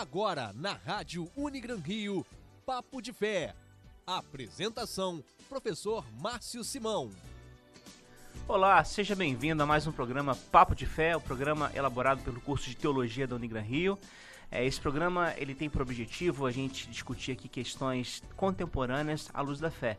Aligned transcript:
Agora 0.00 0.50
na 0.54 0.72
Rádio 0.72 1.30
Unigran 1.36 1.76
Rio, 1.76 2.24
Papo 2.64 3.02
de 3.02 3.12
Fé. 3.12 3.54
Apresentação: 4.06 5.22
Professor 5.46 6.02
Márcio 6.18 6.64
Simão. 6.64 7.10
Olá, 8.48 8.82
seja 8.82 9.14
bem-vindo 9.14 9.62
a 9.62 9.66
mais 9.66 9.86
um 9.86 9.92
programa 9.92 10.34
Papo 10.34 10.74
de 10.74 10.86
Fé, 10.86 11.14
o 11.14 11.18
um 11.18 11.22
programa 11.22 11.70
elaborado 11.74 12.22
pelo 12.22 12.40
curso 12.40 12.70
de 12.70 12.76
Teologia 12.78 13.26
da 13.26 13.36
Unigran 13.36 13.60
Rio. 13.60 13.98
É, 14.50 14.64
esse 14.64 14.80
programa 14.80 15.34
ele 15.36 15.54
tem 15.54 15.68
por 15.68 15.82
objetivo 15.82 16.46
a 16.46 16.50
gente 16.50 16.88
discutir 16.88 17.32
aqui 17.32 17.46
questões 17.46 18.22
contemporâneas 18.38 19.28
à 19.34 19.42
luz 19.42 19.60
da 19.60 19.70
fé. 19.70 19.98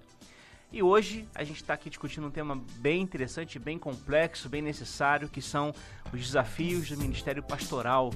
E 0.72 0.82
hoje 0.82 1.28
a 1.36 1.44
gente 1.44 1.58
está 1.58 1.76
aqui 1.76 1.92
discutindo 1.92 2.26
um 2.26 2.32
tema 2.32 2.60
bem 2.78 3.02
interessante, 3.02 3.60
bem 3.60 3.78
complexo, 3.78 4.50
bem 4.50 4.64
necessário, 4.64 5.30
que 5.30 5.44
são 5.44 5.72
os 6.12 6.20
desafios 6.20 6.90
do 6.90 6.98
ministério 6.98 7.44
pastoral 7.44 8.10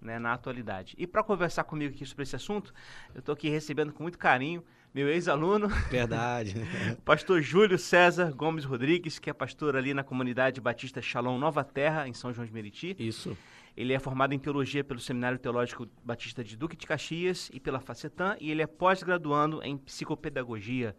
né, 0.00 0.18
na 0.18 0.32
atualidade. 0.32 0.94
E 0.98 1.06
para 1.06 1.22
conversar 1.22 1.64
comigo 1.64 1.94
aqui 1.94 2.04
sobre 2.06 2.22
esse 2.22 2.36
assunto, 2.36 2.72
eu 3.14 3.20
estou 3.20 3.32
aqui 3.32 3.48
recebendo 3.48 3.92
com 3.92 4.02
muito 4.02 4.18
carinho 4.18 4.64
meu 4.92 5.08
ex-aluno. 5.08 5.68
Verdade. 5.90 6.54
pastor 7.04 7.40
Júlio 7.40 7.78
César 7.78 8.32
Gomes 8.32 8.64
Rodrigues, 8.64 9.18
que 9.18 9.30
é 9.30 9.32
pastor 9.32 9.76
ali 9.76 9.94
na 9.94 10.02
comunidade 10.02 10.60
Batista 10.60 11.00
Shalom 11.00 11.38
Nova 11.38 11.62
Terra, 11.62 12.08
em 12.08 12.12
São 12.12 12.32
João 12.32 12.46
de 12.46 12.52
Meriti. 12.52 12.96
Isso. 12.98 13.36
Ele 13.76 13.92
é 13.92 13.98
formado 13.98 14.34
em 14.34 14.38
teologia 14.38 14.82
pelo 14.82 14.98
Seminário 14.98 15.38
Teológico 15.38 15.88
Batista 16.04 16.42
de 16.42 16.56
Duque 16.56 16.76
de 16.76 16.86
Caxias 16.86 17.50
e 17.52 17.60
pela 17.60 17.80
Facetan, 17.80 18.36
e 18.40 18.50
ele 18.50 18.62
é 18.62 18.66
pós-graduando 18.66 19.62
em 19.62 19.78
psicopedagogia. 19.78 20.96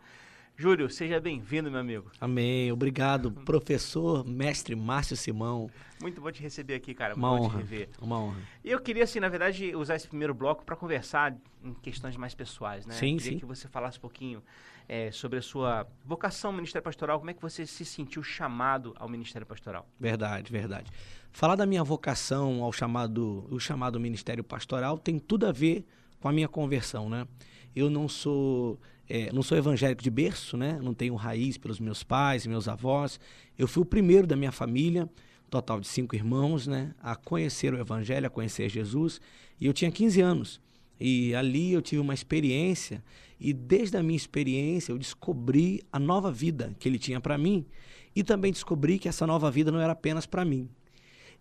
Júlio, 0.62 0.92
seja 0.92 1.20
bem-vindo, 1.20 1.72
meu 1.72 1.80
amigo. 1.80 2.12
Amém. 2.22 2.72
Obrigado, 2.72 3.32
professor, 3.32 4.24
mestre 4.24 4.76
Márcio 4.76 5.18
Simão. 5.18 5.72
Muito 6.00 6.22
bom 6.22 6.32
te 6.32 6.40
receber 6.40 6.76
aqui, 6.76 6.94
cara. 6.94 7.16
Uma 7.16 7.32
Muito 7.32 7.46
honra. 7.46 7.58
Bom 7.58 7.66
te 7.66 7.72
rever. 7.72 7.90
Uma 8.00 8.20
honra. 8.20 8.38
E 8.64 8.70
eu 8.70 8.80
queria, 8.80 9.06
assim, 9.06 9.20
na 9.20 9.28
verdade, 9.28 9.76
usar 9.76 9.96
esse 9.96 10.08
primeiro 10.08 10.36
bloco 10.36 10.64
para 10.64 10.76
conversar 10.76 11.36
em 11.64 11.74
questões 11.74 12.16
mais 12.16 12.36
pessoais, 12.36 12.86
né? 12.86 12.94
Sim, 12.94 13.14
eu 13.14 13.18
queria 13.18 13.32
sim. 13.32 13.40
que 13.40 13.46
você 13.48 13.68
falasse 13.68 13.98
um 13.98 14.02
pouquinho 14.02 14.44
é, 14.88 15.12
sobre 15.12 15.40
a 15.40 15.42
sua 15.42 15.88
vocação 16.06 16.52
ao 16.52 16.56
Ministério 16.56 16.84
Pastoral, 16.84 17.18
como 17.18 17.32
é 17.32 17.34
que 17.34 17.42
você 17.42 17.66
se 17.66 17.84
sentiu 17.84 18.22
chamado 18.22 18.94
ao 19.00 19.10
Ministério 19.10 19.48
Pastoral? 19.48 19.90
Verdade, 20.00 20.52
verdade. 20.52 20.92
Falar 21.32 21.56
da 21.56 21.66
minha 21.66 21.84
vocação 21.84 22.62
ao 22.62 22.72
chamado, 22.72 23.48
o 23.50 23.60
chamado 23.60 24.00
Ministério 24.00 24.44
Pastoral 24.44 25.00
tem 25.00 25.18
tudo 25.18 25.48
a 25.48 25.52
ver 25.52 25.84
com 26.20 26.30
a 26.30 26.32
minha 26.32 26.48
conversão, 26.48 27.10
né? 27.10 27.28
Eu 27.76 27.90
não 27.90 28.08
sou 28.08 28.80
é, 29.14 29.30
não 29.34 29.44
sou 29.44 29.58
evangélico 29.58 30.02
de 30.02 30.10
berço, 30.10 30.56
né? 30.56 30.80
Não 30.82 30.94
tenho 30.94 31.16
raiz 31.16 31.58
pelos 31.58 31.82
meus 31.82 32.02
pais, 32.02 32.48
meus 32.48 32.70
avós. 32.70 33.20
Eu 33.58 33.68
fui 33.68 33.84
o 33.84 33.86
primeiro 33.86 34.26
da 34.26 34.38
minha 34.38 34.54
família, 34.54 35.10
total 35.50 35.82
de 35.82 35.88
cinco 35.90 36.16
irmãos, 36.16 36.66
né? 36.66 36.96
A 36.98 37.14
conhecer 37.14 37.74
o 37.74 37.78
Evangelho, 37.78 38.26
a 38.26 38.30
conhecer 38.30 38.70
Jesus. 38.70 39.20
E 39.60 39.66
eu 39.66 39.74
tinha 39.74 39.92
15 39.92 40.22
anos. 40.22 40.62
E 40.98 41.36
ali 41.36 41.74
eu 41.74 41.82
tive 41.82 42.00
uma 42.00 42.14
experiência 42.14 43.04
e 43.38 43.52
desde 43.52 43.98
a 43.98 44.04
minha 44.04 44.16
experiência 44.16 44.94
eu 44.94 44.98
descobri 44.98 45.82
a 45.92 46.00
nova 46.00 46.32
vida 46.32 46.74
que 46.80 46.88
ele 46.88 47.00
tinha 47.00 47.20
para 47.20 47.38
mim 47.38 47.66
e 48.16 48.24
também 48.24 48.54
descobri 48.54 48.98
que 48.98 49.10
essa 49.10 49.28
nova 49.28 49.52
vida 49.52 49.72
não 49.72 49.82
era 49.82 49.92
apenas 49.92 50.26
para 50.26 50.46
mim. 50.46 50.70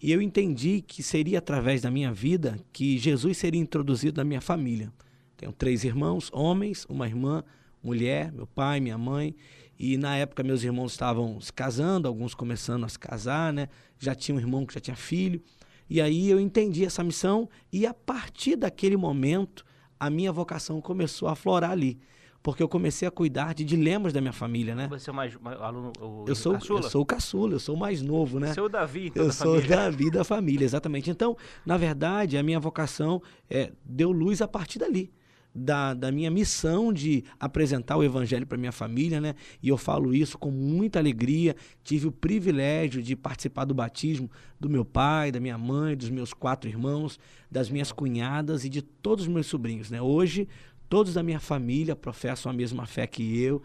E 0.03 0.11
eu 0.11 0.21
entendi 0.21 0.81
que 0.81 1.05
seria 1.05 1.39
através 1.39 1.83
da 1.83 1.91
minha 1.91 2.13
vida 2.13 2.59
que 2.73 2.99
Jesus 2.99 3.37
seria 3.37 3.61
introduzido 3.61 4.17
na 4.19 4.25
minha 4.25 4.41
família. 4.41 4.93
Tenho 5.37 5.53
três 5.53 5.85
irmãos, 5.85 6.31
homens, 6.33 6.85
uma 6.89 7.07
irmã, 7.07 7.45
mulher, 7.83 8.33
meu 8.33 8.47
pai, 8.47 8.81
minha 8.81 8.99
mãe. 8.99 9.35
E 9.79 9.97
na 9.97 10.17
época 10.17 10.43
meus 10.43 10.63
irmãos 10.63 10.93
estavam 10.93 11.41
se 11.41 11.53
casando, 11.53 12.07
alguns 12.07 12.35
começando 12.35 12.85
a 12.85 12.89
se 12.89 12.99
casar, 12.99 13.53
né? 13.53 13.69
Já 13.99 14.15
tinha 14.15 14.37
um 14.37 14.39
irmão 14.39 14.67
que 14.67 14.75
já 14.75 14.81
tinha 14.81 14.97
filho. 14.97 15.43
E 15.89 16.01
aí 16.01 16.31
eu 16.31 16.39
entendi 16.39 16.85
essa 16.85 17.03
missão 17.03 17.49
e 17.73 17.87
a 17.87 17.95
partir 17.95 18.57
daquele 18.57 18.97
momento 18.97 19.65
a 19.99 20.09
minha 20.11 20.31
vocação 20.33 20.81
começou 20.81 21.29
a 21.29 21.33
aflorar 21.33 21.71
ali. 21.71 21.99
Porque 22.43 22.63
eu 22.63 22.69
comecei 22.69 23.07
a 23.07 23.11
cuidar 23.11 23.55
de 23.55 23.65
dilemas 23.65 24.15
da 24.15 24.21
minha 24.21 24.33
família, 24.33 24.75
né? 24.75 24.89
Você 24.89 25.11
é 25.11 25.13
o 25.13 25.17
mais, 25.17 25.37
mais 25.37 25.61
aluno, 25.61 25.93
o 26.01 26.25
Eu 26.27 26.35
sou, 26.35 26.55
caçula? 26.55 26.81
eu 26.81 26.83
sou 26.85 27.03
o 27.03 27.07
caçula, 27.07 27.53
eu 27.55 27.61
sou 27.61 27.75
o 27.75 27.79
mais 27.79 28.01
novo, 28.01 28.41
né? 28.41 28.55
Você 28.55 28.61
é 28.61 28.63
o 28.63 28.69
Davi, 28.69 29.09
então, 29.09 29.25
Eu 29.25 29.27
da 29.29 29.35
sou 29.35 29.55
família. 29.57 29.77
Davi 29.77 30.11
da 30.11 30.25
família, 30.25 30.65
exatamente. 30.65 31.11
Então, 31.11 31.37
na 31.67 31.77
verdade, 31.77 32.39
a 32.39 32.43
minha 32.43 32.59
vocação 32.59 33.23
é, 33.49 33.73
deu 33.85 34.11
luz 34.11 34.41
a 34.41 34.49
partir 34.49 34.79
dali. 34.79 35.13
Da, 35.53 35.95
da 35.95 36.13
minha 36.13 36.31
missão 36.31 36.93
de 36.93 37.25
apresentar 37.39 37.97
o 37.97 38.05
evangelho 38.05 38.47
para 38.47 38.57
minha 38.57 38.71
família, 38.71 39.21
né? 39.21 39.35
E 39.61 39.69
eu 39.69 39.77
falo 39.77 40.15
isso 40.15 40.39
com 40.39 40.51
muita 40.51 41.01
alegria. 41.01 41.57
Tive 41.83 42.07
o 42.07 42.13
privilégio 42.13 43.03
de 43.03 43.17
participar 43.17 43.65
do 43.65 43.75
batismo 43.75 44.31
do 44.61 44.71
meu 44.71 44.85
pai, 44.85 45.33
da 45.33 45.41
minha 45.41 45.59
mãe, 45.59 45.97
dos 45.97 46.09
meus 46.09 46.33
quatro 46.33 46.71
irmãos, 46.71 47.19
das 47.51 47.69
minhas 47.69 47.91
cunhadas 47.91 48.65
e 48.65 48.69
de 48.69 48.81
todos 48.81 49.27
os 49.27 49.33
meus 49.33 49.47
sobrinhos, 49.47 49.91
né? 49.91 50.01
Hoje, 50.01 50.47
todos 50.89 51.15
da 51.15 51.23
minha 51.23 51.41
família 51.41 51.95
professam 51.97 52.51
a 52.51 52.55
mesma 52.55 52.85
fé 52.85 53.07
que 53.07 53.41
eu, 53.41 53.63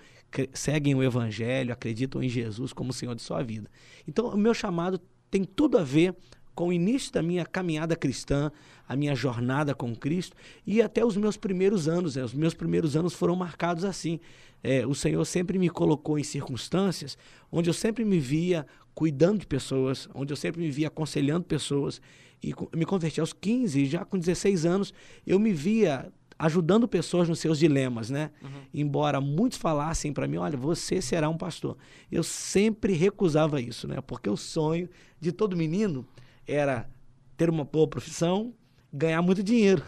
seguem 0.53 0.95
o 0.95 1.03
evangelho, 1.03 1.73
acreditam 1.73 2.21
em 2.21 2.29
Jesus 2.29 2.71
como 2.73 2.93
Senhor 2.93 3.15
de 3.15 3.21
sua 3.21 3.41
vida. 3.41 3.69
Então, 4.07 4.29
o 4.29 4.37
meu 4.37 4.53
chamado 4.53 4.99
tem 5.29 5.43
tudo 5.43 5.77
a 5.77 5.83
ver 5.83 6.15
com 6.53 6.69
o 6.69 6.73
início 6.73 7.11
da 7.11 7.21
minha 7.21 7.45
caminhada 7.45 7.95
cristã, 7.95 8.51
a 8.87 8.95
minha 8.95 9.15
jornada 9.15 9.73
com 9.73 9.95
Cristo 9.95 10.35
e 10.65 10.81
até 10.81 11.03
os 11.05 11.17
meus 11.17 11.37
primeiros 11.37 11.87
anos. 11.87 12.15
Né? 12.15 12.23
Os 12.23 12.33
meus 12.33 12.53
primeiros 12.53 12.95
anos 12.95 13.13
foram 13.13 13.35
marcados 13.35 13.83
assim. 13.83 14.19
É, 14.63 14.85
o 14.85 14.95
Senhor 14.95 15.23
sempre 15.25 15.59
me 15.59 15.69
colocou 15.69 16.17
em 16.17 16.23
circunstâncias 16.23 17.17
onde 17.51 17.69
eu 17.69 17.73
sempre 17.73 18.03
me 18.03 18.19
via 18.19 18.65
cuidando 18.93 19.39
de 19.39 19.47
pessoas, 19.47 20.07
onde 20.13 20.31
eu 20.31 20.37
sempre 20.37 20.61
me 20.61 20.71
via 20.71 20.87
aconselhando 20.87 21.43
pessoas. 21.43 22.01
E 22.43 22.53
me 22.75 22.85
converti 22.85 23.19
aos 23.19 23.33
15 23.33 23.81
e 23.81 23.85
já 23.85 24.05
com 24.05 24.17
16 24.17 24.65
anos 24.65 24.93
eu 25.25 25.39
me 25.39 25.51
via 25.51 26.11
ajudando 26.37 26.87
pessoas 26.87 27.29
nos 27.29 27.39
seus 27.39 27.57
dilemas, 27.57 28.09
né? 28.09 28.31
Embora 28.73 29.21
muitos 29.21 29.57
falassem 29.57 30.11
para 30.11 30.27
mim, 30.27 30.37
olha, 30.37 30.57
você 30.57 31.01
será 31.01 31.29
um 31.29 31.37
pastor. 31.37 31.77
Eu 32.11 32.23
sempre 32.23 32.93
recusava 32.93 33.61
isso, 33.61 33.87
né? 33.87 34.01
Porque 34.01 34.29
o 34.29 34.35
sonho 34.35 34.89
de 35.19 35.31
todo 35.31 35.55
menino 35.55 36.05
era 36.45 36.89
ter 37.37 37.49
uma 37.49 37.63
boa 37.63 37.87
profissão, 37.87 38.53
ganhar 38.91 39.21
muito 39.21 39.43
dinheiro. 39.43 39.83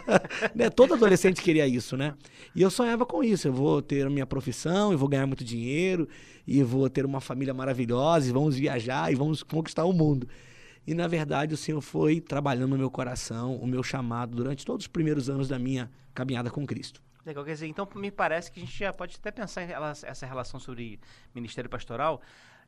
né? 0.54 0.70
Todo 0.70 0.94
adolescente 0.94 1.42
queria 1.42 1.66
isso, 1.66 1.96
né? 1.96 2.14
E 2.54 2.62
eu 2.62 2.70
sonhava 2.70 3.04
com 3.04 3.22
isso. 3.22 3.48
Eu 3.48 3.52
vou 3.52 3.82
ter 3.82 4.06
a 4.06 4.10
minha 4.10 4.26
profissão, 4.26 4.92
eu 4.92 4.98
vou 4.98 5.08
ganhar 5.08 5.26
muito 5.26 5.44
dinheiro, 5.44 6.08
e 6.46 6.62
vou 6.62 6.88
ter 6.88 7.04
uma 7.04 7.20
família 7.20 7.52
maravilhosa, 7.52 8.28
e 8.28 8.32
vamos 8.32 8.56
viajar 8.56 9.12
e 9.12 9.14
vamos 9.14 9.42
conquistar 9.42 9.84
o 9.84 9.92
mundo. 9.92 10.28
E 10.86 10.94
na 10.94 11.08
verdade 11.08 11.54
o 11.54 11.56
Senhor 11.56 11.80
foi 11.80 12.20
trabalhando 12.20 12.70
no 12.70 12.78
meu 12.78 12.90
coração, 12.90 13.56
o 13.56 13.66
meu 13.66 13.82
chamado 13.82 14.36
durante 14.36 14.64
todos 14.64 14.84
os 14.84 14.88
primeiros 14.88 15.30
anos 15.30 15.48
da 15.48 15.58
minha 15.58 15.90
caminhada 16.14 16.50
com 16.50 16.66
Cristo. 16.66 17.02
Legal, 17.24 17.42
quer 17.42 17.52
dizer, 17.52 17.66
então 17.66 17.88
me 17.94 18.10
parece 18.10 18.52
que 18.52 18.60
a 18.60 18.62
gente 18.62 18.78
já 18.78 18.92
pode 18.92 19.16
até 19.16 19.30
pensar 19.30 19.62
essa 19.62 20.26
relação 20.26 20.60
sobre 20.60 21.00
ministério 21.34 21.70
pastoral 21.70 22.20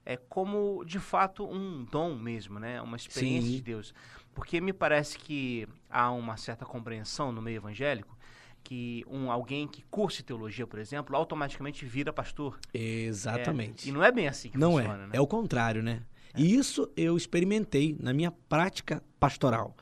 é 0.07 0.17
como 0.17 0.85
de 0.85 1.01
fato 1.01 1.45
um 1.45 1.85
dom 1.85 2.15
mesmo, 2.15 2.61
né? 2.61 2.81
Uma 2.81 2.97
experiência 2.97 3.51
Sim. 3.51 3.57
de 3.57 3.63
Deus. 3.63 3.93
Porque 4.37 4.61
me 4.61 4.73
parece 4.73 5.19
que 5.19 5.67
há 5.89 6.13
uma 6.13 6.37
certa 6.37 6.67
compreensão 6.67 7.33
no 7.33 7.41
meio 7.41 7.57
evangélico 7.57 8.17
que 8.63 9.03
um 9.09 9.31
alguém 9.31 9.67
que 9.67 9.83
curse 9.91 10.23
teologia, 10.23 10.67
por 10.67 10.79
exemplo, 10.79 11.17
automaticamente 11.17 11.87
vira 11.87 12.13
pastor. 12.13 12.59
Exatamente. 12.75 13.87
É, 13.87 13.91
e 13.91 13.93
não 13.93 14.05
é 14.05 14.13
bem 14.13 14.29
assim 14.29 14.51
que 14.51 14.59
Não 14.59 14.73
funciona, 14.73 15.05
é, 15.05 15.07
né? 15.07 15.13
é 15.15 15.21
o 15.21 15.27
contrário, 15.27 15.83
né? 15.83 16.03
E 16.37 16.55
isso 16.55 16.91
eu 16.97 17.17
experimentei 17.17 17.97
na 17.99 18.13
minha 18.13 18.31
prática 18.31 19.03
pastoral. 19.19 19.75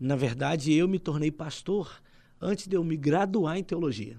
Na 0.00 0.16
verdade, 0.16 0.72
eu 0.72 0.88
me 0.88 0.98
tornei 0.98 1.30
pastor 1.30 2.00
antes 2.40 2.66
de 2.66 2.76
eu 2.76 2.82
me 2.82 2.96
graduar 2.96 3.58
em 3.58 3.62
teologia. 3.62 4.16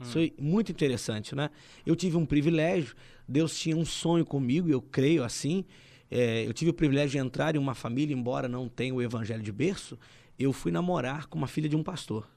Isso 0.00 0.18
é 0.18 0.30
muito 0.36 0.72
interessante, 0.72 1.32
né? 1.34 1.48
Eu 1.86 1.94
tive 1.94 2.16
um 2.16 2.26
privilégio, 2.26 2.96
Deus 3.28 3.56
tinha 3.56 3.76
um 3.76 3.84
sonho 3.84 4.26
comigo, 4.26 4.68
eu 4.68 4.82
creio 4.82 5.22
assim. 5.22 5.64
É, 6.14 6.46
eu 6.46 6.52
tive 6.52 6.70
o 6.70 6.74
privilégio 6.74 7.12
de 7.12 7.18
entrar 7.18 7.56
em 7.56 7.58
uma 7.58 7.74
família, 7.74 8.14
embora 8.14 8.46
não 8.46 8.68
tenha 8.68 8.94
o 8.94 9.00
evangelho 9.00 9.42
de 9.42 9.50
berço, 9.50 9.98
eu 10.38 10.52
fui 10.52 10.70
namorar 10.70 11.26
com 11.26 11.38
uma 11.38 11.46
filha 11.46 11.70
de 11.70 11.74
um 11.74 11.82
pastor. 11.82 12.28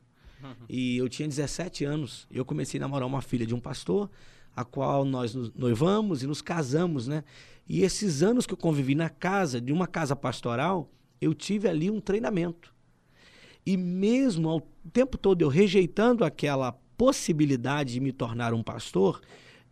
E 0.69 0.95
eu 0.95 1.10
tinha 1.10 1.27
17 1.27 1.83
anos. 1.83 2.25
Eu 2.31 2.45
comecei 2.45 2.80
a 2.80 2.81
namorar 2.81 3.06
uma 3.06 3.22
filha 3.22 3.45
de 3.45 3.54
um 3.54 3.60
pastor, 3.60 4.10
a 4.56 4.63
qual 4.63 5.04
nós 5.04 5.36
nos 5.36 5.51
noivamos 5.54 6.24
e 6.24 6.27
nos 6.27 6.42
casamos, 6.42 7.06
né? 7.06 7.25
E 7.68 7.81
esses 7.81 8.24
anos 8.24 8.45
que 8.45 8.54
eu 8.54 8.57
convivi 8.57 8.95
na 8.95 9.10
casa, 9.10 9.60
de 9.60 9.74
uma 9.74 9.88
casa 9.88 10.16
pastoral, 10.16 10.89
eu 11.19 11.33
tive 11.33 11.68
ali 11.68 11.92
um 11.92 12.00
treinamento. 12.00 12.74
E 13.66 13.75
mesmo 13.75 14.48
ao 14.48 14.62
tempo 14.94 15.18
todo 15.18 15.42
eu 15.42 15.50
rejeitando 15.50 16.24
aquela 16.24 16.71
possibilidade 16.95 17.94
de 17.94 18.00
me 18.00 18.13
tornar 18.13 18.54
um 18.54 18.63
pastor, 18.63 19.19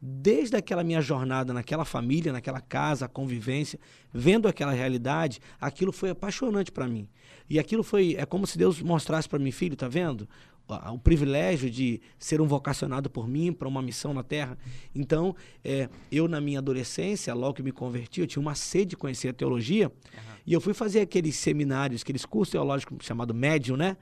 desde 0.05 0.57
aquela 0.57 0.83
minha 0.83 1.00
jornada 1.00 1.53
naquela 1.53 1.85
família, 1.85 2.33
naquela 2.33 2.59
casa, 2.59 3.05
a 3.05 3.07
convivência, 3.07 3.79
vendo 4.13 4.50
aquela 4.50 4.73
realidade, 4.73 5.39
aquilo 5.61 5.94
foi 5.94 6.09
apaixonante 6.09 6.73
para 6.73 6.85
mim. 6.89 7.07
E 7.50 7.57
aquilo 7.57 7.83
foi, 7.83 8.13
é 8.17 8.25
como 8.25 8.45
se 8.45 8.57
Deus 8.57 8.81
mostrasse 8.81 9.29
para 9.29 9.39
mim, 9.39 9.50
filho, 9.50 9.77
tá 9.77 9.88
vendo? 9.88 10.27
O, 10.67 10.95
o 10.95 11.00
privilégio 11.00 11.71
de 11.71 12.01
ser 12.19 12.41
um 12.41 12.47
vocacionado 12.47 13.09
por 13.09 13.29
mim 13.29 13.53
para 13.53 13.65
uma 13.65 13.81
missão 13.81 14.13
na 14.13 14.23
Terra. 14.23 14.57
Então, 14.94 15.33
é, 15.63 15.88
eu 16.11 16.27
na 16.27 16.41
minha 16.41 16.59
adolescência, 16.59 17.33
logo 17.33 17.53
que 17.53 17.63
me 17.63 17.71
converti, 17.71 18.19
eu 18.19 18.27
tinha 18.27 18.41
uma 18.41 18.56
sede 18.56 18.88
de 18.88 18.97
conhecer 18.97 19.29
a 19.29 19.33
teologia, 19.33 19.89
e 20.45 20.51
eu 20.51 20.59
fui 20.59 20.73
fazer 20.73 20.99
aqueles 20.99 21.38
seminários, 21.38 22.01
aqueles 22.01 22.25
cursos 22.25 22.51
teológicos 22.51 23.06
chamado 23.06 23.33
médium, 23.33 23.77
né? 23.77 23.95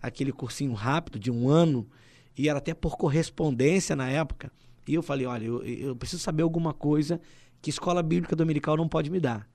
aquele 0.00 0.30
cursinho 0.30 0.72
rápido 0.72 1.18
de 1.18 1.32
um 1.32 1.48
ano, 1.48 1.84
e 2.36 2.48
era 2.48 2.58
até 2.60 2.72
por 2.74 2.96
correspondência 2.96 3.96
na 3.96 4.08
época. 4.08 4.52
E 4.88 4.94
eu 4.94 5.02
falei, 5.02 5.26
olha, 5.26 5.44
eu, 5.44 5.62
eu 5.62 5.94
preciso 5.94 6.22
saber 6.22 6.42
alguma 6.42 6.72
coisa 6.72 7.20
que 7.60 7.68
escola 7.68 8.02
bíblica 8.02 8.34
dominical 8.34 8.74
não 8.74 8.88
pode 8.88 9.10
me 9.10 9.20
dar. 9.20 9.46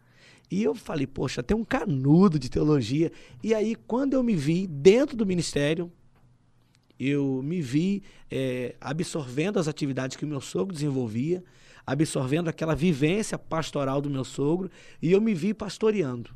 E 0.51 0.61
eu 0.61 0.75
falei, 0.75 1.07
poxa, 1.07 1.41
tem 1.41 1.57
um 1.57 1.63
canudo 1.63 2.37
de 2.37 2.51
teologia. 2.51 3.11
E 3.43 3.51
aí, 3.55 3.75
quando 3.75 4.13
eu 4.13 4.21
me 4.21 4.35
vi 4.35 4.67
dentro 4.67 5.17
do 5.17 5.25
ministério, 5.25 5.91
eu 6.99 7.41
me 7.43 7.61
vi 7.61 8.03
é, 8.29 8.75
absorvendo 8.79 9.57
as 9.57 9.67
atividades 9.67 10.15
que 10.15 10.23
o 10.23 10.27
meu 10.27 10.39
sogro 10.39 10.71
desenvolvia, 10.71 11.43
absorvendo 11.83 12.47
aquela 12.47 12.75
vivência 12.75 13.35
pastoral 13.35 13.99
do 13.99 14.11
meu 14.11 14.23
sogro, 14.23 14.69
e 15.01 15.11
eu 15.11 15.19
me 15.19 15.33
vi 15.33 15.51
pastoreando. 15.51 16.29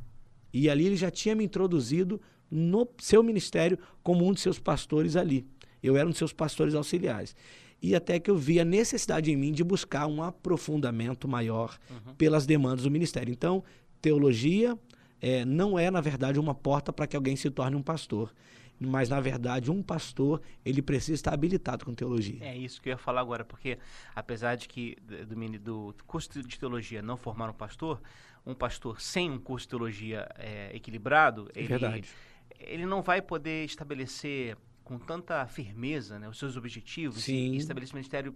E 0.52 0.72
ali 0.72 0.88
ele 0.88 0.96
já 0.96 1.12
tinha 1.12 1.36
me 1.36 1.44
introduzido 1.44 2.20
no 2.50 2.88
seu 2.98 3.22
ministério 3.22 3.78
como 4.02 4.26
um 4.28 4.34
de 4.34 4.40
seus 4.40 4.58
pastores 4.58 5.16
ali. 5.16 5.46
Eu 5.84 5.96
era 5.96 6.08
um 6.08 6.12
de 6.12 6.18
seus 6.18 6.34
pastores 6.34 6.74
auxiliares. 6.74 7.36
E 7.82 7.96
até 7.96 8.20
que 8.20 8.30
eu 8.30 8.38
vi 8.38 8.60
a 8.60 8.66
necessidade 8.66 9.32
em 9.32 9.36
mim 9.36 9.52
de 9.52 9.64
buscar 9.64 10.08
um 10.08 10.24
aprofundamento 10.24 11.28
maior 11.28 11.78
uhum. 11.90 12.16
pelas 12.16 12.46
demandas 12.46 12.84
do 12.84 12.92
ministério. 12.92 13.32
Então, 13.32 13.64
teologia 14.02 14.78
é, 15.22 15.46
não 15.46 15.78
é, 15.78 15.92
na 15.92 16.02
verdade, 16.02 16.40
uma 16.40 16.56
porta 16.56 16.92
para 16.92 17.08
que 17.08 17.16
alguém 17.16 17.36
se 17.36 17.50
torne 17.50 17.76
um 17.76 17.84
pastor 17.84 18.34
mas 18.80 19.10
na 19.10 19.20
verdade 19.20 19.72
um 19.72 19.82
pastor 19.82 20.42
ele 20.64 20.82
precisa 20.82 21.16
estar 21.16 21.34
habilitado 21.34 21.86
com 21.86 21.94
teologia. 21.94 22.38
É 22.42 22.56
isso 22.56 22.82
que 22.82 22.90
eu 22.90 22.92
ia 22.92 22.98
falar 22.98 23.22
agora, 23.22 23.44
porque 23.44 23.78
apesar 24.16 24.56
de 24.56 24.68
que 24.68 24.96
do, 25.02 25.94
do 25.94 26.04
curso 26.06 26.42
de 26.44 26.60
teologia 26.60 27.02
não 27.02 27.18
formar 27.18 27.50
um 27.50 27.54
pastor, 27.54 28.02
um 28.46 28.54
pastor 28.54 29.02
sem 29.02 29.32
um 29.32 29.40
curso 29.40 29.66
de 29.66 29.70
teologia 29.70 30.28
é, 30.36 30.76
equilibrado, 30.76 31.50
é 31.56 31.60
ele, 31.60 31.68
verdade. 31.68 32.10
ele 32.60 32.86
não 32.86 33.02
vai 33.02 33.22
poder 33.22 33.66
estabelecer 33.66 34.56
com 34.88 34.98
tanta 34.98 35.46
firmeza 35.48 36.18
né, 36.18 36.30
os 36.30 36.40
seus 36.40 36.56
objetivos 36.56 37.26
Sim. 37.26 37.52
e 37.52 37.58
estabelecer 37.58 37.94
um 37.94 37.98
ministério 37.98 38.34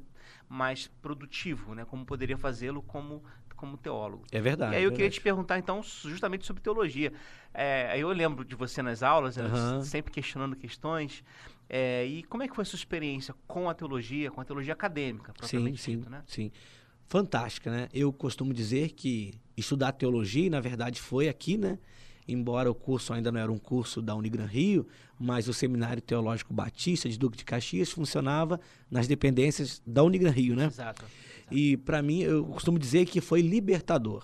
mais 0.50 0.88
produtivo, 1.02 1.74
né, 1.74 1.86
como 1.86 2.06
poderia 2.06 2.38
fazê-lo 2.38 2.82
como 2.82 3.24
como 3.56 3.78
teólogo. 3.78 4.26
É 4.32 4.42
verdade. 4.42 4.74
E 4.74 4.78
aí 4.78 4.84
eu 4.84 4.90
é 4.90 4.92
queria 4.92 5.10
te 5.10 5.22
perguntar, 5.22 5.60
então, 5.60 5.84
justamente 5.84 6.48
sobre 6.48 6.64
teologia. 6.64 7.14
É, 7.54 7.96
eu 7.96 8.10
lembro 8.10 8.44
de 8.44 8.56
você 8.56 8.82
nas 8.82 9.04
aulas, 9.04 9.38
uhum. 9.38 9.84
sempre 9.84 10.12
questionando 10.12 10.56
questões. 10.56 11.24
É, 11.70 12.04
e 12.08 12.24
como 12.24 12.42
é 12.42 12.48
que 12.48 12.56
foi 12.56 12.64
a 12.64 12.66
sua 12.66 12.78
experiência 12.78 13.36
com 13.46 13.70
a 13.70 13.76
teologia, 13.76 14.32
com 14.32 14.42
a 14.42 14.46
teologia 14.46 14.74
acadêmica, 14.74 15.32
propriamente 15.32 15.80
sim, 15.80 15.92
dito, 15.92 16.06
sim, 16.06 16.10
né? 16.10 16.24
Sim, 16.26 16.52
fantástica, 17.06 17.70
né? 17.70 17.88
Eu 17.94 18.12
costumo 18.12 18.52
dizer 18.52 18.94
que 18.94 19.36
estudar 19.56 19.92
teologia, 19.92 20.50
na 20.50 20.60
verdade, 20.60 21.00
foi 21.00 21.30
aqui, 21.30 21.56
né? 21.56 21.78
Embora 22.28 22.70
o 22.70 22.76
curso 22.76 23.14
ainda 23.14 23.32
não 23.32 23.40
era 23.40 23.52
um 23.52 23.58
curso 23.58 24.02
da 24.02 24.16
Unigran 24.16 24.46
Rio, 24.46 24.88
mas 25.20 25.48
o 25.48 25.54
Seminário 25.54 26.02
Teológico 26.02 26.54
Batista 26.54 27.10
de 27.10 27.18
Duque 27.18 27.38
de 27.38 27.46
Caxias 27.46 27.92
funcionava 27.92 28.60
nas 28.90 29.08
dependências 29.08 29.82
da 29.86 30.04
Unigran 30.04 30.32
Rio, 30.32 30.56
né? 30.56 30.66
Exato. 30.66 31.06
E 31.52 31.78
para 31.78 32.02
mim, 32.02 32.20
eu 32.22 32.46
costumo 32.46 32.80
dizer 32.80 33.06
que 33.06 33.20
foi 33.20 33.42
libertador. 33.42 34.24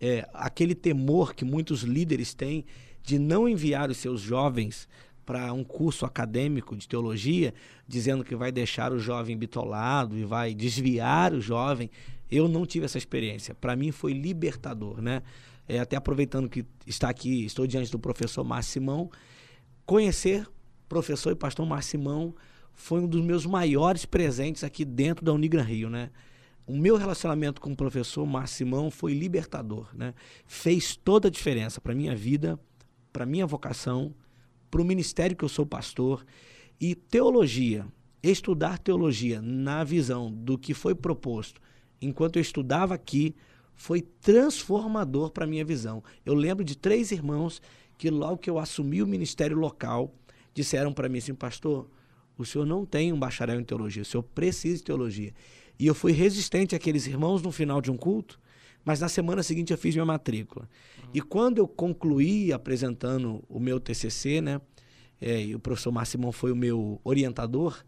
É, 0.00 0.28
aquele 0.32 0.74
temor 0.74 1.34
que 1.34 1.44
muitos 1.44 1.82
líderes 1.82 2.34
têm 2.34 2.64
de 3.02 3.18
não 3.18 3.48
enviar 3.48 3.90
os 3.90 3.96
seus 3.96 4.20
jovens 4.20 4.86
para 5.24 5.52
um 5.52 5.64
curso 5.64 6.06
acadêmico 6.06 6.76
de 6.76 6.88
teologia, 6.88 7.52
dizendo 7.86 8.24
que 8.24 8.34
vai 8.34 8.52
deixar 8.52 8.92
o 8.92 8.98
jovem 8.98 9.36
bitolado 9.36 10.16
e 10.16 10.24
vai 10.24 10.54
desviar 10.54 11.34
o 11.34 11.40
jovem. 11.40 11.90
Eu 12.30 12.48
não 12.48 12.64
tive 12.64 12.84
essa 12.84 12.98
experiência. 12.98 13.54
Para 13.54 13.76
mim 13.76 13.90
foi 13.90 14.12
libertador, 14.12 15.00
né? 15.02 15.22
É, 15.68 15.78
até 15.78 15.96
aproveitando 15.96 16.48
que 16.48 16.64
está 16.86 17.10
aqui, 17.10 17.44
estou 17.44 17.66
diante 17.66 17.92
do 17.92 17.98
professor 17.98 18.42
Marcimão, 18.42 19.10
conhecer 19.84 20.48
professor 20.88 21.30
e 21.30 21.36
pastor 21.36 21.66
Marcimão 21.66 22.34
foi 22.72 23.00
um 23.00 23.06
dos 23.06 23.20
meus 23.20 23.44
maiores 23.44 24.06
presentes 24.06 24.64
aqui 24.64 24.84
dentro 24.84 25.24
da 25.24 25.32
Unigran 25.32 25.62
Rio, 25.62 25.90
né? 25.90 26.10
o 26.68 26.76
meu 26.76 26.96
relacionamento 26.96 27.62
com 27.62 27.72
o 27.72 27.76
professor 27.76 28.26
Marcimão 28.26 28.90
foi 28.90 29.14
libertador, 29.14 29.88
né? 29.94 30.12
Fez 30.46 30.94
toda 30.94 31.28
a 31.28 31.30
diferença 31.30 31.80
para 31.80 31.94
minha 31.94 32.14
vida, 32.14 32.60
para 33.10 33.24
minha 33.24 33.46
vocação, 33.46 34.14
para 34.70 34.82
o 34.82 34.84
ministério 34.84 35.34
que 35.34 35.42
eu 35.42 35.48
sou 35.48 35.64
pastor 35.64 36.26
e 36.78 36.94
teologia. 36.94 37.86
Estudar 38.22 38.78
teologia 38.78 39.40
na 39.40 39.82
visão 39.82 40.30
do 40.30 40.58
que 40.58 40.74
foi 40.74 40.94
proposto 40.94 41.58
enquanto 42.02 42.36
eu 42.36 42.42
estudava 42.42 42.94
aqui 42.94 43.34
foi 43.78 44.02
transformador 44.02 45.30
para 45.30 45.46
minha 45.46 45.64
visão. 45.64 46.02
Eu 46.26 46.34
lembro 46.34 46.64
de 46.64 46.76
três 46.76 47.12
irmãos 47.12 47.62
que 47.96 48.10
logo 48.10 48.36
que 48.36 48.50
eu 48.50 48.58
assumi 48.58 49.00
o 49.02 49.06
ministério 49.06 49.56
local 49.56 50.12
disseram 50.52 50.92
para 50.92 51.08
mim 51.08 51.18
assim, 51.18 51.34
pastor, 51.34 51.88
o 52.36 52.44
senhor 52.44 52.66
não 52.66 52.84
tem 52.84 53.12
um 53.12 53.18
bacharel 53.18 53.58
em 53.58 53.64
teologia, 53.64 54.02
o 54.02 54.04
senhor 54.04 54.24
precisa 54.24 54.78
de 54.78 54.82
teologia. 54.82 55.32
E 55.78 55.86
eu 55.86 55.94
fui 55.94 56.10
resistente 56.10 56.74
àqueles 56.74 57.06
irmãos 57.06 57.40
no 57.40 57.52
final 57.52 57.80
de 57.80 57.90
um 57.90 57.96
culto, 57.96 58.38
mas 58.84 59.00
na 59.00 59.08
semana 59.08 59.44
seguinte 59.44 59.72
eu 59.72 59.78
fiz 59.78 59.94
minha 59.94 60.04
matrícula. 60.04 60.68
Uhum. 60.98 61.10
E 61.14 61.20
quando 61.20 61.58
eu 61.58 61.68
concluí 61.68 62.52
apresentando 62.52 63.44
o 63.48 63.60
meu 63.60 63.78
TCC, 63.78 64.40
né, 64.40 64.60
é, 65.20 65.40
e 65.40 65.54
o 65.54 65.60
professor 65.60 65.92
Marcimão 65.92 66.32
foi 66.32 66.50
o 66.50 66.56
meu 66.56 67.00
orientador, 67.04 67.84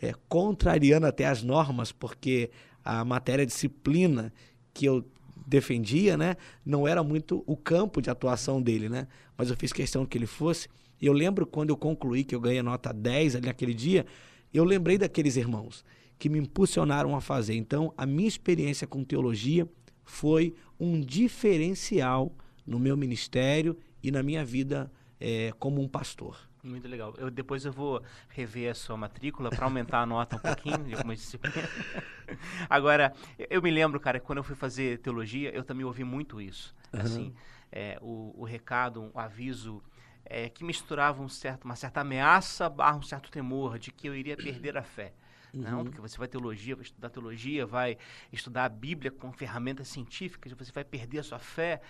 é, 0.00 0.14
contrariando 0.26 1.06
até 1.06 1.26
as 1.26 1.42
normas, 1.42 1.92
porque 1.92 2.50
a 2.82 3.04
matéria 3.04 3.44
disciplina 3.44 4.32
que 4.72 4.86
eu 4.86 5.04
defendia, 5.46 6.16
né, 6.16 6.36
não 6.64 6.86
era 6.86 7.02
muito 7.02 7.42
o 7.46 7.56
campo 7.56 8.00
de 8.00 8.10
atuação 8.10 8.60
dele, 8.60 8.88
né, 8.88 9.06
mas 9.36 9.50
eu 9.50 9.56
fiz 9.56 9.72
questão 9.72 10.06
que 10.06 10.16
ele 10.16 10.26
fosse. 10.26 10.68
E 11.00 11.06
eu 11.06 11.12
lembro 11.12 11.46
quando 11.46 11.70
eu 11.70 11.76
concluí 11.76 12.24
que 12.24 12.34
eu 12.34 12.40
ganhei 12.40 12.62
nota 12.62 12.92
10 12.92 13.36
ali 13.36 13.46
naquele 13.46 13.74
dia, 13.74 14.06
eu 14.52 14.64
lembrei 14.64 14.96
daqueles 14.96 15.36
irmãos 15.36 15.84
que 16.18 16.28
me 16.28 16.38
impulsionaram 16.38 17.14
a 17.16 17.20
fazer. 17.20 17.54
Então, 17.54 17.92
a 17.96 18.06
minha 18.06 18.28
experiência 18.28 18.86
com 18.86 19.02
teologia 19.02 19.68
foi 20.04 20.54
um 20.78 21.00
diferencial 21.00 22.32
no 22.66 22.78
meu 22.78 22.96
ministério 22.96 23.76
e 24.02 24.10
na 24.10 24.22
minha 24.22 24.44
vida 24.44 24.90
é, 25.20 25.52
como 25.58 25.82
um 25.82 25.88
pastor. 25.88 26.38
Muito 26.64 26.88
legal. 26.88 27.14
Eu, 27.18 27.30
depois 27.30 27.64
eu 27.66 27.72
vou 27.72 28.02
rever 28.30 28.70
a 28.70 28.74
sua 28.74 28.96
matrícula 28.96 29.50
para 29.50 29.66
aumentar 29.66 30.00
a 30.00 30.06
nota 30.06 30.36
um 30.36 30.38
pouquinho 30.38 30.82
de 30.82 30.94
algumas 30.94 31.18
disciplinas. 31.18 31.68
Agora, 32.70 33.12
eu 33.50 33.60
me 33.60 33.70
lembro, 33.70 34.00
cara, 34.00 34.18
que 34.18 34.24
quando 34.24 34.38
eu 34.38 34.44
fui 34.44 34.56
fazer 34.56 34.98
teologia, 34.98 35.54
eu 35.54 35.62
também 35.62 35.84
ouvi 35.84 36.04
muito 36.04 36.40
isso. 36.40 36.74
Uhum. 36.90 37.00
Assim, 37.00 37.34
é, 37.70 37.98
o, 38.00 38.34
o, 38.38 38.44
recado, 38.44 39.10
o 39.12 39.18
aviso 39.18 39.82
é, 40.24 40.48
que 40.48 40.64
misturava 40.64 41.22
um 41.22 41.28
certo, 41.28 41.64
uma 41.64 41.76
certa 41.76 42.00
ameaça 42.00 42.66
barra 42.68 42.96
um 42.96 43.02
certo 43.02 43.30
temor 43.30 43.78
de 43.78 43.92
que 43.92 44.08
eu 44.08 44.14
iria 44.14 44.36
perder 44.36 44.78
a 44.78 44.82
fé. 44.82 45.12
Uhum. 45.52 45.62
Não, 45.62 45.84
porque 45.84 46.00
você 46.00 46.18
vai 46.18 46.26
teologia, 46.26 46.74
vai 46.74 46.84
estudar 46.84 47.10
teologia, 47.10 47.66
vai 47.66 47.96
estudar 48.32 48.64
a 48.64 48.68
Bíblia 48.68 49.10
com 49.10 49.30
ferramentas 49.32 49.88
científicas, 49.88 50.52
você 50.52 50.72
vai 50.72 50.82
perder 50.82 51.18
a 51.18 51.22
sua 51.22 51.38
fé. 51.38 51.80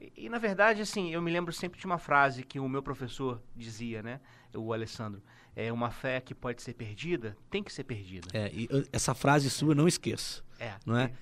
E, 0.00 0.12
e, 0.16 0.28
na 0.28 0.38
verdade, 0.38 0.82
assim, 0.82 1.12
eu 1.12 1.22
me 1.22 1.30
lembro 1.30 1.52
sempre 1.52 1.78
de 1.78 1.86
uma 1.86 1.98
frase 1.98 2.42
que 2.42 2.58
o 2.60 2.68
meu 2.68 2.82
professor 2.82 3.42
dizia, 3.54 4.02
né? 4.02 4.20
O 4.54 4.72
Alessandro. 4.72 5.22
É 5.54 5.72
uma 5.72 5.90
fé 5.90 6.20
que 6.20 6.34
pode 6.34 6.62
ser 6.62 6.74
perdida, 6.74 7.36
tem 7.50 7.62
que 7.62 7.72
ser 7.72 7.84
perdida. 7.84 8.28
É, 8.32 8.50
e 8.52 8.68
essa 8.92 9.14
frase 9.14 9.48
sua 9.48 9.72
eu 9.72 9.74
não 9.74 9.88
esqueço. 9.88 10.44
É. 10.58 10.74
Não 10.84 10.98
é? 10.98 11.12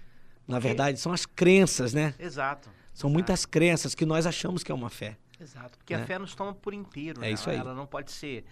Na 0.46 0.58
verdade, 0.58 0.98
são 0.98 1.12
as 1.12 1.24
crenças, 1.24 1.94
né? 1.94 2.14
Exato. 2.18 2.68
São 2.92 3.08
exato. 3.08 3.10
muitas 3.10 3.46
crenças 3.46 3.94
que 3.94 4.04
nós 4.04 4.26
achamos 4.26 4.62
que 4.62 4.70
é 4.70 4.74
uma 4.74 4.90
fé. 4.90 5.16
Exato. 5.40 5.78
Porque 5.78 5.96
né? 5.96 6.02
a 6.02 6.06
fé 6.06 6.18
nos 6.18 6.34
toma 6.34 6.54
por 6.54 6.74
inteiro. 6.74 7.20
É 7.20 7.28
né? 7.28 7.30
isso 7.32 7.48
aí. 7.48 7.56
Ela 7.56 7.74
não 7.74 7.86
pode 7.86 8.12
ser 8.12 8.44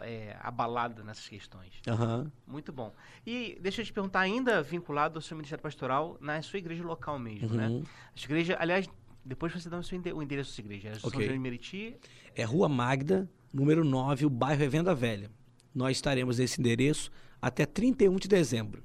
é, 0.00 0.36
abalada 0.40 1.02
nessas 1.02 1.28
questões. 1.28 1.80
Uhum. 1.86 2.30
Muito 2.46 2.72
bom. 2.72 2.94
E 3.26 3.58
deixa 3.60 3.80
eu 3.80 3.84
te 3.84 3.92
perguntar, 3.92 4.20
ainda 4.20 4.62
vinculado 4.62 5.18
ao 5.18 5.22
seu 5.22 5.36
ministério 5.36 5.62
pastoral, 5.62 6.16
na 6.20 6.40
sua 6.42 6.58
igreja 6.58 6.84
local 6.84 7.18
mesmo, 7.18 7.54
né? 7.54 7.68
uhum. 7.68 7.80
né? 7.80 7.86
A 8.14 8.18
sua 8.18 8.26
igreja, 8.26 8.56
aliás, 8.60 8.88
depois 9.30 9.52
você 9.52 9.70
dá 9.70 9.78
o, 9.78 9.82
seu 9.84 9.96
o 9.96 10.22
endereço 10.22 10.50
da 10.50 10.54
sua 10.56 10.62
igreja. 10.62 10.88
É 10.88 10.90
okay. 10.90 11.10
São 11.10 11.20
João 11.20 11.32
de 11.32 11.38
Meriti? 11.38 11.96
É 12.34 12.42
Rua 12.42 12.68
Magda, 12.68 13.30
número 13.52 13.84
9, 13.84 14.26
o 14.26 14.30
bairro 14.30 14.64
é 14.64 14.68
Venda 14.68 14.92
Velha. 14.92 15.30
Nós 15.72 15.98
estaremos 15.98 16.38
nesse 16.38 16.60
endereço 16.60 17.12
até 17.40 17.64
31 17.64 18.16
de 18.16 18.26
dezembro. 18.26 18.82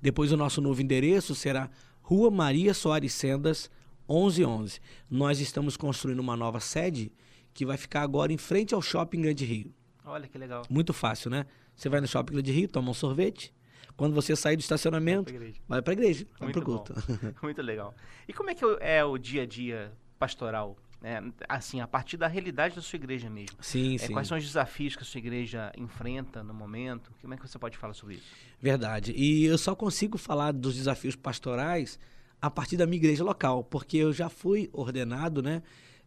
Depois 0.00 0.32
o 0.32 0.38
nosso 0.38 0.62
novo 0.62 0.80
endereço 0.80 1.34
será 1.34 1.68
Rua 2.00 2.30
Maria 2.30 2.72
Soares 2.72 3.12
Sendas, 3.12 3.70
1111. 4.08 4.80
Nós 5.10 5.38
estamos 5.38 5.76
construindo 5.76 6.20
uma 6.20 6.34
nova 6.34 6.58
sede 6.58 7.12
que 7.52 7.66
vai 7.66 7.76
ficar 7.76 8.00
agora 8.00 8.32
em 8.32 8.38
frente 8.38 8.74
ao 8.74 8.80
Shopping 8.80 9.20
Grande 9.20 9.44
Rio. 9.44 9.70
Olha 10.02 10.26
que 10.26 10.38
legal. 10.38 10.62
Muito 10.70 10.94
fácil, 10.94 11.30
né? 11.30 11.44
Você 11.74 11.90
vai 11.90 12.00
no 12.00 12.08
Shopping 12.08 12.32
Grande 12.32 12.52
Rio, 12.52 12.68
toma 12.68 12.90
um 12.90 12.94
sorvete. 12.94 13.52
Quando 13.96 14.14
você 14.14 14.36
sair 14.36 14.56
do 14.56 14.60
estacionamento, 14.60 15.32
vai 15.66 15.80
para 15.80 15.92
a 15.92 15.94
igreja, 15.94 16.26
vai 16.38 16.52
para 16.52 16.60
o 16.60 16.64
culto. 16.64 16.94
Muito 17.42 17.62
legal. 17.62 17.94
E 18.28 18.32
como 18.32 18.50
é 18.50 18.54
que 18.54 18.64
é 18.80 19.04
o 19.04 19.16
dia 19.16 19.42
a 19.42 19.46
dia 19.46 19.92
pastoral? 20.18 20.76
É, 21.02 21.22
assim, 21.48 21.80
a 21.80 21.86
partir 21.86 22.16
da 22.16 22.26
realidade 22.26 22.74
da 22.74 22.82
sua 22.82 22.96
igreja 22.96 23.28
mesmo. 23.30 23.56
Sim, 23.60 23.94
é, 23.94 23.98
sim. 23.98 24.12
Quais 24.12 24.26
são 24.26 24.36
os 24.36 24.44
desafios 24.44 24.96
que 24.96 25.02
a 25.02 25.04
sua 25.04 25.18
igreja 25.18 25.70
enfrenta 25.76 26.42
no 26.42 26.52
momento? 26.52 27.12
Como 27.20 27.32
é 27.32 27.36
que 27.36 27.46
você 27.46 27.58
pode 27.58 27.76
falar 27.76 27.94
sobre 27.94 28.14
isso? 28.14 28.26
Verdade. 28.60 29.12
E 29.16 29.44
eu 29.44 29.56
só 29.58 29.74
consigo 29.74 30.18
falar 30.18 30.52
dos 30.52 30.74
desafios 30.74 31.14
pastorais 31.14 31.98
a 32.40 32.50
partir 32.50 32.76
da 32.76 32.86
minha 32.86 32.96
igreja 32.96 33.22
local, 33.22 33.62
porque 33.62 33.98
eu 33.98 34.12
já 34.12 34.28
fui 34.28 34.68
ordenado, 34.72 35.42
né, 35.42 35.62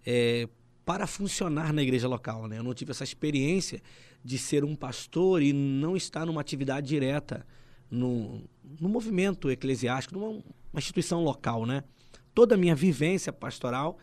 é, 0.05 0.47
para 0.85 1.05
funcionar 1.07 1.71
na 1.71 1.81
igreja 1.81 2.07
local. 2.07 2.47
Né? 2.47 2.57
Eu 2.57 2.63
não 2.63 2.73
tive 2.73 2.91
essa 2.91 3.03
experiência 3.03 3.81
de 4.23 4.37
ser 4.37 4.63
um 4.63 4.75
pastor 4.75 5.41
e 5.41 5.53
não 5.53 5.95
estar 5.95 6.25
numa 6.25 6.41
atividade 6.41 6.87
direta 6.87 7.45
no, 7.89 8.41
no 8.79 8.89
movimento 8.89 9.49
eclesiástico, 9.49 10.17
numa 10.17 10.43
instituição 10.75 11.23
local. 11.23 11.65
Né? 11.65 11.83
Toda 12.33 12.55
a 12.55 12.57
minha 12.57 12.75
vivência 12.75 13.33
pastoral 13.33 13.97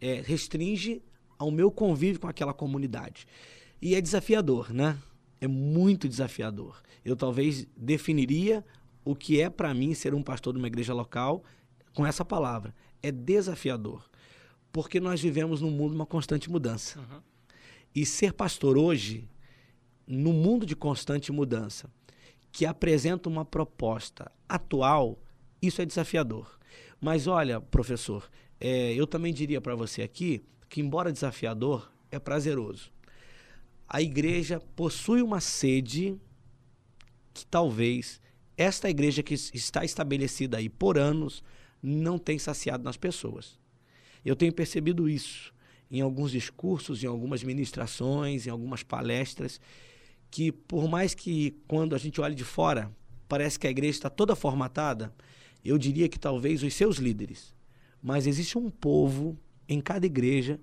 é, 0.00 0.20
restringe 0.20 1.02
ao 1.38 1.50
meu 1.50 1.70
convívio 1.70 2.20
com 2.20 2.28
aquela 2.28 2.52
comunidade. 2.52 3.26
E 3.80 3.94
é 3.94 4.00
desafiador, 4.00 4.72
né? 4.72 4.96
É 5.40 5.48
muito 5.48 6.08
desafiador. 6.08 6.80
Eu 7.04 7.16
talvez 7.16 7.66
definiria 7.76 8.64
o 9.04 9.16
que 9.16 9.40
é 9.40 9.50
para 9.50 9.74
mim 9.74 9.92
ser 9.92 10.14
um 10.14 10.22
pastor 10.22 10.52
de 10.52 10.60
uma 10.60 10.68
igreja 10.68 10.94
local 10.94 11.42
com 11.92 12.06
essa 12.06 12.24
palavra. 12.24 12.72
É 13.02 13.10
desafiador. 13.10 14.08
Porque 14.70 15.00
nós 15.00 15.20
vivemos 15.20 15.60
num 15.60 15.70
mundo 15.70 15.90
de 15.90 15.96
uma 15.96 16.06
constante 16.06 16.48
mudança. 16.48 17.00
Uhum. 17.00 17.20
E 17.94 18.06
ser 18.06 18.32
pastor 18.32 18.78
hoje, 18.78 19.28
no 20.06 20.32
mundo 20.32 20.64
de 20.64 20.76
constante 20.76 21.32
mudança, 21.32 21.90
que 22.52 22.66
apresenta 22.66 23.28
uma 23.28 23.44
proposta 23.44 24.30
atual, 24.48 25.18
isso 25.60 25.80
é 25.80 25.86
desafiador. 25.86 26.58
Mas 27.00 27.26
olha, 27.26 27.60
professor, 27.60 28.30
é, 28.60 28.92
eu 28.92 29.06
também 29.06 29.32
diria 29.32 29.60
para 29.60 29.74
você 29.74 30.02
aqui 30.02 30.44
que, 30.68 30.80
embora 30.80 31.12
desafiador, 31.12 31.90
é 32.10 32.18
prazeroso. 32.18 32.92
A 33.88 34.00
igreja 34.00 34.60
possui 34.76 35.22
uma 35.22 35.40
sede 35.40 36.16
que 37.34 37.46
talvez 37.46 38.20
esta 38.56 38.88
igreja 38.88 39.22
que 39.22 39.34
está 39.34 39.84
estabelecida 39.84 40.58
aí 40.58 40.68
por 40.68 40.98
anos 40.98 41.42
não 41.82 42.18
tem 42.18 42.38
saciado 42.38 42.84
nas 42.84 42.96
pessoas. 42.96 43.58
Eu 44.24 44.36
tenho 44.36 44.52
percebido 44.52 45.08
isso 45.08 45.52
em 45.90 46.00
alguns 46.00 46.30
discursos, 46.30 47.02
em 47.02 47.06
algumas 47.06 47.42
ministrações, 47.42 48.46
em 48.46 48.50
algumas 48.50 48.82
palestras, 48.82 49.60
que 50.32 50.50
por 50.50 50.88
mais 50.88 51.14
que 51.14 51.56
quando 51.68 51.94
a 51.94 51.98
gente 51.98 52.20
olha 52.20 52.34
de 52.34 52.42
fora, 52.44 52.90
parece 53.28 53.56
que 53.56 53.68
a 53.68 53.70
igreja 53.70 53.98
está 53.98 54.10
toda 54.10 54.34
formatada, 54.34 55.14
eu 55.64 55.78
diria 55.78 56.08
que 56.08 56.18
talvez 56.18 56.64
os 56.64 56.74
seus 56.74 56.96
líderes 56.96 57.54
mas 58.02 58.26
existe 58.26 58.58
um 58.58 58.68
povo 58.68 59.38
em 59.68 59.80
cada 59.80 60.04
igreja 60.04 60.58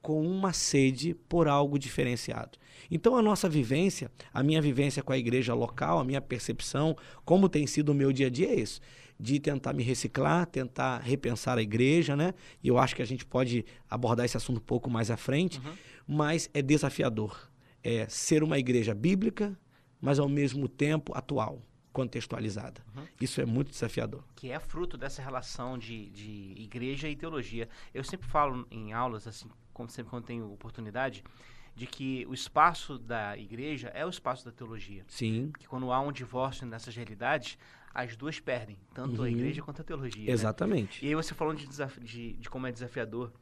com 0.00 0.24
uma 0.24 0.52
sede 0.52 1.14
por 1.28 1.48
algo 1.48 1.78
diferenciado. 1.78 2.58
Então 2.90 3.16
a 3.16 3.22
nossa 3.22 3.48
vivência, 3.48 4.10
a 4.32 4.42
minha 4.42 4.62
vivência 4.62 5.02
com 5.02 5.12
a 5.12 5.18
igreja 5.18 5.54
local, 5.54 5.98
a 5.98 6.04
minha 6.04 6.20
percepção, 6.20 6.96
como 7.24 7.48
tem 7.48 7.66
sido 7.66 7.90
o 7.90 7.94
meu 7.94 8.12
dia 8.12 8.28
a 8.28 8.30
dia 8.30 8.48
é 8.48 8.60
isso, 8.60 8.80
de 9.18 9.38
tentar 9.38 9.72
me 9.72 9.82
reciclar, 9.82 10.46
tentar 10.46 10.98
repensar 10.98 11.58
a 11.58 11.62
igreja, 11.62 12.16
né? 12.16 12.34
E 12.62 12.68
eu 12.68 12.78
acho 12.78 12.96
que 12.96 13.02
a 13.02 13.06
gente 13.06 13.24
pode 13.24 13.64
abordar 13.88 14.26
esse 14.26 14.36
assunto 14.36 14.58
um 14.58 14.64
pouco 14.64 14.90
mais 14.90 15.10
à 15.10 15.16
frente, 15.16 15.58
uhum. 15.58 15.72
mas 16.06 16.50
é 16.52 16.60
desafiador. 16.60 17.51
É 17.82 18.08
ser 18.08 18.42
uma 18.42 18.58
igreja 18.58 18.94
bíblica, 18.94 19.58
mas 20.00 20.18
ao 20.18 20.28
mesmo 20.28 20.68
tempo 20.68 21.16
atual 21.16 21.60
contextualizada. 21.92 22.80
Uhum. 22.96 23.04
Isso 23.20 23.40
é 23.40 23.44
muito 23.44 23.70
desafiador. 23.70 24.24
Que 24.34 24.50
é 24.50 24.58
fruto 24.58 24.96
dessa 24.96 25.22
relação 25.22 25.76
de, 25.76 26.10
de 26.10 26.54
igreja 26.56 27.08
e 27.08 27.14
teologia. 27.14 27.68
Eu 27.92 28.02
sempre 28.02 28.26
falo 28.26 28.66
em 28.70 28.92
aulas, 28.92 29.26
assim, 29.26 29.48
como 29.72 29.88
sempre 29.88 30.10
quando 30.10 30.24
tenho 30.24 30.50
oportunidade, 30.50 31.22
de 31.74 31.86
que 31.86 32.26
o 32.26 32.34
espaço 32.34 32.98
da 32.98 33.36
igreja 33.36 33.88
é 33.88 34.04
o 34.04 34.08
espaço 34.08 34.44
da 34.44 34.52
teologia. 34.52 35.04
Sim. 35.06 35.52
Que 35.58 35.66
quando 35.66 35.92
há 35.92 36.00
um 36.00 36.12
divórcio 36.12 36.66
nessas 36.66 36.94
realidades, 36.96 37.58
as 37.94 38.16
duas 38.16 38.40
perdem, 38.40 38.78
tanto 38.94 39.18
uhum. 39.18 39.24
a 39.24 39.30
igreja 39.30 39.62
quanto 39.62 39.82
a 39.82 39.84
teologia. 39.84 40.26
Né? 40.26 40.32
Exatamente. 40.32 41.02
Né? 41.02 41.08
E 41.08 41.10
aí 41.10 41.14
você 41.14 41.34
falando 41.34 41.58
de, 41.58 41.68
de, 42.00 42.32
de 42.34 42.50
como 42.50 42.66
é 42.66 42.72
desafiador 42.72 43.32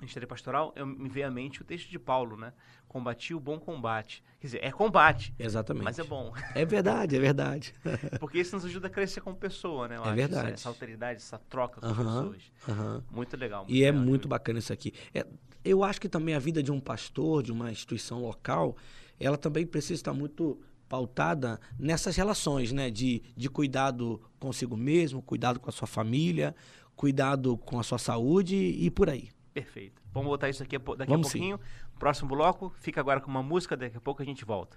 Ministério 0.00 0.28
Pastoral, 0.28 0.72
eu 0.76 0.86
me 0.86 1.08
veio 1.08 1.26
à 1.26 1.30
mente 1.30 1.60
o 1.60 1.64
texto 1.64 1.88
de 1.88 1.98
Paulo, 1.98 2.36
né? 2.36 2.52
Combati 2.86 3.34
o 3.34 3.40
bom 3.40 3.58
combate. 3.58 4.22
Quer 4.40 4.46
dizer, 4.46 4.64
é 4.64 4.70
combate. 4.70 5.34
Exatamente. 5.38 5.84
Mas 5.84 5.98
é 5.98 6.04
bom. 6.04 6.32
É 6.54 6.64
verdade, 6.64 7.16
é 7.16 7.18
verdade. 7.18 7.74
Porque 8.20 8.38
isso 8.38 8.54
nos 8.56 8.64
ajuda 8.64 8.86
a 8.86 8.90
crescer 8.90 9.20
como 9.20 9.36
pessoa, 9.36 9.88
né? 9.88 9.96
Eu 9.96 10.04
é 10.04 10.14
verdade. 10.14 10.46
Essa, 10.46 10.54
essa, 10.54 10.68
alteridade, 10.68 11.16
essa 11.16 11.38
troca 11.38 11.80
com 11.80 11.86
uh 11.86 11.90
-huh, 11.90 11.96
pessoas. 11.96 12.52
Uh 12.66 12.72
-huh. 12.72 13.02
Muito 13.10 13.36
legal. 13.36 13.64
Muito 13.64 13.74
e 13.74 13.80
legal, 13.80 14.00
é 14.00 14.04
muito 14.04 14.28
bacana 14.28 14.58
isso 14.58 14.72
aqui. 14.72 14.92
É, 15.14 15.26
eu 15.64 15.84
acho 15.84 16.00
que 16.00 16.08
também 16.08 16.34
a 16.34 16.38
vida 16.38 16.62
de 16.62 16.72
um 16.72 16.80
pastor, 16.80 17.42
de 17.42 17.52
uma 17.52 17.70
instituição 17.70 18.22
local, 18.22 18.76
ela 19.20 19.36
também 19.36 19.66
precisa 19.66 19.94
estar 19.94 20.14
muito 20.14 20.60
pautada 20.88 21.60
nessas 21.78 22.16
relações, 22.16 22.72
né? 22.72 22.90
De, 22.90 23.22
de 23.36 23.50
cuidado 23.50 24.20
consigo 24.38 24.76
mesmo, 24.76 25.20
cuidado 25.20 25.60
com 25.60 25.68
a 25.68 25.72
sua 25.72 25.86
família, 25.86 26.54
cuidado 26.96 27.56
com 27.58 27.78
a 27.78 27.82
sua 27.82 27.98
saúde 27.98 28.56
e 28.56 28.90
por 28.90 29.10
aí. 29.10 29.28
Perfeito. 29.62 30.00
Vamos 30.12 30.28
botar 30.28 30.48
isso 30.48 30.62
aqui 30.62 30.78
daqui 30.78 31.10
Vamos 31.10 31.28
a 31.28 31.30
pouquinho. 31.30 31.56
Sim. 31.56 31.98
Próximo 31.98 32.28
bloco, 32.28 32.72
fica 32.78 33.00
agora 33.00 33.20
com 33.20 33.28
uma 33.28 33.42
música, 33.42 33.76
daqui 33.76 33.96
a 33.96 34.00
pouco 34.00 34.22
a 34.22 34.24
gente 34.24 34.44
volta. 34.44 34.76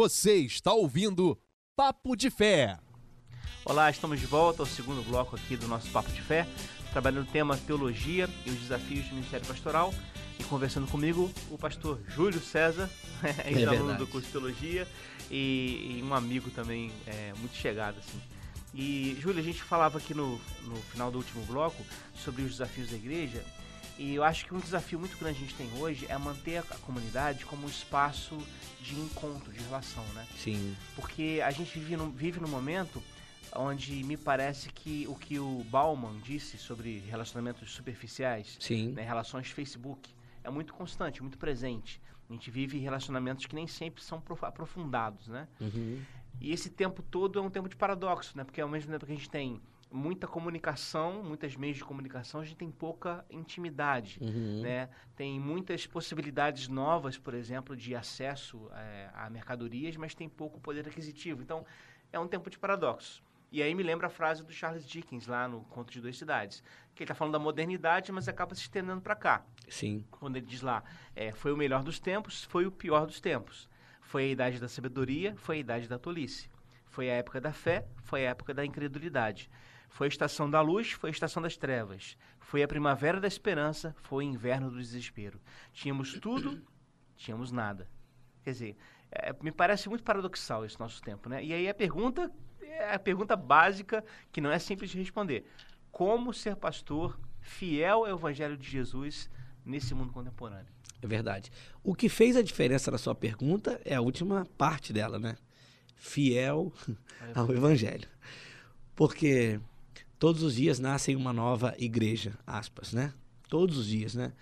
Você 0.00 0.38
está 0.38 0.72
ouvindo 0.72 1.38
Papo 1.76 2.16
de 2.16 2.30
Fé. 2.30 2.78
Olá, 3.66 3.90
estamos 3.90 4.18
de 4.18 4.24
volta 4.24 4.62
ao 4.62 4.66
segundo 4.66 5.02
bloco 5.02 5.36
aqui 5.36 5.58
do 5.58 5.68
nosso 5.68 5.90
Papo 5.90 6.10
de 6.10 6.22
Fé, 6.22 6.46
trabalhando 6.90 7.28
o 7.28 7.30
tema 7.30 7.54
teologia 7.54 8.26
e 8.46 8.48
os 8.48 8.60
desafios 8.60 9.06
do 9.08 9.16
ministério 9.16 9.46
pastoral. 9.46 9.92
E 10.38 10.44
conversando 10.44 10.86
comigo, 10.86 11.30
o 11.50 11.58
pastor 11.58 12.00
Júlio 12.08 12.40
César, 12.40 12.88
ex-aluno 13.44 13.88
verdade. 13.88 13.98
do 13.98 14.06
curso 14.06 14.26
de 14.26 14.32
teologia 14.32 14.88
e, 15.30 15.98
e 15.98 16.02
um 16.02 16.14
amigo 16.14 16.48
também 16.48 16.90
é, 17.06 17.34
muito 17.38 17.54
chegado. 17.54 17.98
Assim. 17.98 18.18
E, 18.72 19.18
Júlio, 19.20 19.40
a 19.40 19.44
gente 19.44 19.62
falava 19.62 19.98
aqui 19.98 20.14
no, 20.14 20.40
no 20.62 20.76
final 20.76 21.10
do 21.10 21.18
último 21.18 21.44
bloco 21.44 21.84
sobre 22.14 22.40
os 22.40 22.52
desafios 22.52 22.88
da 22.88 22.96
igreja. 22.96 23.44
E 24.02 24.14
eu 24.14 24.24
acho 24.24 24.46
que 24.46 24.54
um 24.54 24.58
desafio 24.58 24.98
muito 24.98 25.18
grande 25.18 25.38
que 25.38 25.44
a 25.44 25.46
gente 25.48 25.56
tem 25.56 25.78
hoje 25.78 26.06
é 26.08 26.16
manter 26.16 26.56
a 26.58 26.62
comunidade 26.78 27.44
como 27.44 27.66
um 27.66 27.68
espaço 27.68 28.34
de 28.80 28.98
encontro, 28.98 29.52
de 29.52 29.60
relação, 29.62 30.02
né? 30.14 30.26
Sim. 30.38 30.74
porque 30.96 31.42
a 31.44 31.50
gente 31.50 31.78
vive 31.78 31.96
num, 31.98 32.10
vive 32.10 32.40
num 32.40 32.48
momento 32.48 33.02
onde 33.54 34.02
me 34.04 34.16
parece 34.16 34.70
que 34.70 35.06
o 35.06 35.14
que 35.14 35.38
o 35.38 35.62
Bauman 35.70 36.18
disse 36.22 36.56
sobre 36.56 37.00
relacionamentos 37.00 37.72
superficiais, 37.72 38.56
Sim. 38.58 38.92
né, 38.92 39.02
relações 39.02 39.48
Facebook, 39.48 40.14
é 40.42 40.48
muito 40.48 40.72
constante, 40.72 41.20
muito 41.20 41.36
presente. 41.36 42.00
A 42.28 42.32
gente 42.32 42.50
vive 42.50 42.78
relacionamentos 42.78 43.44
que 43.44 43.54
nem 43.54 43.66
sempre 43.66 44.02
são 44.02 44.18
prof- 44.18 44.44
aprofundados, 44.46 45.26
né? 45.28 45.46
Uhum. 45.60 46.00
E 46.40 46.52
esse 46.52 46.70
tempo 46.70 47.02
todo 47.02 47.38
é 47.38 47.42
um 47.42 47.50
tempo 47.50 47.68
de 47.68 47.76
paradoxo, 47.76 48.34
né? 48.34 48.44
Porque 48.44 48.60
ao 48.62 48.68
mesmo 48.68 48.90
tempo 48.90 49.04
que 49.04 49.12
a 49.12 49.14
gente 49.16 49.28
tem 49.28 49.60
muita 49.90 50.26
comunicação, 50.26 51.22
muitos 51.22 51.56
meios 51.56 51.76
de 51.76 51.84
comunicação, 51.84 52.40
a 52.40 52.44
gente 52.44 52.56
tem 52.56 52.70
pouca 52.70 53.24
intimidade 53.30 54.18
Uhum. 54.20 54.62
né? 54.62 54.88
Tem 55.16 55.38
muitas 55.40 55.86
possibilidades 55.86 56.68
novas, 56.68 57.18
por 57.18 57.34
exemplo, 57.34 57.76
de 57.76 57.94
acesso 57.94 58.70
eh, 58.72 59.10
a 59.14 59.28
mercadorias, 59.28 59.96
mas 59.96 60.14
tem 60.14 60.28
pouco 60.28 60.60
poder 60.60 60.86
aquisitivo. 60.86 61.42
Então, 61.42 61.64
é 62.12 62.18
um 62.18 62.28
tempo 62.28 62.48
de 62.48 62.58
paradoxos. 62.58 63.22
E 63.52 63.60
aí 63.62 63.74
me 63.74 63.82
lembra 63.82 64.06
a 64.06 64.10
frase 64.10 64.44
do 64.44 64.52
Charles 64.52 64.86
Dickens, 64.86 65.26
lá 65.26 65.48
no 65.48 65.62
Conto 65.64 65.92
de 65.92 66.00
Duas 66.00 66.16
Cidades, 66.16 66.62
que 66.94 67.02
ele 67.02 67.04
está 67.04 67.14
falando 67.14 67.32
da 67.32 67.38
modernidade, 67.40 68.12
mas 68.12 68.28
acaba 68.28 68.54
se 68.54 68.62
estendendo 68.62 69.00
para 69.00 69.16
cá. 69.16 69.44
Sim. 69.68 70.04
Quando 70.10 70.36
ele 70.36 70.46
diz 70.46 70.62
lá, 70.62 70.84
eh, 71.16 71.32
foi 71.32 71.52
o 71.52 71.56
melhor 71.56 71.82
dos 71.82 71.98
tempos, 71.98 72.44
foi 72.44 72.64
o 72.64 72.70
pior 72.70 73.06
dos 73.06 73.20
tempos. 73.20 73.68
Foi 74.00 74.24
a 74.24 74.28
idade 74.28 74.60
da 74.60 74.68
sabedoria, 74.68 75.34
foi 75.36 75.56
a 75.56 75.60
idade 75.60 75.88
da 75.88 75.98
tolice. 75.98 76.48
Foi 76.86 77.10
a 77.10 77.14
época 77.14 77.40
da 77.40 77.52
fé, 77.52 77.86
foi 78.02 78.26
a 78.26 78.30
época 78.30 78.54
da 78.54 78.64
incredulidade. 78.64 79.50
Foi 79.90 80.06
a 80.06 80.08
estação 80.08 80.48
da 80.48 80.60
luz, 80.60 80.92
foi 80.92 81.10
a 81.10 81.12
estação 81.12 81.42
das 81.42 81.56
trevas. 81.56 82.16
Foi 82.38 82.62
a 82.62 82.68
primavera 82.68 83.20
da 83.20 83.28
esperança, 83.28 83.94
foi 84.02 84.24
o 84.24 84.28
inverno 84.28 84.70
do 84.70 84.78
desespero. 84.78 85.38
Tínhamos 85.72 86.14
tudo, 86.18 86.62
tínhamos 87.16 87.52
nada. 87.52 87.88
Quer 88.42 88.52
dizer, 88.52 88.76
é, 89.10 89.34
me 89.42 89.52
parece 89.52 89.88
muito 89.88 90.02
paradoxal 90.02 90.64
esse 90.64 90.78
nosso 90.80 91.02
tempo, 91.02 91.28
né? 91.28 91.44
E 91.44 91.52
aí 91.52 91.68
a 91.68 91.74
pergunta 91.74 92.32
é 92.62 92.94
a 92.94 92.98
pergunta 92.98 93.36
básica 93.36 94.04
que 94.32 94.40
não 94.40 94.50
é 94.50 94.58
simples 94.58 94.90
de 94.90 94.98
responder. 94.98 95.44
Como 95.90 96.32
ser 96.32 96.56
pastor 96.56 97.20
fiel 97.40 98.04
ao 98.04 98.08
evangelho 98.08 98.56
de 98.56 98.68
Jesus 98.68 99.28
nesse 99.64 99.94
mundo 99.94 100.12
contemporâneo? 100.12 100.72
É 101.02 101.06
verdade. 101.06 101.50
O 101.82 101.94
que 101.94 102.08
fez 102.08 102.36
a 102.36 102.42
diferença 102.42 102.90
na 102.90 102.98
sua 102.98 103.14
pergunta 103.14 103.80
é 103.84 103.94
a 103.94 104.00
última 104.00 104.46
parte 104.56 104.92
dela, 104.92 105.18
né? 105.18 105.36
Fiel 105.96 106.72
ao 107.34 107.50
Evangelho. 107.52 108.08
Porque 108.94 109.60
todos 110.20 110.42
os 110.42 110.54
dias 110.54 110.78
nasce 110.78 111.16
uma 111.16 111.32
nova 111.32 111.74
igreja, 111.78 112.38
aspas, 112.46 112.92
né? 112.92 113.14
Todos 113.48 113.78
os 113.78 113.86
dias, 113.86 114.14
né? 114.14 114.34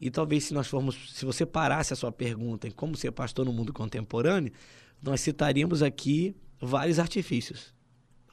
E 0.00 0.10
talvez 0.10 0.44
se 0.44 0.54
nós 0.54 0.68
formos, 0.68 1.12
se 1.12 1.24
você 1.24 1.44
parasse 1.44 1.92
a 1.92 1.96
sua 1.96 2.12
pergunta 2.12 2.68
em 2.68 2.70
como 2.70 2.96
ser 2.96 3.10
pastor 3.10 3.44
no 3.44 3.52
mundo 3.52 3.72
contemporâneo, 3.72 4.52
nós 5.02 5.20
citaríamos 5.20 5.82
aqui 5.82 6.36
vários 6.60 7.00
artifícios 7.00 7.74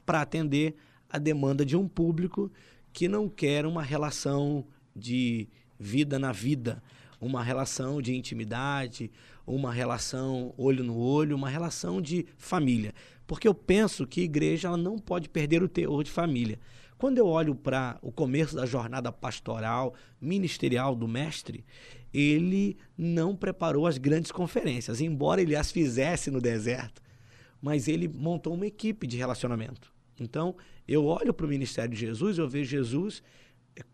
para 0.06 0.20
atender 0.20 0.76
a 1.10 1.18
demanda 1.18 1.66
de 1.66 1.76
um 1.76 1.88
público 1.88 2.52
que 2.92 3.08
não 3.08 3.28
quer 3.28 3.66
uma 3.66 3.82
relação 3.82 4.64
de 4.94 5.48
vida 5.78 6.20
na 6.20 6.30
vida, 6.30 6.80
uma 7.20 7.42
relação 7.42 8.00
de 8.00 8.14
intimidade, 8.14 9.10
uma 9.46 9.72
relação 9.72 10.52
olho 10.56 10.82
no 10.82 10.98
olho, 10.98 11.36
uma 11.36 11.48
relação 11.48 12.00
de 12.00 12.26
família. 12.36 12.92
Porque 13.26 13.46
eu 13.46 13.54
penso 13.54 14.06
que 14.06 14.20
a 14.20 14.24
igreja 14.24 14.68
ela 14.68 14.76
não 14.76 14.98
pode 14.98 15.28
perder 15.28 15.62
o 15.62 15.68
teor 15.68 16.02
de 16.02 16.10
família. 16.10 16.58
Quando 16.98 17.18
eu 17.18 17.26
olho 17.26 17.54
para 17.54 17.98
o 18.00 18.10
começo 18.10 18.56
da 18.56 18.64
jornada 18.64 19.12
pastoral, 19.12 19.94
ministerial 20.20 20.96
do 20.96 21.06
mestre, 21.06 21.64
ele 22.12 22.76
não 22.96 23.36
preparou 23.36 23.86
as 23.86 23.98
grandes 23.98 24.32
conferências, 24.32 25.00
embora 25.00 25.42
ele 25.42 25.54
as 25.54 25.70
fizesse 25.70 26.30
no 26.30 26.40
deserto, 26.40 27.02
mas 27.60 27.86
ele 27.86 28.08
montou 28.08 28.54
uma 28.54 28.66
equipe 28.66 29.06
de 29.06 29.18
relacionamento. 29.18 29.92
Então, 30.18 30.56
eu 30.88 31.04
olho 31.04 31.34
para 31.34 31.44
o 31.44 31.48
ministério 31.48 31.92
de 31.92 32.00
Jesus, 32.00 32.38
eu 32.38 32.48
vejo 32.48 32.70
Jesus 32.70 33.22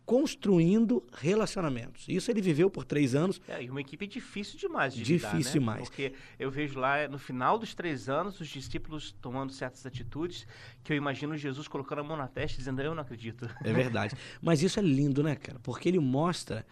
construindo 0.05 1.03
relacionamentos. 1.13 2.05
Isso 2.09 2.31
ele 2.31 2.41
viveu 2.41 2.71
por 2.71 2.85
três 2.85 3.15
anos. 3.15 3.41
É, 3.49 3.63
e 3.63 3.71
uma 3.71 3.81
equipe 3.81 4.07
difícil 4.07 4.59
demais 4.59 4.95
de 4.95 5.03
Difícil 5.03 5.39
lidar, 5.39 5.45
né? 5.45 5.53
demais. 5.53 5.89
Porque 5.89 6.13
eu 6.39 6.51
vejo 6.51 6.79
lá, 6.79 7.09
no 7.09 7.19
final 7.19 7.59
dos 7.59 7.75
três 7.75 8.09
anos, 8.09 8.41
os 8.41 8.49
discípulos 8.49 9.15
tomando 9.21 9.53
certas 9.53 9.85
atitudes 9.87 10.47
que 10.85 10.93
eu 10.93 10.97
imagino 10.97 11.37
Jesus 11.37 11.67
colocando 11.69 12.01
a 12.01 12.05
mão 12.05 12.17
na 12.17 12.29
testa 12.29 12.57
e 12.57 12.59
dizendo, 12.59 12.83
eu 12.83 12.95
não 12.95 13.03
acredito. 13.03 13.49
É 13.65 13.73
verdade. 13.73 14.17
Mas 14.41 14.63
isso 14.63 14.79
é 14.79 14.83
lindo, 14.83 15.23
né, 15.23 15.35
cara? 15.35 15.59
Porque 15.61 15.89
ele 15.89 15.99
mostra 15.99 16.67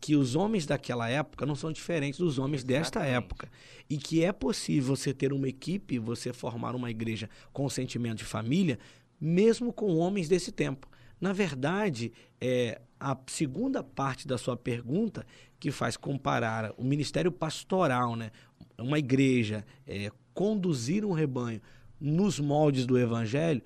que 0.00 0.14
os 0.14 0.36
homens 0.36 0.66
daquela 0.66 1.08
época 1.08 1.46
não 1.46 1.54
são 1.54 1.72
diferentes 1.72 2.18
dos 2.20 2.38
homens 2.38 2.62
desta 2.62 3.00
Exatamente. 3.00 3.24
época. 3.24 3.50
E 3.88 3.96
que 3.96 4.24
é 4.24 4.32
possível 4.32 4.94
você 4.96 5.12
ter 5.12 5.32
uma 5.32 5.48
equipe, 5.48 5.98
você 5.98 6.32
formar 6.32 6.74
uma 6.74 6.90
igreja 6.90 7.28
com 7.52 7.68
sentimento 7.68 8.18
de 8.18 8.24
família, 8.24 8.78
mesmo 9.20 9.72
com 9.72 9.96
homens 9.96 10.28
desse 10.28 10.52
tempo. 10.52 10.88
Na 11.20 11.32
verdade, 11.32 12.12
é 12.40 12.80
a 12.98 13.16
segunda 13.26 13.82
parte 13.82 14.26
da 14.26 14.38
sua 14.38 14.56
pergunta 14.56 15.26
que 15.58 15.70
faz 15.70 15.96
comparar 15.96 16.72
o 16.76 16.84
ministério 16.84 17.32
pastoral, 17.32 18.16
né? 18.16 18.30
uma 18.78 18.98
igreja, 18.98 19.64
é, 19.86 20.10
conduzir 20.34 21.04
um 21.04 21.12
rebanho 21.12 21.60
nos 22.00 22.38
moldes 22.38 22.86
do 22.86 22.98
evangelho, 22.98 23.62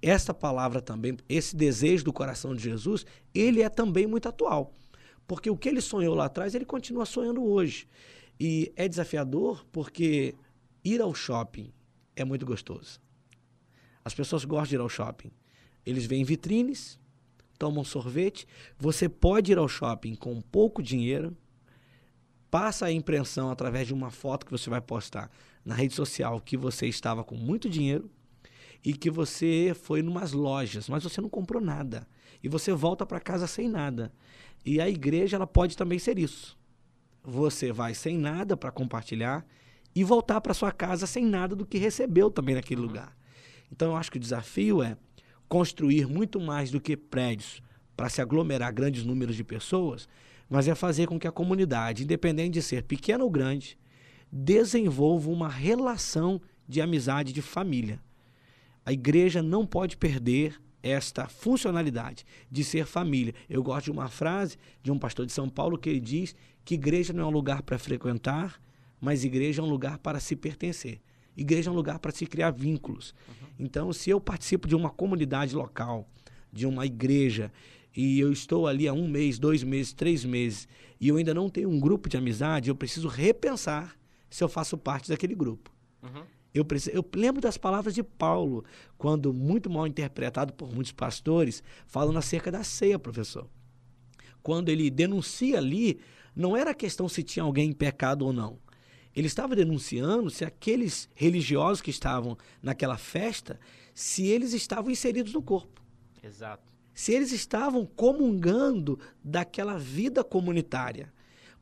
essa 0.00 0.32
palavra 0.32 0.80
também, 0.80 1.16
esse 1.28 1.56
desejo 1.56 2.04
do 2.04 2.12
coração 2.12 2.54
de 2.54 2.62
Jesus, 2.62 3.04
ele 3.34 3.62
é 3.62 3.68
também 3.68 4.06
muito 4.06 4.28
atual. 4.28 4.72
Porque 5.26 5.50
o 5.50 5.56
que 5.56 5.68
ele 5.68 5.80
sonhou 5.80 6.14
lá 6.14 6.26
atrás, 6.26 6.54
ele 6.54 6.64
continua 6.64 7.04
sonhando 7.04 7.44
hoje. 7.44 7.88
E 8.38 8.72
é 8.76 8.86
desafiador 8.86 9.64
porque 9.72 10.34
ir 10.84 11.00
ao 11.00 11.14
shopping 11.14 11.72
é 12.14 12.24
muito 12.24 12.46
gostoso. 12.46 13.00
As 14.04 14.14
pessoas 14.14 14.44
gostam 14.44 14.68
de 14.68 14.74
ir 14.76 14.80
ao 14.80 14.88
shopping. 14.88 15.32
Eles 15.86 16.04
veem 16.04 16.24
vitrines, 16.24 16.98
toma 17.56 17.80
um 17.80 17.84
sorvete. 17.84 18.46
Você 18.76 19.08
pode 19.08 19.52
ir 19.52 19.58
ao 19.58 19.68
shopping 19.68 20.16
com 20.16 20.40
pouco 20.40 20.82
dinheiro, 20.82 21.36
passa 22.50 22.86
a 22.86 22.92
impressão 22.92 23.50
através 23.50 23.86
de 23.86 23.94
uma 23.94 24.10
foto 24.10 24.44
que 24.44 24.52
você 24.52 24.68
vai 24.68 24.80
postar 24.80 25.30
na 25.64 25.74
rede 25.74 25.94
social 25.94 26.40
que 26.40 26.56
você 26.56 26.86
estava 26.86 27.24
com 27.24 27.36
muito 27.36 27.68
dinheiro 27.68 28.10
e 28.84 28.92
que 28.92 29.10
você 29.10 29.74
foi 29.82 30.02
numas 30.02 30.32
lojas, 30.32 30.88
mas 30.88 31.02
você 31.02 31.20
não 31.20 31.28
comprou 31.28 31.60
nada. 31.60 32.06
E 32.42 32.48
você 32.48 32.72
volta 32.72 33.04
para 33.04 33.18
casa 33.18 33.46
sem 33.46 33.68
nada. 33.68 34.12
E 34.64 34.80
a 34.80 34.88
igreja 34.88 35.36
ela 35.36 35.46
pode 35.46 35.76
também 35.76 35.98
ser 35.98 36.18
isso. 36.18 36.56
Você 37.24 37.72
vai 37.72 37.94
sem 37.94 38.16
nada 38.16 38.56
para 38.56 38.70
compartilhar 38.70 39.44
e 39.94 40.04
voltar 40.04 40.40
para 40.40 40.54
sua 40.54 40.70
casa 40.70 41.06
sem 41.06 41.24
nada 41.24 41.56
do 41.56 41.66
que 41.66 41.78
recebeu 41.78 42.30
também 42.30 42.54
naquele 42.54 42.80
lugar. 42.80 43.16
Então 43.72 43.90
eu 43.90 43.96
acho 43.96 44.12
que 44.12 44.18
o 44.18 44.20
desafio 44.20 44.82
é 44.82 44.96
construir 45.48 46.06
muito 46.06 46.40
mais 46.40 46.70
do 46.70 46.80
que 46.80 46.96
prédios 46.96 47.62
para 47.96 48.08
se 48.08 48.20
aglomerar 48.20 48.72
grandes 48.72 49.04
números 49.04 49.36
de 49.36 49.44
pessoas, 49.44 50.08
mas 50.48 50.68
é 50.68 50.74
fazer 50.74 51.06
com 51.06 51.18
que 51.18 51.26
a 51.26 51.32
comunidade, 51.32 52.04
independente 52.04 52.54
de 52.54 52.62
ser 52.62 52.82
pequena 52.82 53.24
ou 53.24 53.30
grande, 53.30 53.78
desenvolva 54.30 55.30
uma 55.30 55.48
relação 55.48 56.40
de 56.68 56.80
amizade 56.80 57.32
de 57.32 57.42
família. 57.42 58.00
A 58.84 58.92
igreja 58.92 59.42
não 59.42 59.66
pode 59.66 59.96
perder 59.96 60.60
esta 60.82 61.26
funcionalidade 61.26 62.24
de 62.50 62.62
ser 62.62 62.86
família. 62.86 63.34
Eu 63.48 63.62
gosto 63.62 63.86
de 63.86 63.90
uma 63.90 64.08
frase 64.08 64.56
de 64.82 64.92
um 64.92 64.98
pastor 64.98 65.26
de 65.26 65.32
São 65.32 65.48
Paulo 65.48 65.78
que 65.78 65.88
ele 65.88 66.00
diz 66.00 66.34
que 66.64 66.74
igreja 66.74 67.12
não 67.12 67.24
é 67.24 67.26
um 67.26 67.30
lugar 67.30 67.62
para 67.62 67.78
frequentar, 67.78 68.60
mas 69.00 69.24
igreja 69.24 69.60
é 69.60 69.64
um 69.64 69.68
lugar 69.68 69.98
para 69.98 70.20
se 70.20 70.36
pertencer. 70.36 71.00
Igreja 71.36 71.68
é 71.68 71.72
um 71.72 71.76
lugar 71.76 71.98
para 71.98 72.10
se 72.12 72.26
criar 72.26 72.50
vínculos. 72.50 73.14
Então, 73.58 73.92
se 73.92 74.10
eu 74.10 74.20
participo 74.20 74.66
de 74.66 74.74
uma 74.74 74.90
comunidade 74.90 75.54
local, 75.54 76.08
de 76.52 76.66
uma 76.66 76.86
igreja, 76.86 77.52
e 77.96 78.18
eu 78.20 78.32
estou 78.32 78.66
ali 78.66 78.86
há 78.88 78.92
um 78.92 79.08
mês, 79.08 79.38
dois 79.38 79.62
meses, 79.62 79.92
três 79.92 80.24
meses, 80.24 80.66
e 81.00 81.08
eu 81.08 81.16
ainda 81.16 81.32
não 81.34 81.48
tenho 81.50 81.68
um 81.68 81.78
grupo 81.80 82.08
de 82.08 82.16
amizade, 82.16 82.68
eu 82.68 82.74
preciso 82.76 83.08
repensar 83.08 83.96
se 84.30 84.42
eu 84.42 84.48
faço 84.48 84.76
parte 84.78 85.08
daquele 85.08 85.34
grupo. 85.34 85.70
Eu, 86.54 86.64
preci- 86.64 86.90
eu 86.94 87.04
lembro 87.14 87.40
das 87.40 87.58
palavras 87.58 87.94
de 87.94 88.02
Paulo, 88.02 88.64
quando 88.96 89.32
muito 89.32 89.68
mal 89.68 89.86
interpretado 89.86 90.54
por 90.54 90.72
muitos 90.74 90.92
pastores, 90.92 91.62
falando 91.86 92.18
acerca 92.18 92.50
da 92.50 92.64
ceia, 92.64 92.98
professor. 92.98 93.46
Quando 94.42 94.68
ele 94.70 94.90
denuncia 94.90 95.58
ali, 95.58 95.98
não 96.34 96.56
era 96.56 96.70
a 96.70 96.74
questão 96.74 97.08
se 97.08 97.22
tinha 97.22 97.42
alguém 97.42 97.70
em 97.70 97.74
pecado 97.74 98.24
ou 98.24 98.32
não. 98.32 98.58
Ele 99.16 99.26
estava 99.26 99.56
denunciando 99.56 100.28
se 100.28 100.44
aqueles 100.44 101.08
religiosos 101.14 101.80
que 101.80 101.90
estavam 101.90 102.36
naquela 102.62 102.98
festa, 102.98 103.58
se 103.94 104.26
eles 104.26 104.52
estavam 104.52 104.90
inseridos 104.90 105.32
no 105.32 105.40
corpo 105.40 105.82
Exato. 106.22 106.70
se 106.92 107.12
eles 107.14 107.32
estavam 107.32 107.86
comungando 107.86 108.98
daquela 109.24 109.78
vida 109.78 110.22
comunitária. 110.22 111.10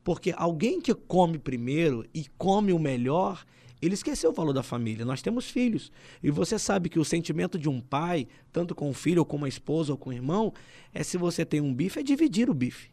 Porque 0.03 0.33
alguém 0.35 0.81
que 0.81 0.93
come 0.93 1.39
primeiro 1.39 2.05
e 2.13 2.25
come 2.37 2.73
o 2.73 2.77
melhor, 2.77 3.43
ele 3.81 3.93
esqueceu 3.93 4.31
o 4.31 4.33
valor 4.33 4.53
da 4.53 4.61
família. 4.61 5.05
Nós 5.05 5.21
temos 5.21 5.49
filhos. 5.49 5.91
E 6.21 6.29
você 6.29 6.59
sabe 6.59 6.89
que 6.89 6.99
o 6.99 7.05
sentimento 7.05 7.57
de 7.57 7.69
um 7.69 7.81
pai, 7.81 8.27
tanto 8.51 8.75
com 8.75 8.89
o 8.89 8.93
filho, 8.93 9.19
ou 9.19 9.25
com 9.25 9.37
uma 9.37 9.49
esposa, 9.49 9.91
ou 9.91 9.97
com 9.97 10.09
o 10.09 10.13
irmão, 10.13 10.53
é 10.93 11.03
se 11.03 11.17
você 11.17 11.45
tem 11.45 11.59
um 11.61 11.73
bife, 11.73 11.99
é 11.99 12.03
dividir 12.03 12.49
o 12.49 12.53
bife. 12.53 12.91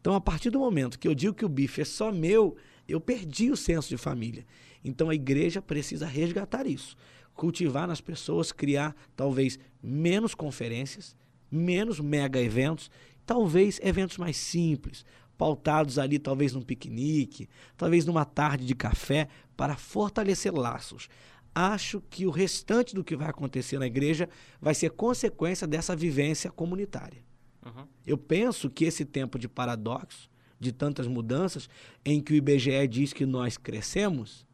Então, 0.00 0.14
a 0.14 0.20
partir 0.20 0.50
do 0.50 0.58
momento 0.58 0.98
que 0.98 1.08
eu 1.08 1.14
digo 1.14 1.34
que 1.34 1.44
o 1.44 1.48
bife 1.48 1.80
é 1.80 1.84
só 1.84 2.12
meu, 2.12 2.56
eu 2.92 3.00
perdi 3.00 3.50
o 3.50 3.56
senso 3.56 3.88
de 3.88 3.96
família. 3.96 4.44
Então, 4.84 5.08
a 5.08 5.14
igreja 5.14 5.62
precisa 5.62 6.06
resgatar 6.06 6.66
isso. 6.66 6.96
Cultivar 7.34 7.86
nas 7.86 8.00
pessoas, 8.00 8.52
criar 8.52 8.94
talvez 9.16 9.58
menos 9.82 10.34
conferências, 10.34 11.16
menos 11.50 12.00
mega 12.00 12.40
eventos, 12.40 12.90
talvez 13.24 13.80
eventos 13.82 14.18
mais 14.18 14.36
simples, 14.36 15.04
pautados 15.38 15.98
ali 15.98 16.18
talvez 16.18 16.52
num 16.52 16.62
piquenique, 16.62 17.48
talvez 17.76 18.04
numa 18.04 18.24
tarde 18.24 18.66
de 18.66 18.74
café, 18.74 19.28
para 19.56 19.76
fortalecer 19.76 20.52
laços. 20.52 21.08
Acho 21.54 22.00
que 22.00 22.26
o 22.26 22.30
restante 22.30 22.94
do 22.94 23.04
que 23.04 23.16
vai 23.16 23.28
acontecer 23.28 23.78
na 23.78 23.86
igreja 23.86 24.28
vai 24.60 24.74
ser 24.74 24.90
consequência 24.90 25.66
dessa 25.66 25.94
vivência 25.94 26.50
comunitária. 26.50 27.22
Uhum. 27.64 27.86
Eu 28.06 28.18
penso 28.18 28.70
que 28.70 28.84
esse 28.84 29.04
tempo 29.04 29.38
de 29.38 29.48
paradoxo, 29.48 30.30
de 30.62 30.72
tantas 30.72 31.06
mudanças, 31.08 31.68
em 32.04 32.20
que 32.22 32.32
o 32.32 32.36
IBGE 32.36 32.86
diz 32.88 33.12
que 33.12 33.26
nós 33.26 33.58
crescemos, 33.58 34.46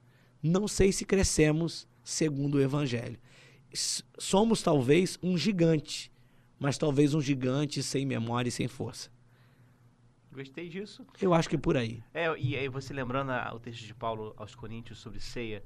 não 0.43 0.67
sei 0.67 0.91
se 0.91 1.05
crescemos 1.05 1.87
segundo 2.03 2.55
o 2.57 2.61
Evangelho. 2.61 3.19
Somos 4.19 4.63
talvez 4.63 5.19
um 5.23 5.37
gigante, 5.37 6.11
mas 6.59 6.79
talvez 6.79 7.13
um 7.15 7.21
gigante 7.21 7.83
sem 7.83 8.07
memória 8.07 8.49
e 8.49 8.53
sem 8.53 8.67
força. 8.67 9.11
Gostei 10.33 10.69
disso. 10.69 11.05
Eu 11.21 11.35
acho 11.35 11.49
que 11.49 11.57
é 11.57 11.59
por 11.59 11.77
aí. 11.77 12.03
É, 12.15 12.27
e 12.39 12.57
aí 12.57 12.69
você 12.69 12.95
lembrando 12.95 13.31
a- 13.31 13.53
o 13.55 13.59
texto 13.61 13.85
de 13.85 13.95
Paulo 13.95 14.33
aos 14.37 14.55
Coríntios 14.55 14.99
sobre 15.01 15.21
ceia, 15.21 15.63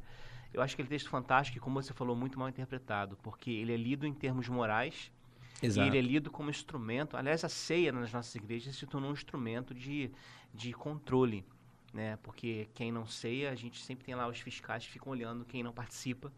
eu 0.53 0.61
acho 0.61 0.75
aquele 0.75 0.89
texto 0.89 1.09
fantástico 1.09 1.59
e, 1.59 1.61
como 1.61 1.81
você 1.81 1.93
falou, 1.93 2.17
muito 2.17 2.39
mal 2.39 2.49
interpretado, 2.49 3.17
porque 3.23 3.51
ele 3.51 3.73
é 3.73 3.77
lido 3.77 4.07
em 4.07 4.13
termos 4.13 4.49
morais 4.49 5.13
e 5.63 5.81
ele 5.81 5.99
é 5.99 6.01
lido 6.01 6.31
como 6.31 6.51
instrumento. 6.51 7.17
Aliás, 7.17 7.45
a 7.45 7.49
ceia 7.49 7.93
nas 7.93 8.13
nossas 8.13 8.35
igrejas 8.35 8.77
se 8.77 8.87
tornou 8.87 9.11
um 9.11 9.13
instrumento 9.13 9.75
de, 9.75 10.11
de 10.53 10.73
controle, 10.73 11.45
né? 11.93 12.17
Porque 12.23 12.69
quem 12.75 12.91
não 12.91 13.07
ceia, 13.07 13.51
a 13.51 13.55
gente 13.55 13.83
sempre 13.83 14.05
tem 14.05 14.15
lá 14.15 14.27
os 14.29 14.41
fiscais 14.41 14.85
que 14.85 14.93
ficam 14.93 15.13
olhando 15.13 15.45
quem 15.45 15.63
não 15.63 15.73
participa, 15.73 16.33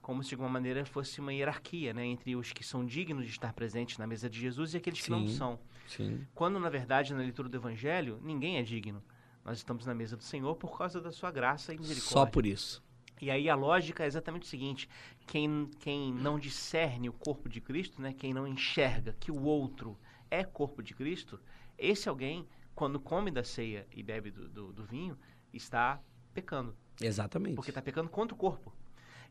como 0.00 0.22
se 0.22 0.30
de 0.30 0.34
alguma 0.36 0.50
maneira 0.50 0.84
fosse 0.84 1.20
uma 1.20 1.32
hierarquia, 1.32 1.92
né? 1.92 2.06
Entre 2.06 2.34
os 2.36 2.52
que 2.52 2.64
são 2.64 2.86
dignos 2.86 3.26
de 3.26 3.30
estar 3.30 3.52
presentes 3.52 3.98
na 3.98 4.06
mesa 4.06 4.30
de 4.30 4.40
Jesus 4.40 4.72
e 4.74 4.78
aqueles 4.78 5.00
que 5.00 5.10
não 5.10 5.26
Sim. 5.26 5.34
são. 5.34 5.58
Sim. 5.86 6.26
Quando, 6.34 6.58
na 6.58 6.70
verdade, 6.70 7.12
na 7.12 7.20
leitura 7.20 7.48
do 7.48 7.56
Evangelho, 7.56 8.18
ninguém 8.22 8.56
é 8.56 8.62
digno. 8.62 9.02
Nós 9.44 9.58
estamos 9.58 9.84
na 9.86 9.94
mesa 9.94 10.16
do 10.16 10.22
Senhor 10.22 10.54
por 10.56 10.76
causa 10.76 11.00
da 11.00 11.10
sua 11.10 11.30
graça 11.30 11.74
e 11.74 11.78
misericórdia. 11.78 12.12
Só 12.12 12.26
por 12.26 12.46
isso. 12.46 12.82
E 13.20 13.30
aí 13.30 13.48
a 13.48 13.54
lógica 13.54 14.04
é 14.04 14.06
exatamente 14.06 14.42
o 14.42 14.48
seguinte: 14.48 14.88
quem, 15.26 15.70
quem 15.78 16.12
não 16.12 16.38
discerne 16.38 17.08
o 17.08 17.12
corpo 17.12 17.48
de 17.48 17.60
Cristo, 17.60 18.00
né, 18.00 18.12
quem 18.12 18.32
não 18.32 18.46
enxerga 18.46 19.14
que 19.18 19.30
o 19.30 19.42
outro 19.42 19.98
é 20.30 20.44
corpo 20.44 20.82
de 20.82 20.94
Cristo, 20.94 21.40
esse 21.76 22.08
alguém, 22.08 22.46
quando 22.74 23.00
come 23.00 23.30
da 23.30 23.42
ceia 23.42 23.86
e 23.92 24.02
bebe 24.02 24.30
do, 24.30 24.48
do, 24.48 24.72
do 24.72 24.84
vinho, 24.84 25.18
está 25.52 26.00
pecando. 26.32 26.74
Exatamente. 27.00 27.56
Porque 27.56 27.70
está 27.70 27.82
pecando 27.82 28.08
contra 28.08 28.34
o 28.34 28.38
corpo. 28.38 28.72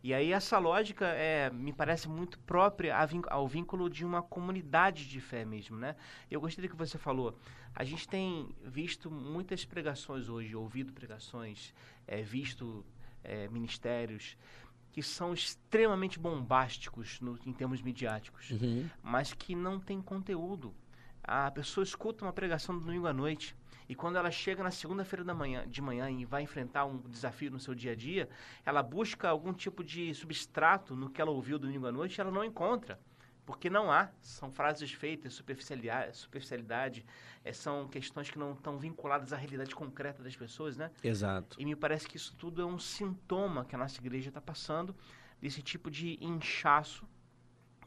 E 0.01 0.13
aí 0.13 0.31
essa 0.31 0.57
lógica 0.57 1.07
é, 1.07 1.49
me 1.49 1.73
parece 1.73 2.07
muito 2.07 2.39
própria 2.39 2.95
ao 3.27 3.47
vínculo 3.47 3.89
de 3.89 4.05
uma 4.05 4.21
comunidade 4.21 5.07
de 5.07 5.19
fé 5.19 5.43
mesmo, 5.43 5.77
né? 5.77 5.95
Eu 6.31 6.39
gostei 6.39 6.65
do 6.65 6.71
que 6.71 6.75
você 6.75 6.97
falou. 6.97 7.37
A 7.75 7.83
gente 7.83 8.07
tem 8.07 8.49
visto 8.63 9.11
muitas 9.11 9.65
pregações 9.65 10.29
hoje, 10.29 10.55
ouvido 10.55 10.93
pregações, 10.93 11.73
é, 12.07 12.21
visto 12.21 12.85
é, 13.23 13.47
ministérios 13.49 14.37
que 14.91 15.03
são 15.03 15.33
extremamente 15.33 16.17
bombásticos 16.19 17.21
no- 17.21 17.37
em 17.45 17.53
termos 17.53 17.81
midiáticos, 17.81 18.49
Uhum. 18.51 18.89
mas 19.03 19.33
que 19.33 19.53
não 19.55 19.79
tem 19.79 20.01
conteúdo. 20.01 20.73
A 21.23 21.51
pessoa 21.51 21.83
escuta 21.83 22.25
uma 22.25 22.33
pregação 22.33 22.77
do 22.77 22.83
domingo 22.83 23.05
à 23.05 23.13
noite 23.13 23.55
e 23.87 23.93
quando 23.93 24.15
ela 24.17 24.31
chega 24.31 24.63
na 24.63 24.71
segunda-feira 24.71 25.23
da 25.23 25.33
manhã, 25.33 25.67
de 25.67 25.81
manhã 25.81 26.09
e 26.09 26.25
vai 26.25 26.41
enfrentar 26.43 26.85
um 26.85 26.97
desafio 26.97 27.51
no 27.51 27.59
seu 27.59 27.75
dia 27.75 27.91
a 27.91 27.95
dia, 27.95 28.27
ela 28.65 28.81
busca 28.81 29.29
algum 29.29 29.53
tipo 29.53 29.83
de 29.83 30.13
substrato 30.13 30.95
no 30.95 31.09
que 31.09 31.21
ela 31.21 31.29
ouviu 31.31 31.59
domingo 31.59 31.85
à 31.85 31.91
noite 31.91 32.17
e 32.17 32.21
ela 32.21 32.31
não 32.31 32.43
encontra. 32.43 32.99
Porque 33.49 33.67
não 33.67 33.91
há, 33.91 34.11
são 34.21 34.51
frases 34.51 34.91
feitas, 34.91 35.33
superficialidade, 35.33 36.15
superficialidade 36.15 37.03
eh, 37.43 37.51
são 37.51 37.87
questões 37.87 38.29
que 38.29 38.37
não 38.37 38.53
estão 38.53 38.77
vinculadas 38.77 39.33
à 39.33 39.37
realidade 39.37 39.73
concreta 39.73 40.21
das 40.21 40.35
pessoas, 40.35 40.77
né? 40.77 40.91
Exato. 41.03 41.59
E 41.59 41.65
me 41.65 41.75
parece 41.75 42.07
que 42.07 42.15
isso 42.15 42.35
tudo 42.37 42.61
é 42.61 42.65
um 42.65 42.77
sintoma 42.77 43.65
que 43.65 43.73
a 43.73 43.77
nossa 43.79 43.99
igreja 43.99 44.27
está 44.29 44.39
passando 44.39 44.95
desse 45.41 45.63
tipo 45.63 45.89
de 45.89 46.23
inchaço 46.23 47.07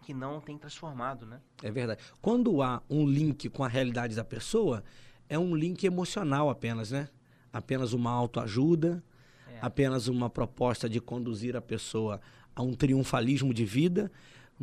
que 0.02 0.12
não 0.12 0.40
tem 0.40 0.58
transformado, 0.58 1.24
né? 1.26 1.40
É 1.62 1.70
verdade. 1.70 2.02
Quando 2.20 2.60
há 2.60 2.82
um 2.90 3.06
link 3.06 3.48
com 3.48 3.62
a 3.62 3.68
realidade 3.68 4.16
da 4.16 4.24
pessoa, 4.24 4.82
é 5.28 5.38
um 5.38 5.54
link 5.54 5.84
emocional 5.84 6.50
apenas, 6.50 6.90
né? 6.90 7.08
Apenas 7.52 7.92
uma 7.92 8.10
autoajuda, 8.10 9.00
É. 9.48 9.58
apenas 9.62 10.08
uma 10.08 10.28
proposta 10.28 10.88
de 10.88 11.00
conduzir 11.00 11.54
a 11.54 11.60
pessoa 11.62 12.20
a 12.52 12.62
um 12.62 12.74
triunfalismo 12.74 13.54
de 13.54 13.64
vida, 13.64 14.10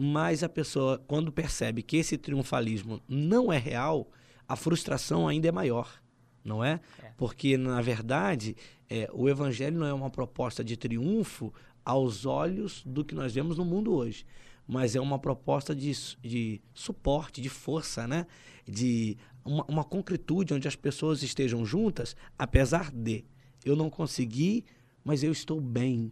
mas 0.02 0.44
a 0.44 0.48
pessoa, 0.48 0.98
quando 0.98 1.30
percebe 1.30 1.84
que 1.84 1.98
esse 1.98 2.18
triunfalismo 2.18 3.02
não 3.06 3.52
é 3.52 3.58
real, 3.58 4.10
a 4.48 4.56
frustração 4.56 5.28
ainda 5.28 5.50
é 5.50 5.52
maior, 5.52 6.02
não 6.42 6.64
é? 6.64 6.80
É. 7.04 7.12
Porque, 7.18 7.58
na 7.58 7.82
verdade, 7.82 8.56
é, 8.90 9.10
o 9.12 9.28
evangelho 9.28 9.78
não 9.78 9.86
é 9.86 9.94
uma 9.94 10.10
proposta 10.10 10.64
de 10.64 10.78
triunfo 10.78 11.54
aos 11.84 12.26
olhos 12.26 12.82
do 12.86 13.04
que 13.04 13.14
nós 13.14 13.34
vemos 13.34 13.58
no 13.58 13.66
mundo 13.66 13.94
hoje, 13.94 14.26
mas 14.66 14.96
é 14.96 15.02
uma 15.02 15.20
proposta 15.20 15.76
de, 15.76 15.92
de 16.22 16.62
suporte, 16.74 17.42
de 17.42 17.50
força, 17.50 18.08
né? 18.08 18.26
De 18.66 19.18
uma, 19.44 19.66
uma 19.66 19.84
concretude 19.84 20.54
onde 20.54 20.66
as 20.66 20.78
pessoas 20.78 21.24
estejam 21.24 21.66
juntas, 21.66 22.16
apesar 22.38 22.90
de 22.90 23.26
eu 23.66 23.76
não 23.76 23.90
consegui, 23.90 24.64
mas 25.04 25.24
eu 25.24 25.32
estou 25.34 25.60
bem. 25.60 26.10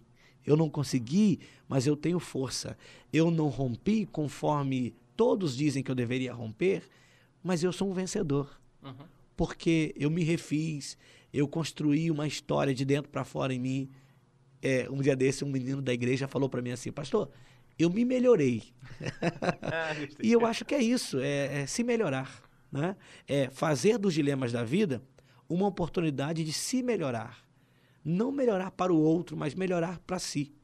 Eu 0.48 0.56
não 0.56 0.70
consegui, 0.70 1.42
mas 1.68 1.86
eu 1.86 1.98
tenho 1.98 2.20
força. 2.20 2.78
Eu 3.12 3.30
não 3.30 3.50
rompi 3.50 4.06
conforme 4.06 4.96
todos 5.18 5.58
dizem 5.58 5.84
que 5.84 5.92
eu 5.92 5.96
deveria 5.96 6.34
romper, 6.34 6.84
mas 7.44 7.64
eu 7.64 7.74
sou 7.74 7.90
um 7.90 7.94
vencedor. 7.94 8.58
Uhum. 8.82 8.94
Porque 9.36 9.94
eu 9.98 10.10
me 10.10 10.24
refiz, 10.24 10.98
eu 11.34 11.48
construí 11.50 12.10
uma 12.10 12.26
história 12.26 12.74
de 12.74 12.86
dentro 12.86 13.12
para 13.12 13.26
fora 13.26 13.54
em 13.54 13.60
mim. 13.60 13.90
É, 14.62 14.90
um 14.90 15.02
dia 15.02 15.18
desse, 15.18 15.44
um 15.44 15.50
menino 15.50 15.82
da 15.82 15.94
igreja 15.94 16.30
falou 16.30 16.48
para 16.48 16.62
mim 16.62 16.72
assim, 16.72 16.94
pastor, 16.94 17.30
eu 17.78 17.90
me 17.90 18.06
melhorei. 18.06 18.64
Ah. 19.62 19.94
E 20.24 20.32
eu 20.32 20.46
acho 20.46 20.66
que 20.66 20.74
é 20.74 20.82
isso, 20.82 21.20
é, 21.20 21.62
é 21.62 21.68
se 21.68 21.84
melhorar. 21.84 22.42
Né? 22.72 22.96
É 23.28 23.50
fazer 23.50 23.98
dos 23.98 24.14
dilemas 24.14 24.52
da 24.52 24.64
vida 24.64 25.02
uma 25.48 25.68
oportunidade 25.68 26.44
de 26.44 26.54
se 26.54 26.82
melhorar. 26.82 27.47
Não 28.10 28.32
melhorar 28.32 28.72
para 28.72 28.93
o 28.93 28.98
outro, 28.98 29.36
mas 29.36 29.54
melhorar 29.54 30.00
para 30.00 30.17
si. 30.17 30.56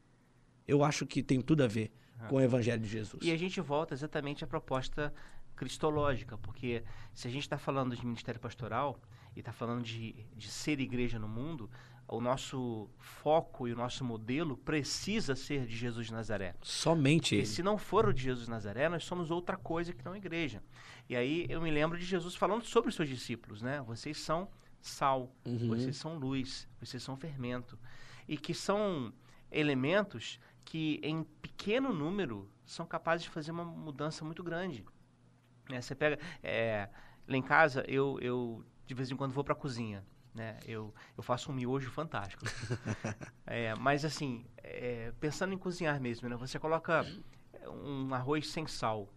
Eu 0.66 0.82
acho 0.82 1.06
que 1.06 1.22
tem 1.22 1.42
tudo 1.42 1.62
a 1.62 1.68
ver 1.68 1.92
com 2.30 2.38
o 2.38 2.42
Evangelho 2.42 2.82
de 2.82 2.88
Jesus. 2.88 3.22
E 3.22 3.32
a 3.32 3.38
gente 3.38 3.60
volta 3.60 3.94
exatamente 3.94 4.46
à 4.46 4.48
proposta 4.48 5.14
cristológica, 5.54 6.38
porque 6.38 6.84
se 7.14 7.28
a 7.28 7.32
gente 7.32 7.44
está 7.44 7.58
falando 7.58 7.98
de 7.98 8.06
ministério 8.06 8.40
pastoral 8.40 8.98
e 9.36 9.40
está 9.40 9.52
falando 9.52 9.84
de, 9.84 10.26
de 10.36 10.48
ser 10.50 10.80
igreja 10.80 11.20
no 11.20 11.28
mundo, 11.28 11.70
o 12.08 12.22
nosso 12.22 12.90
foco 12.98 13.68
e 13.68 13.74
o 13.74 13.76
nosso 13.76 14.04
modelo 14.04 14.56
precisa 14.56 15.36
ser 15.36 15.66
de 15.66 15.76
Jesus 15.76 16.08
de 16.08 16.14
Nazaré. 16.14 16.56
Somente 16.62 17.36
ele. 17.36 17.46
se 17.46 17.62
não 17.62 17.78
for 17.78 18.08
o 18.08 18.14
de 18.14 18.24
Jesus 18.24 18.46
de 18.46 18.52
Nazaré, 18.52 18.88
nós 18.88 19.04
somos 19.04 19.32
outra 19.32 19.58
coisa 19.58 19.94
que 19.94 20.06
não 20.06 20.16
igreja. 20.16 20.62
E 21.10 21.16
aí 21.16 21.46
eu 21.50 21.62
me 21.62 21.72
lembro 21.72 21.98
de 21.98 22.06
Jesus 22.06 22.36
falando 22.36 22.64
sobre 22.64 22.90
os 22.90 22.96
seus 22.96 23.10
discípulos, 23.10 23.62
né? 23.62 23.82
Vocês 23.82 24.18
são 24.18 24.48
sal, 24.84 25.34
Uhum. 25.46 25.70
vocês 25.70 25.96
são 25.98 26.18
luz, 26.18 26.68
vocês 26.80 27.02
são 27.02 27.16
fermento. 27.18 27.80
E 28.28 28.38
que 28.38 28.54
são 28.54 29.12
elementos 29.52 30.40
que 30.66 31.00
em 31.04 31.24
pequeno 31.42 31.92
número 31.94 32.50
são 32.66 32.86
capazes 32.86 33.24
de 33.24 33.30
fazer 33.30 33.52
uma 33.52 33.66
mudança 33.66 34.24
muito 34.24 34.44
grande. 34.44 34.86
né? 35.70 35.82
você 35.82 35.96
pega... 35.96 36.20
é, 36.44 36.90
lá 37.28 37.38
em 37.38 37.42
casa, 37.42 37.84
eu, 37.88 38.20
eu 38.22 38.64
de 38.86 38.94
vez 38.94 39.10
em 39.10 39.16
quando 39.16 39.32
vou 39.32 39.44
para 39.44 39.54
a 39.54 39.58
cozinha. 39.58 40.06
Né? 40.36 40.58
Eu, 40.66 40.94
eu 41.16 41.22
faço 41.24 41.52
um 41.52 41.56
miojo 41.56 41.90
fantástico. 41.92 42.44
É, 43.46 43.76
mas 43.76 44.04
assim, 44.06 44.46
é, 44.58 45.12
pensando 45.20 45.54
em 45.54 45.58
cozinhar 45.58 46.00
mesmo, 46.02 46.28
né? 46.30 46.36
Você 46.38 46.58
coloca 46.58 47.06
um 47.68 48.14
arroz 48.14 48.48
sem 48.50 48.66
sal. 48.66 49.08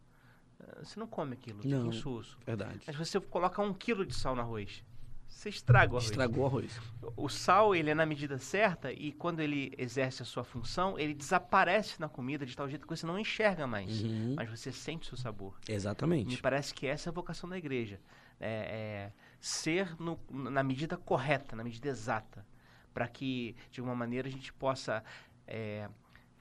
eh, 0.61 0.85
Você 0.85 0.99
não 1.01 1.07
come 1.07 1.35
aquilo, 1.35 1.63
fica 1.63 1.77
Não. 1.79 1.87
insosso. 1.87 2.37
Verdade. 2.45 2.81
Mas 2.87 2.97
você 2.97 3.19
coloca 3.21 3.63
um 3.63 3.73
quilo 3.73 4.05
de 4.05 4.15
sal 4.15 4.35
no 4.35 4.43
arroz. 4.43 4.85
Você 5.29 5.49
estraga 5.49 5.93
o 5.93 5.97
arroz. 5.97 6.05
Estragou 6.11 6.45
o 6.45 6.47
arroz. 6.47 6.81
O 7.17 7.29
sal, 7.29 7.75
ele 7.75 7.91
é 7.91 7.95
na 7.95 8.07
medida 8.07 8.39
certa 8.39 8.93
e 8.93 9.13
quando 9.13 9.41
ele 9.41 9.73
exerce 9.77 10.23
a 10.23 10.25
sua 10.25 10.43
função, 10.45 10.99
ele 10.99 11.15
desaparece 11.15 12.01
na 12.01 12.09
comida 12.09 12.47
de 12.47 12.57
tal 12.57 12.69
jeito 12.69 12.87
que 12.87 12.97
você 12.97 13.07
não 13.07 13.19
enxerga 13.19 13.67
mais. 13.67 14.03
Uhum. 14.03 14.35
Mas 14.37 14.49
você 14.49 14.73
sente 14.73 15.05
o 15.05 15.09
seu 15.09 15.19
sabor. 15.19 15.57
Me 15.69 15.75
Exatamente. 15.75 16.41
parece 16.43 16.73
que 16.73 16.87
essa 16.87 17.09
é 17.09 17.11
a 17.11 17.15
vocação 17.15 17.49
da 17.49 17.59
igreja. 17.59 18.01
É, 18.41 19.11
é 19.11 19.13
ser 19.41 19.95
no- 20.01 20.19
na 20.31 20.63
medida 20.63 20.97
correta, 20.97 21.55
na 21.57 21.63
medida 21.65 21.89
exata. 21.89 22.47
Para 22.95 23.07
que, 23.07 23.55
de 23.71 23.81
alguma 23.81 23.95
maneira, 23.97 24.27
a 24.29 24.31
gente 24.31 24.53
possa 24.53 25.05
é, 25.47 25.89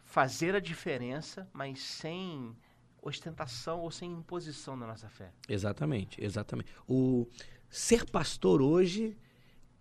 fazer 0.04 0.56
a 0.56 0.60
diferença, 0.60 1.48
mas 1.54 1.82
sem 1.82 2.56
ostentação 3.02 3.82
ou 3.82 3.92
sem 3.92 4.12
imposição 4.12 4.78
da 4.80 4.88
nossa 4.88 5.08
fé. 5.10 5.32
Exatamente, 5.48 6.24
exatamente. 6.24 6.74
O 6.88 7.28
ser 7.76 8.06
pastor 8.10 8.62
hoje, 8.62 9.18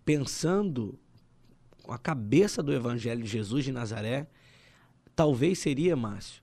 pensando 0.04 0.98
com 1.82 1.92
a 1.92 1.98
cabeça 1.98 2.62
do 2.62 2.72
Evangelho 2.72 3.22
de 3.22 3.28
Jesus 3.28 3.64
de 3.64 3.70
Nazaré, 3.72 4.26
talvez 5.14 5.58
seria, 5.60 5.94
Márcio, 5.94 6.42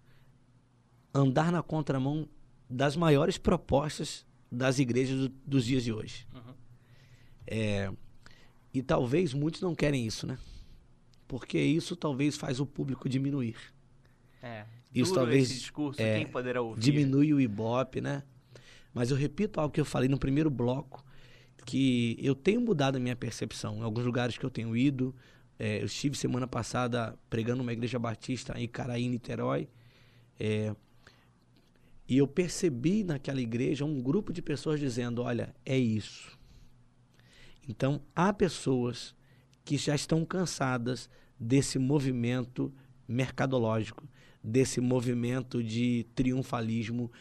andar 1.13 1.51
na 1.51 1.61
contramão 1.61 2.27
das 2.69 2.95
maiores 2.95 3.37
propostas 3.37 4.25
das 4.49 4.79
igrejas 4.79 5.17
do- 5.19 5.29
dos 5.45 5.65
dias 5.65 5.83
de 5.83 5.91
hoje. 5.91 6.25
Uhum. 6.33 6.53
É, 7.47 7.91
e 8.73 8.81
talvez 8.81 9.33
muitos 9.33 9.59
não 9.61 9.75
querem 9.75 10.05
isso, 10.05 10.25
né? 10.25 10.37
Porque 11.27 11.59
isso 11.59 11.95
talvez 11.95 12.37
faz 12.37 12.59
o 12.59 12.65
público 12.65 13.09
diminuir. 13.09 13.57
É, 14.41 14.65
Isso 14.93 15.13
talvez, 15.13 15.49
esse 15.49 15.59
discurso, 15.59 16.01
é, 16.01 16.17
quem 16.17 16.27
poderá 16.27 16.61
ouvir? 16.61 16.79
diminui 16.81 17.33
o 17.33 17.39
ibope, 17.41 17.99
né? 18.01 18.23
Mas 18.93 19.11
eu 19.11 19.17
repito 19.17 19.59
algo 19.59 19.73
que 19.73 19.79
eu 19.79 19.85
falei 19.85 20.09
no 20.09 20.17
primeiro 20.17 20.49
bloco, 20.49 21.03
que 21.65 22.17
eu 22.19 22.35
tenho 22.35 22.61
mudado 22.61 22.97
a 22.97 22.99
minha 22.99 23.15
percepção. 23.15 23.77
Em 23.77 23.81
alguns 23.81 24.05
lugares 24.05 24.37
que 24.37 24.45
eu 24.45 24.49
tenho 24.49 24.75
ido, 24.75 25.15
é, 25.59 25.81
eu 25.81 25.85
estive 25.85 26.15
semana 26.17 26.47
passada 26.47 27.17
pregando 27.29 27.59
numa 27.59 27.73
igreja 27.73 27.99
batista 27.99 28.59
em 28.59 28.67
Caraí, 28.67 29.07
Niterói, 29.07 29.69
é, 30.39 30.75
e 32.07 32.17
eu 32.17 32.27
percebi 32.27 33.03
naquela 33.03 33.39
igreja 33.39 33.85
um 33.85 34.01
grupo 34.01 34.33
de 34.33 34.41
pessoas 34.41 34.79
dizendo, 34.79 35.21
olha, 35.21 35.55
é 35.65 35.77
isso. 35.77 36.37
Então, 37.69 38.01
há 38.15 38.33
pessoas 38.33 39.15
que 39.63 39.77
já 39.77 39.95
estão 39.95 40.25
cansadas 40.25 41.09
desse 41.39 41.79
movimento 41.79 42.73
mercadológico, 43.07 44.07
desse 44.43 44.81
movimento 44.81 45.63
de 45.63 46.05
triunfalismo. 46.15 47.11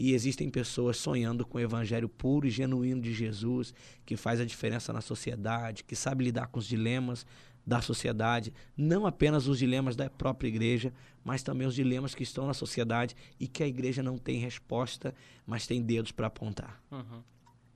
E 0.00 0.14
existem 0.14 0.48
pessoas 0.48 0.96
sonhando 0.96 1.44
com 1.44 1.58
o 1.58 1.60
evangelho 1.60 2.08
puro 2.08 2.46
e 2.46 2.50
genuíno 2.50 3.02
de 3.02 3.12
Jesus, 3.12 3.74
que 4.06 4.16
faz 4.16 4.40
a 4.40 4.46
diferença 4.46 4.94
na 4.94 5.02
sociedade, 5.02 5.84
que 5.84 5.94
sabe 5.94 6.24
lidar 6.24 6.46
com 6.46 6.58
os 6.58 6.66
dilemas 6.66 7.26
da 7.66 7.82
sociedade, 7.82 8.50
não 8.74 9.04
apenas 9.04 9.46
os 9.46 9.58
dilemas 9.58 9.94
da 9.94 10.08
própria 10.08 10.48
igreja, 10.48 10.90
mas 11.22 11.42
também 11.42 11.66
os 11.66 11.74
dilemas 11.74 12.14
que 12.14 12.22
estão 12.22 12.46
na 12.46 12.54
sociedade 12.54 13.14
e 13.38 13.46
que 13.46 13.62
a 13.62 13.66
igreja 13.66 14.02
não 14.02 14.16
tem 14.16 14.38
resposta, 14.38 15.14
mas 15.46 15.66
tem 15.66 15.82
dedos 15.82 16.12
para 16.12 16.28
apontar. 16.28 16.82
Uhum. 16.90 17.22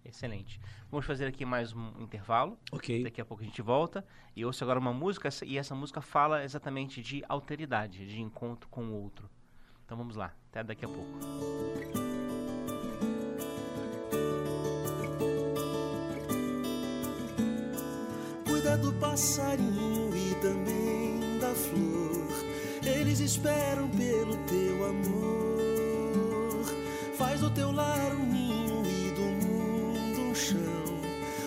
Excelente. 0.03 0.59
Vamos 0.91 1.05
fazer 1.05 1.27
aqui 1.27 1.45
mais 1.45 1.75
um 1.75 1.93
intervalo. 2.01 2.59
Ok? 2.73 3.05
Daqui 3.05 3.21
a 3.21 3.25
pouco 3.27 3.43
a 3.43 3.47
gente 3.47 3.61
volta 3.61 4.03
e 4.35 4.47
ouço 4.47 4.65
agora 4.65 4.81
uma 4.81 4.95
música 4.95 5.29
e 5.45 5.59
essa 5.59 5.75
música 5.75 6.01
fala 6.01 6.43
exatamente 6.43 7.03
de 7.03 7.23
alteridade, 7.29 8.07
de 8.07 8.19
encontro 8.19 8.67
com 8.71 8.87
o 8.87 8.95
outro. 8.95 9.29
Então 9.85 9.99
vamos 9.99 10.17
lá, 10.17 10.33
até 10.51 10.65
daqui 10.65 10.85
a 10.85 10.89
pouco. 10.89 11.05
Cuida 18.47 18.79
do 18.79 18.93
passarinho 18.95 20.11
e 20.17 20.35
também 20.37 21.39
da 21.39 21.55
flor. 21.55 22.29
Eles 22.83 23.21
esperam 23.21 23.89
pelo 23.91 24.37
teu 24.47 24.85
amor. 24.87 26.65
Faz 27.19 27.41
do 27.41 27.51
teu 27.51 27.71
lar 27.71 28.15
um 28.15 28.25
ninho 28.25 28.83
e 28.87 29.11
do 29.11 29.47
mundo 29.47 30.21
um 30.31 30.35
chão, 30.35 30.59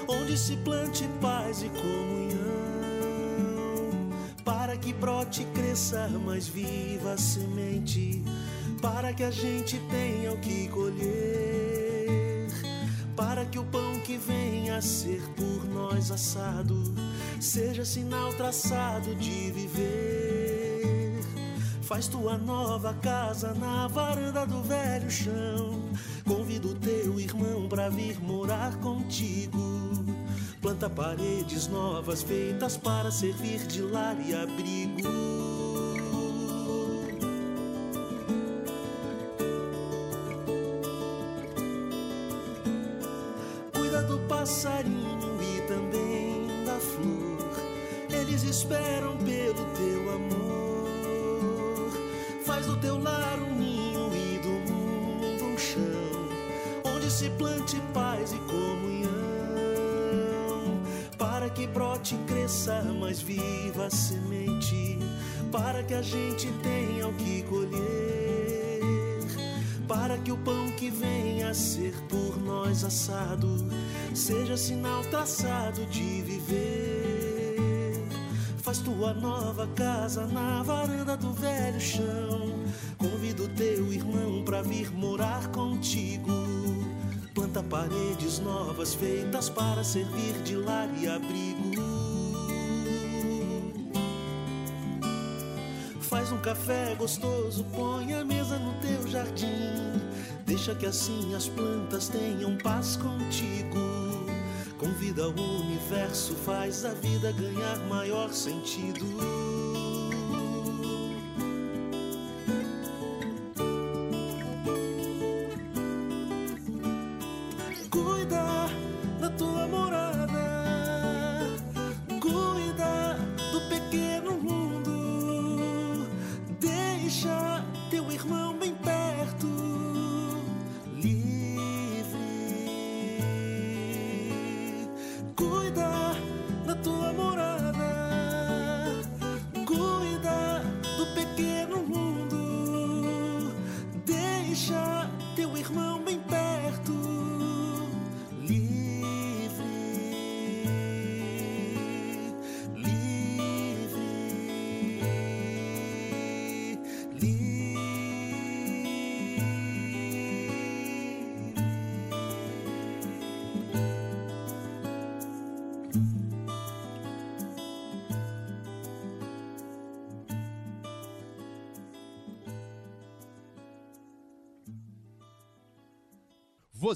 onde 0.08 0.38
se 0.38 0.56
plante 0.58 1.08
paz 1.20 1.64
e 1.64 1.70
comunhão. 1.70 2.47
Para 4.78 4.86
que 4.86 4.94
brote 4.94 5.42
e 5.42 5.46
cresça 5.46 6.08
mais 6.24 6.48
viva 6.48 7.14
a 7.14 7.18
semente, 7.18 8.24
para 8.80 9.12
que 9.12 9.24
a 9.24 9.32
gente 9.32 9.80
tenha 9.90 10.32
o 10.32 10.38
que 10.38 10.68
colher 10.68 12.48
para 13.16 13.44
que 13.46 13.58
o 13.58 13.66
pão 13.66 14.00
que 14.02 14.18
venha 14.18 14.78
a 14.78 14.82
ser 14.82 15.20
por 15.36 15.66
nós 15.66 16.12
assado 16.12 16.76
seja 17.42 17.84
sinal 17.84 18.32
traçado 18.34 19.16
de 19.16 19.52
viver. 19.52 21.22
Faz 21.82 22.08
tua 22.08 22.38
nova 22.38 22.94
casa 22.94 23.56
na 23.56 23.88
varanda 23.88 24.46
do 24.46 24.62
velho 24.62 25.10
chão. 25.10 25.82
Convida 26.24 26.68
o 26.68 26.76
teu 26.76 27.20
irmão 27.20 27.68
pra 27.68 27.90
vir 27.90 28.22
morar 28.22 28.78
contigo. 28.78 29.77
Planta 30.68 30.90
paredes 30.90 31.70
novas 31.70 32.22
feitas 32.22 32.76
para 32.76 33.10
servir 33.10 33.66
de 33.68 33.82
lar 33.82 34.18
e 34.20 34.36
abrigo. 34.36 35.37
Sinal 74.58 75.04
traçado 75.04 75.86
de 75.86 76.22
viver. 76.24 78.04
Faz 78.58 78.80
tua 78.80 79.14
nova 79.14 79.68
casa 79.76 80.26
na 80.26 80.64
varanda 80.64 81.16
do 81.16 81.32
velho 81.32 81.80
chão. 81.80 82.66
Convida 82.98 83.44
o 83.44 83.48
teu 83.50 83.94
irmão 83.94 84.44
pra 84.44 84.64
vir 84.64 84.92
morar 84.92 85.48
contigo. 85.50 86.32
Planta 87.36 87.62
paredes 87.62 88.40
novas 88.40 88.96
feitas 88.96 89.48
para 89.48 89.84
servir 89.84 90.34
de 90.44 90.56
lar 90.56 90.90
e 90.98 91.08
abrigo. 91.08 91.78
Faz 96.02 96.32
um 96.32 96.40
café 96.40 96.96
gostoso, 96.96 97.64
põe 97.66 98.14
a 98.14 98.26
mesa 98.26 98.58
no 98.58 98.74
teu 98.82 99.08
jardim. 99.08 100.02
Deixa 100.46 100.74
que 100.74 100.86
assim 100.86 101.36
as 101.36 101.48
plantas 101.48 102.08
tenham 102.10 102.58
paz 102.58 102.96
contigo. 102.96 104.07
Convida 104.98 105.28
o 105.28 105.60
universo, 105.62 106.34
faz 106.34 106.84
a 106.84 106.92
vida 106.92 107.32
ganhar 107.32 107.78
maior 107.88 108.34
sentido. 108.34 109.06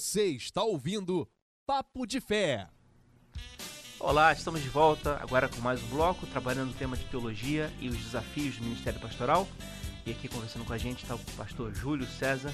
Você 0.01 0.29
está 0.29 0.63
ouvindo 0.63 1.29
Papo 1.63 2.07
de 2.07 2.19
Fé. 2.19 2.67
Olá, 3.99 4.33
estamos 4.33 4.59
de 4.59 4.67
volta 4.67 5.15
agora 5.21 5.47
com 5.47 5.61
mais 5.61 5.79
um 5.83 5.87
bloco, 5.89 6.25
trabalhando 6.25 6.71
o 6.71 6.73
tema 6.73 6.97
de 6.97 7.05
teologia 7.05 7.71
e 7.79 7.87
os 7.87 7.97
desafios 7.97 8.57
do 8.57 8.63
Ministério 8.63 8.99
Pastoral. 8.99 9.47
E 10.03 10.09
aqui 10.09 10.27
conversando 10.27 10.65
com 10.65 10.73
a 10.73 10.77
gente 10.79 11.03
está 11.03 11.13
o 11.13 11.19
pastor 11.37 11.71
Júlio 11.75 12.07
César. 12.07 12.51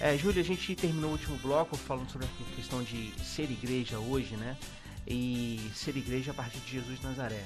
É, 0.00 0.16
Júlio, 0.16 0.40
a 0.40 0.44
gente 0.44 0.74
terminou 0.74 1.10
o 1.10 1.12
último 1.12 1.36
bloco 1.36 1.76
falando 1.76 2.10
sobre 2.10 2.26
a 2.26 2.56
questão 2.56 2.82
de 2.82 3.12
ser 3.22 3.50
igreja 3.50 3.98
hoje, 3.98 4.34
né? 4.34 4.56
E 5.06 5.70
ser 5.74 5.94
igreja 5.98 6.30
a 6.30 6.34
partir 6.34 6.60
de 6.60 6.72
Jesus 6.72 6.98
de 6.98 7.04
Nazaré. 7.04 7.44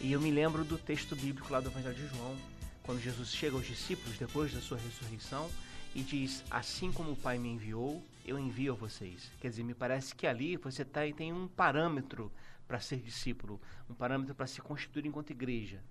E 0.00 0.12
eu 0.12 0.20
me 0.20 0.30
lembro 0.30 0.64
do 0.64 0.78
texto 0.78 1.14
bíblico 1.14 1.52
lá 1.52 1.60
do 1.60 1.68
Evangelho 1.68 1.94
de 1.94 2.08
João, 2.08 2.34
quando 2.84 3.02
Jesus 3.02 3.34
chega 3.34 3.54
aos 3.54 3.66
discípulos 3.66 4.16
depois 4.16 4.50
da 4.50 4.62
sua 4.62 4.78
ressurreição 4.78 5.46
e 5.94 6.02
diz: 6.02 6.44
Assim 6.50 6.92
como 6.92 7.12
o 7.12 7.16
Pai 7.16 7.38
me 7.38 7.48
enviou, 7.48 8.02
eu 8.24 8.38
envio 8.38 8.72
a 8.72 8.76
vocês. 8.76 9.30
Quer 9.40 9.48
dizer, 9.48 9.62
me 9.62 9.74
parece 9.74 10.14
que 10.14 10.26
ali 10.26 10.56
você 10.56 10.84
tá, 10.84 11.00
tem 11.16 11.32
um 11.32 11.48
parâmetro 11.48 12.30
para 12.66 12.78
ser 12.78 12.98
discípulo, 12.98 13.60
um 13.88 13.94
parâmetro 13.94 14.34
para 14.34 14.46
se 14.46 14.60
constituir 14.60 15.06
enquanto 15.06 15.30
igreja. 15.30 15.82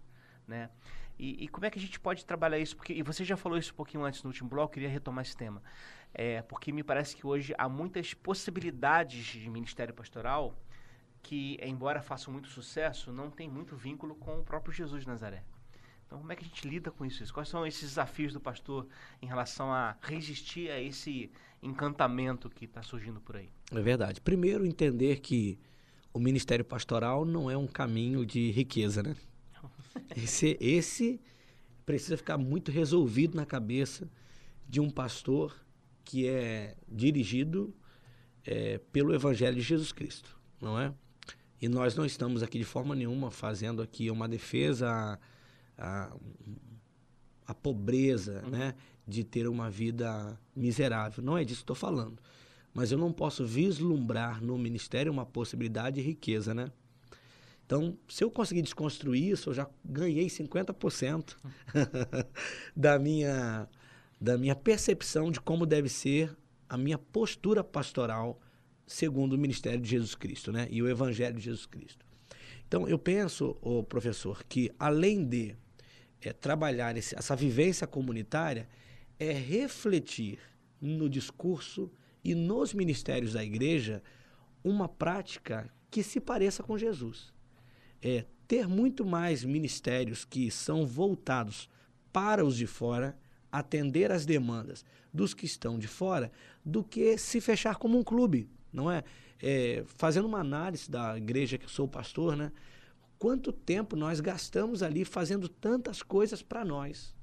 Né? 0.48 0.70
E, 1.18 1.44
e 1.44 1.48
como 1.50 1.66
é 1.66 1.70
que 1.70 1.78
a 1.78 1.82
gente 1.82 2.00
pode 2.00 2.26
trabalhar 2.26 2.58
isso? 2.58 2.76
Porque, 2.76 2.94
e 2.94 3.04
você 3.04 3.26
já 3.26 3.36
falou 3.36 3.58
isso 3.58 3.74
um 3.74 3.76
pouquinho 3.76 4.04
antes 4.06 4.24
no 4.24 4.30
último 4.30 4.50
bloco, 4.50 4.72
eu 4.72 4.74
queria 4.76 4.90
retomar 4.90 5.24
esse 5.24 5.36
tema. 5.36 5.62
É, 6.14 6.42
porque 6.44 6.72
me 6.72 6.82
parece 6.82 7.16
que 7.16 7.28
hoje 7.28 7.54
há 7.58 7.68
muitas 7.68 8.14
possibilidades 8.14 9.26
de 9.26 9.50
ministério 9.50 9.94
pastoral 9.94 10.58
que, 11.22 11.60
embora 11.62 12.02
façam 12.02 12.32
muito 12.32 12.48
sucesso, 12.48 13.12
não 13.12 13.30
tem 13.30 13.50
muito 13.50 13.76
vínculo 13.76 14.16
com 14.16 14.40
o 14.40 14.44
próprio 14.44 14.74
Jesus 14.74 15.02
de 15.02 15.08
Nazaré. 15.08 15.44
Então, 16.10 16.18
como 16.18 16.32
é 16.32 16.36
que 16.36 16.44
a 16.44 16.48
gente 16.48 16.68
lida 16.68 16.90
com 16.90 17.06
isso? 17.06 17.32
Quais 17.32 17.48
são 17.48 17.68
esses 17.68 17.90
desafios 17.90 18.34
do 18.34 18.40
pastor 18.40 18.88
em 19.22 19.28
relação 19.28 19.72
a 19.72 19.96
resistir 20.02 20.72
a 20.72 20.82
esse 20.82 21.30
encantamento 21.62 22.50
que 22.50 22.66
está 22.66 22.82
surgindo 22.82 23.22
por 23.22 23.38
aí? 23.38 23.48
É 23.72 23.80
verdade. 23.80 24.20
Primeiro, 24.20 24.66
entender 24.66 25.20
que 25.20 25.60
o 26.12 26.20
ministério 26.20 26.66
pastoral 26.66 27.26
não 27.26 27.52
é 27.52 27.56
um 27.56 27.68
caminho 27.68 28.26
de 28.26 28.50
riqueza, 28.50 29.04
né? 29.04 29.16
Esse, 30.18 30.58
esse 30.60 31.22
precisa 31.86 32.18
ficar 32.18 32.38
muito 32.40 32.72
resolvido 32.72 33.36
na 33.36 33.46
cabeça 33.46 34.10
de 34.68 34.80
um 34.80 34.90
pastor 34.90 35.56
que 36.04 36.28
é 36.28 36.76
dirigido 36.88 37.72
é, 38.44 38.80
pelo 38.92 39.14
Evangelho 39.14 39.56
de 39.56 39.62
Jesus 39.62 39.92
Cristo, 39.92 40.40
não 40.60 40.80
é? 40.80 40.92
E 41.62 41.68
nós 41.68 41.96
não 41.96 42.06
estamos 42.06 42.42
aqui 42.42 42.58
de 42.58 42.66
forma 42.66 42.96
nenhuma 42.96 43.30
fazendo 43.30 43.82
aqui 43.82 44.10
uma 44.10 44.28
defesa 44.28 45.20
à, 45.80 46.16
à 47.48 47.54
pobreza, 47.54 48.42
né? 48.44 48.76
De 49.08 49.24
ter 49.24 49.48
uma 49.48 49.70
vida 49.70 50.40
miserável. 50.56 51.24
Não 51.24 51.38
é 51.38 51.44
disso 51.44 51.62
que 51.62 51.64
estou 51.64 51.76
falando. 51.76 52.22
Mas 52.74 52.92
eu 52.92 52.98
não 52.98 53.12
posso 53.12 53.46
vislumbrar 53.46 54.44
no 54.44 54.58
ministério 54.58 55.12
uma 55.12 55.26
possibilidade 55.26 55.96
de 55.96 56.02
riqueza, 56.02 56.54
né? 56.54 56.72
Então, 57.66 57.98
se 58.08 58.24
eu 58.24 58.32
conseguir 58.32 58.64
desconstruir 58.64 59.32
isso, 59.32 59.50
eu 59.50 59.54
já 59.54 59.70
ganhei 59.86 60.26
50% 60.28 61.36
da 62.76 62.98
minha 62.98 63.68
da 64.20 64.38
minha 64.38 64.56
percepção 64.56 65.32
de 65.32 65.40
como 65.40 65.66
deve 65.66 65.88
ser 65.88 66.36
a 66.68 66.78
minha 66.78 66.98
postura 66.98 67.64
pastoral 67.64 68.42
segundo 68.86 69.34
o 69.34 69.38
ministério 69.38 69.80
de 69.80 69.88
Jesus 69.88 70.16
Cristo, 70.16 70.52
né? 70.52 70.68
E 70.72 70.82
o 70.82 70.90
evangelho 70.90 71.36
de 71.36 71.44
Jesus 71.44 71.66
Cristo. 71.66 72.06
Então, 72.68 72.88
eu 72.88 72.98
penso, 72.98 73.56
ô 73.62 73.84
professor, 73.84 74.44
que 74.46 74.72
além 74.78 75.24
de 75.24 75.56
é, 76.22 76.34
trabalhar 76.34 76.98
esse, 76.98 77.18
essa 77.18 77.36
vivência 77.36 77.88
comunitária, 77.88 78.68
é 79.20 79.32
refletir 79.32 80.40
no 80.82 81.10
discurso 81.10 81.92
e 82.24 82.36
nos 82.36 82.74
ministérios 82.74 83.34
da 83.34 83.44
igreja 83.44 84.02
uma 84.64 84.88
prática 84.88 85.72
que 85.90 86.04
se 86.04 86.20
pareça 86.20 86.64
com 86.64 86.78
Jesus. 86.78 87.34
É 88.02 88.26
ter 88.48 88.68
muito 88.68 89.06
mais 89.06 89.44
ministérios 89.44 90.26
que 90.26 90.50
são 90.50 90.86
voltados 90.86 91.70
para 92.12 92.44
os 92.44 92.58
de 92.58 92.66
fora, 92.66 93.18
atender 93.52 94.12
às 94.12 94.26
demandas 94.26 94.84
dos 95.14 95.34
que 95.34 95.46
estão 95.46 95.78
de 95.78 95.88
fora, 95.88 96.32
do 96.64 96.84
que 96.84 97.18
se 97.18 97.42
fechar 97.42 97.76
como 97.76 97.98
um 97.98 98.04
clube, 98.04 98.50
não 98.72 98.92
é? 98.92 99.04
é 99.42 99.84
fazendo 99.86 100.26
uma 100.26 100.40
análise 100.40 100.90
da 100.90 101.18
igreja 101.18 101.58
que 101.58 101.66
eu 101.66 101.70
sou 101.70 101.88
pastor, 101.88 102.36
né? 102.36 102.52
Quanto 103.20 103.52
tempo 103.52 103.98
nós 103.98 104.22
gastamos 104.22 104.82
ali 104.82 105.04
fazendo 105.04 105.50
tantas 105.50 106.02
coisas 106.02 106.42
para 106.42 106.64
nós. 106.64 107.14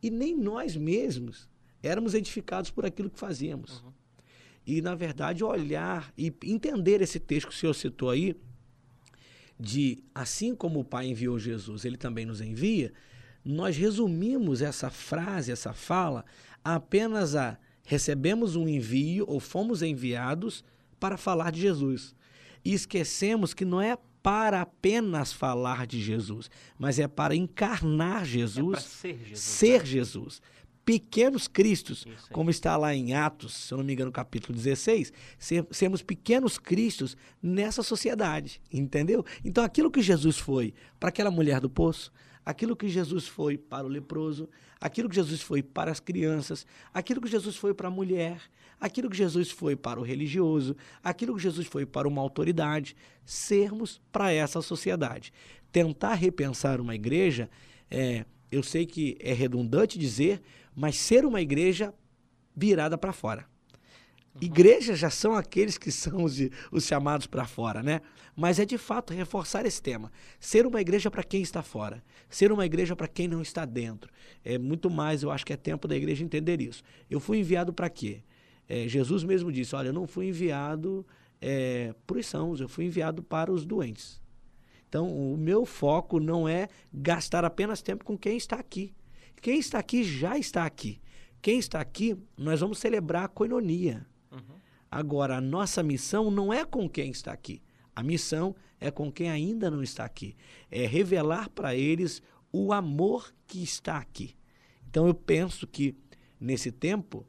E 0.00 0.10
nem 0.10 0.36
nós 0.36 0.76
mesmos 0.76 1.48
éramos 1.82 2.14
edificados 2.14 2.70
por 2.70 2.86
aquilo 2.86 3.10
que 3.10 3.18
fazíamos. 3.18 3.80
Uhum. 3.80 3.92
E, 4.64 4.80
na 4.80 4.94
verdade, 4.94 5.42
olhar 5.42 6.12
e 6.16 6.32
entender 6.44 7.00
esse 7.00 7.18
texto 7.18 7.48
que 7.48 7.54
o 7.54 7.56
senhor 7.56 7.74
citou 7.74 8.10
aí, 8.10 8.36
de 9.58 10.04
assim 10.14 10.54
como 10.54 10.80
o 10.80 10.84
Pai 10.84 11.06
enviou 11.06 11.38
Jesus, 11.38 11.84
ele 11.84 11.96
também 11.96 12.24
nos 12.24 12.40
envia, 12.40 12.92
nós 13.44 13.76
resumimos 13.76 14.62
essa 14.62 14.88
frase, 14.88 15.50
essa 15.50 15.72
fala, 15.72 16.24
apenas 16.62 17.34
a 17.34 17.58
recebemos 17.84 18.54
um 18.54 18.68
envio 18.68 19.24
ou 19.26 19.40
fomos 19.40 19.82
enviados 19.82 20.62
para 21.00 21.16
falar 21.16 21.50
de 21.50 21.62
Jesus. 21.62 22.14
E 22.62 22.74
esquecemos 22.74 23.54
que 23.54 23.64
não 23.64 23.80
é 23.80 23.96
para 24.22 24.60
apenas 24.62 25.32
falar 25.32 25.86
de 25.86 26.00
Jesus, 26.00 26.50
mas 26.78 26.98
é 26.98 27.08
para 27.08 27.34
encarnar 27.34 28.22
É 28.22 28.26
Jesus, 28.26 28.70
para 28.70 28.80
ser 28.80 29.18
Jesus. 29.24 29.40
ser 29.40 29.80
né? 29.80 29.86
Jesus. 29.86 30.42
Pequenos 30.84 31.46
Cristos, 31.46 32.06
como 32.32 32.48
está 32.48 32.74
lá 32.74 32.94
em 32.94 33.12
Atos, 33.12 33.52
se 33.52 33.74
eu 33.74 33.78
não 33.78 33.84
me 33.84 33.92
engano, 33.92 34.10
capítulo 34.10 34.56
16, 34.56 35.12
ser, 35.38 35.66
sermos 35.70 36.02
pequenos 36.02 36.58
Cristos 36.58 37.14
nessa 37.42 37.82
sociedade, 37.82 38.58
entendeu? 38.72 39.22
Então, 39.44 39.62
aquilo 39.62 39.90
que 39.90 40.00
Jesus 40.00 40.38
foi 40.38 40.72
para 40.98 41.10
aquela 41.10 41.30
mulher 41.30 41.60
do 41.60 41.68
poço, 41.68 42.10
aquilo 42.42 42.74
que 42.74 42.88
Jesus 42.88 43.28
foi 43.28 43.58
para 43.58 43.86
o 43.86 43.90
leproso, 43.90 44.48
aquilo 44.80 45.10
que 45.10 45.16
Jesus 45.16 45.42
foi 45.42 45.62
para 45.62 45.90
as 45.90 46.00
crianças, 46.00 46.66
aquilo 46.94 47.20
que 47.20 47.28
Jesus 47.28 47.56
foi 47.56 47.74
para 47.74 47.88
a 47.88 47.90
mulher, 47.90 48.40
aquilo 48.80 49.10
que 49.10 49.16
Jesus 49.16 49.50
foi 49.50 49.76
para 49.76 50.00
o 50.00 50.02
religioso, 50.02 50.76
aquilo 51.02 51.34
que 51.36 51.42
Jesus 51.42 51.66
foi 51.66 51.84
para 51.84 52.08
uma 52.08 52.20
autoridade, 52.20 52.96
sermos 53.24 54.00
para 54.12 54.32
essa 54.32 54.62
sociedade. 54.62 55.32
Tentar 55.70 56.14
repensar 56.14 56.80
uma 56.80 56.94
igreja, 56.94 57.50
é, 57.90 58.24
eu 58.50 58.62
sei 58.62 58.86
que 58.86 59.16
é 59.20 59.32
redundante 59.32 59.98
dizer, 59.98 60.40
mas 60.74 60.96
ser 60.96 61.24
uma 61.24 61.40
igreja 61.40 61.92
virada 62.56 62.96
para 62.96 63.12
fora. 63.12 63.46
Igreja 64.40 64.94
já 64.94 65.10
são 65.10 65.34
aqueles 65.34 65.76
que 65.76 65.90
são 65.90 66.22
os, 66.22 66.38
os 66.70 66.84
chamados 66.84 67.26
para 67.26 67.44
fora, 67.44 67.82
né? 67.82 68.00
Mas 68.36 68.60
é 68.60 68.64
de 68.64 68.78
fato 68.78 69.12
reforçar 69.12 69.66
esse 69.66 69.82
tema. 69.82 70.12
Ser 70.38 70.64
uma 70.64 70.80
igreja 70.80 71.10
para 71.10 71.24
quem 71.24 71.42
está 71.42 71.60
fora. 71.60 72.04
Ser 72.30 72.52
uma 72.52 72.64
igreja 72.64 72.94
para 72.94 73.08
quem 73.08 73.26
não 73.26 73.42
está 73.42 73.64
dentro. 73.64 74.12
É 74.44 74.56
muito 74.56 74.88
mais, 74.88 75.24
eu 75.24 75.30
acho 75.32 75.44
que 75.44 75.52
é 75.52 75.56
tempo 75.56 75.88
da 75.88 75.96
igreja 75.96 76.22
entender 76.22 76.60
isso. 76.60 76.84
Eu 77.10 77.18
fui 77.18 77.38
enviado 77.38 77.72
para 77.72 77.90
quê? 77.90 78.22
É, 78.68 78.86
Jesus 78.86 79.24
mesmo 79.24 79.50
disse: 79.50 79.74
Olha, 79.74 79.88
eu 79.88 79.92
não 79.92 80.06
fui 80.06 80.28
enviado 80.28 81.06
é, 81.40 81.94
para 82.06 82.18
os 82.18 82.26
sãos, 82.26 82.60
eu 82.60 82.68
fui 82.68 82.84
enviado 82.84 83.22
para 83.22 83.52
os 83.52 83.64
doentes. 83.64 84.20
Então, 84.88 85.10
o 85.10 85.36
meu 85.36 85.66
foco 85.66 86.18
não 86.18 86.48
é 86.48 86.68
gastar 86.92 87.44
apenas 87.44 87.82
tempo 87.82 88.04
com 88.04 88.16
quem 88.16 88.36
está 88.36 88.56
aqui. 88.56 88.94
Quem 89.40 89.58
está 89.58 89.78
aqui 89.78 90.02
já 90.02 90.38
está 90.38 90.64
aqui. 90.64 91.00
Quem 91.40 91.58
está 91.58 91.80
aqui, 91.80 92.16
nós 92.36 92.60
vamos 92.60 92.78
celebrar 92.78 93.24
a 93.24 93.28
coinonia. 93.28 94.06
Agora, 94.90 95.36
a 95.36 95.40
nossa 95.40 95.82
missão 95.82 96.30
não 96.30 96.52
é 96.52 96.64
com 96.64 96.88
quem 96.88 97.10
está 97.10 97.32
aqui. 97.32 97.62
A 97.94 98.02
missão 98.02 98.56
é 98.80 98.90
com 98.90 99.12
quem 99.12 99.30
ainda 99.30 99.70
não 99.70 99.82
está 99.82 100.04
aqui. 100.04 100.34
É 100.70 100.86
revelar 100.86 101.50
para 101.50 101.74
eles 101.74 102.22
o 102.50 102.72
amor 102.72 103.32
que 103.46 103.62
está 103.62 103.98
aqui. 103.98 104.34
Então, 104.88 105.06
eu 105.06 105.14
penso 105.14 105.66
que 105.66 105.94
nesse 106.40 106.72
tempo, 106.72 107.26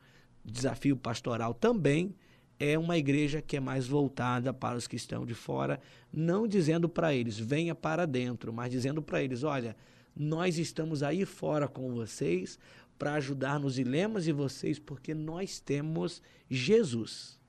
desafio 0.52 0.96
pastoral 0.96 1.54
também 1.54 2.16
é 2.60 2.78
uma 2.78 2.98
igreja 2.98 3.42
que 3.42 3.56
é 3.56 3.60
mais 3.60 3.88
voltada 3.88 4.54
para 4.54 4.78
os 4.78 4.86
que 4.86 4.98
estão 4.98 5.26
de 5.26 5.34
fora, 5.34 5.80
não 6.12 6.46
dizendo 6.46 6.90
para 6.90 7.14
eles, 7.14 7.40
venha 7.40 7.74
para 7.74 8.06
dentro, 8.06 8.52
mas 8.52 8.70
dizendo 8.70 9.02
para 9.02 9.24
eles, 9.24 9.44
olha, 9.44 9.76
nós 10.14 10.58
estamos 10.58 11.02
aí 11.02 11.26
fora 11.26 11.68
com 11.68 11.94
vocês 11.94 12.60
para 12.98 13.14
ajudar 13.14 13.60
nos 13.60 13.76
dilemas 13.76 14.26
de 14.26 14.34
vocês, 14.34 14.78
porque 14.78 15.14
nós 15.14 15.62
temos 15.62 16.22
Jesus, 16.50 17.40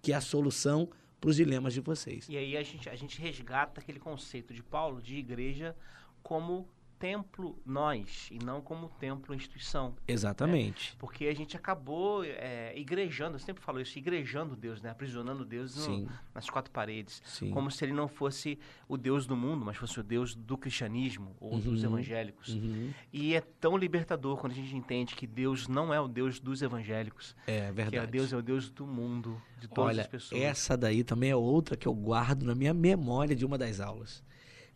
que 0.00 0.12
é 0.12 0.16
a 0.16 0.20
solução 0.20 0.88
para 1.20 1.28
os 1.28 1.36
dilemas 1.36 1.74
de 1.74 1.80
vocês. 1.80 2.26
E 2.28 2.36
aí 2.38 2.56
a 2.56 2.62
gente, 2.62 2.88
a 2.88 2.96
gente 2.96 3.20
resgata 3.20 3.82
aquele 3.82 4.00
conceito 4.00 4.54
de 4.54 4.62
Paulo 4.62 5.02
de 5.02 5.16
igreja 5.16 5.76
como 6.22 6.66
templo 6.98 7.58
nós 7.66 8.28
e 8.30 8.38
não 8.44 8.60
como 8.60 8.88
templo 9.00 9.34
instituição. 9.34 9.94
Exatamente. 10.06 10.96
Porque 10.98 11.26
a 11.26 11.34
gente 11.34 11.56
acabou 11.56 12.24
é, 12.24 12.72
igrejando, 12.78 13.36
eu 13.36 13.40
sempre 13.40 13.62
falo 13.62 13.80
isso, 13.80 13.98
igrejando 13.98 14.56
Deus, 14.56 14.80
né? 14.80 14.90
aprisionando 14.90 15.44
Deus 15.44 15.86
no- 15.86 16.08
nas 16.34 16.48
quatro 16.48 16.70
paredes. 16.70 17.22
Sim. 17.24 17.50
Como 17.50 17.70
se 17.70 17.84
ele 17.84 17.92
não 17.92 18.08
fosse 18.08 18.58
o 18.88 18.96
Deus 18.96 19.26
do 19.26 19.36
mundo, 19.36 19.64
mas 19.64 19.76
fosse 19.76 19.98
o 20.00 20.02
Deus 20.02 20.34
do 20.34 20.56
cristianismo 20.56 21.36
ou 21.40 21.58
dos 21.58 21.82
Uhum. 21.82 21.90
evangélicos. 21.90 22.48
Uhum. 22.54 22.90
E 23.12 23.34
é 23.34 23.40
tão 23.40 23.76
libertador 23.76 24.36
quando 24.38 24.52
a 24.52 24.56
gente 24.56 24.74
entende 24.74 25.14
que 25.14 25.26
Deus 25.26 25.68
não 25.68 25.92
é 25.92 26.00
o 26.00 26.08
Deus 26.08 26.40
dos 26.40 26.62
evangélicos, 26.62 27.36
É 27.46 27.66
que 27.68 27.72
verdade. 27.72 27.96
é 27.96 28.06
Deus 28.06 28.32
é 28.32 28.36
o 28.36 28.42
Deus 28.42 28.70
do 28.70 28.86
mundo, 28.86 29.40
de 29.60 29.68
todas 29.68 29.90
Olha, 29.94 30.02
as 30.02 30.06
pessoas. 30.08 30.40
essa 30.40 30.76
daí 30.76 31.02
também 31.04 31.30
é 31.30 31.36
outra 31.36 31.76
que 31.76 31.86
eu 31.88 31.94
guardo 31.94 32.44
na 32.44 32.54
minha 32.54 32.72
memória 32.74 33.34
de 33.36 33.44
uma 33.44 33.58
das 33.58 33.80
aulas. 33.80 34.22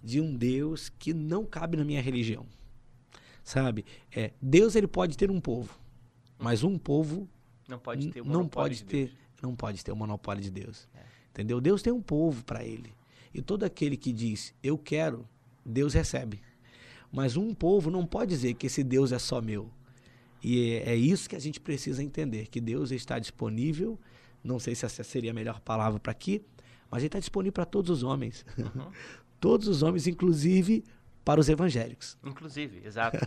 De 0.03 0.21
um 0.21 0.35
Deus 0.35 0.89
que 0.89 1.13
não 1.13 1.45
cabe 1.45 1.77
na 1.77 1.85
minha 1.85 2.01
religião. 2.01 2.47
Sabe? 3.43 3.85
É, 4.15 4.33
Deus 4.41 4.77
ele 4.77 4.87
pode 4.87 5.17
ter 5.17 5.31
um 5.31 5.41
povo, 5.41 5.79
mas 6.39 6.63
um 6.63 6.79
povo 6.79 7.29
não 7.69 7.79
pode 7.79 8.09
ter 8.09 8.21
o 8.21 8.25
não 8.25 8.49
pode 8.49 8.77
de 8.77 8.85
ter, 8.85 9.07
Deus. 9.07 9.19
não 9.43 9.55
pode 9.55 9.85
ter 9.85 9.93
o 9.93 9.97
monopólio 9.97 10.43
de 10.43 10.51
Deus. 10.51 10.89
É. 10.95 11.01
Entendeu? 11.31 11.61
Deus 11.61 11.83
tem 11.83 11.93
um 11.93 12.03
povo 12.03 12.45
para 12.45 12.65
ele. 12.65 12.93
E 13.33 13.43
todo 13.43 13.65
aquele 13.65 13.97
que 13.97 14.13
diz 14.13 14.55
eu 14.63 14.77
quero, 14.79 15.27
Deus 15.65 15.95
recebe. 15.95 16.41
Mas 17.13 17.37
um 17.37 17.55
povo 17.55 17.91
não 17.91 18.07
pode 18.07 18.31
dizer 18.31 18.55
que 18.55 18.67
esse 18.67 18.83
Deus 18.83 19.13
é 19.13 19.19
só 19.19 19.41
meu. 19.41 19.71
E 20.43 20.73
é, 20.73 20.91
é 20.91 20.97
isso 20.97 21.29
que 21.29 21.37
a 21.37 21.41
gente 21.41 21.61
precisa 21.61 22.03
entender, 22.03 22.49
que 22.49 22.61
Deus 22.61 22.91
está 22.91 23.19
disponível, 23.19 23.99
não 24.43 24.59
sei 24.59 24.75
se 24.75 24.87
essa 24.87 25.03
seria 25.03 25.31
a 25.31 25.35
melhor 25.35 25.61
palavra 25.61 25.99
para 25.99 26.13
aqui, 26.13 26.43
mas 26.91 27.01
ele 27.01 27.09
está 27.09 27.19
disponível 27.19 27.53
para 27.53 27.65
todos 27.65 27.91
os 27.91 28.03
homens. 28.03 28.45
Uhum. 28.57 28.91
todos 29.41 29.69
os 29.69 29.83
homens, 29.83 30.07
inclusive 30.07 30.85
para 31.25 31.41
os 31.41 31.49
evangélicos. 31.51 32.17
Inclusive, 32.25 32.81
exato. 32.87 33.19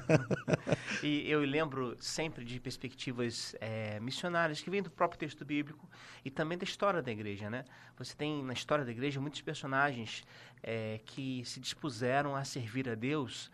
e 1.03 1.29
eu 1.29 1.41
lembro 1.41 1.95
sempre 1.99 2.43
de 2.43 2.59
perspectivas 2.59 3.55
eh, 3.61 3.99
missionárias 3.99 4.59
que 4.59 4.71
vêm 4.71 4.81
do 4.81 4.89
próprio 4.89 5.19
texto 5.19 5.45
bíblico 5.45 5.87
e 6.25 6.31
também 6.31 6.57
da 6.57 6.63
história 6.63 6.99
da 6.99 7.11
igreja, 7.11 7.47
né? 7.47 7.63
Você 7.99 8.15
tem 8.15 8.43
na 8.43 8.53
história 8.53 8.83
da 8.83 8.89
igreja 8.89 9.21
muitos 9.21 9.41
personagens 9.41 10.23
eh, 10.63 10.99
que 11.05 11.43
se 11.45 11.59
dispuseram 11.59 12.35
a 12.35 12.43
servir 12.43 12.89
a 12.89 12.95
Deus 12.95 13.51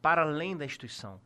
para 0.00 0.22
além 0.22 0.56
da 0.56 0.64
instituição. 0.64 1.20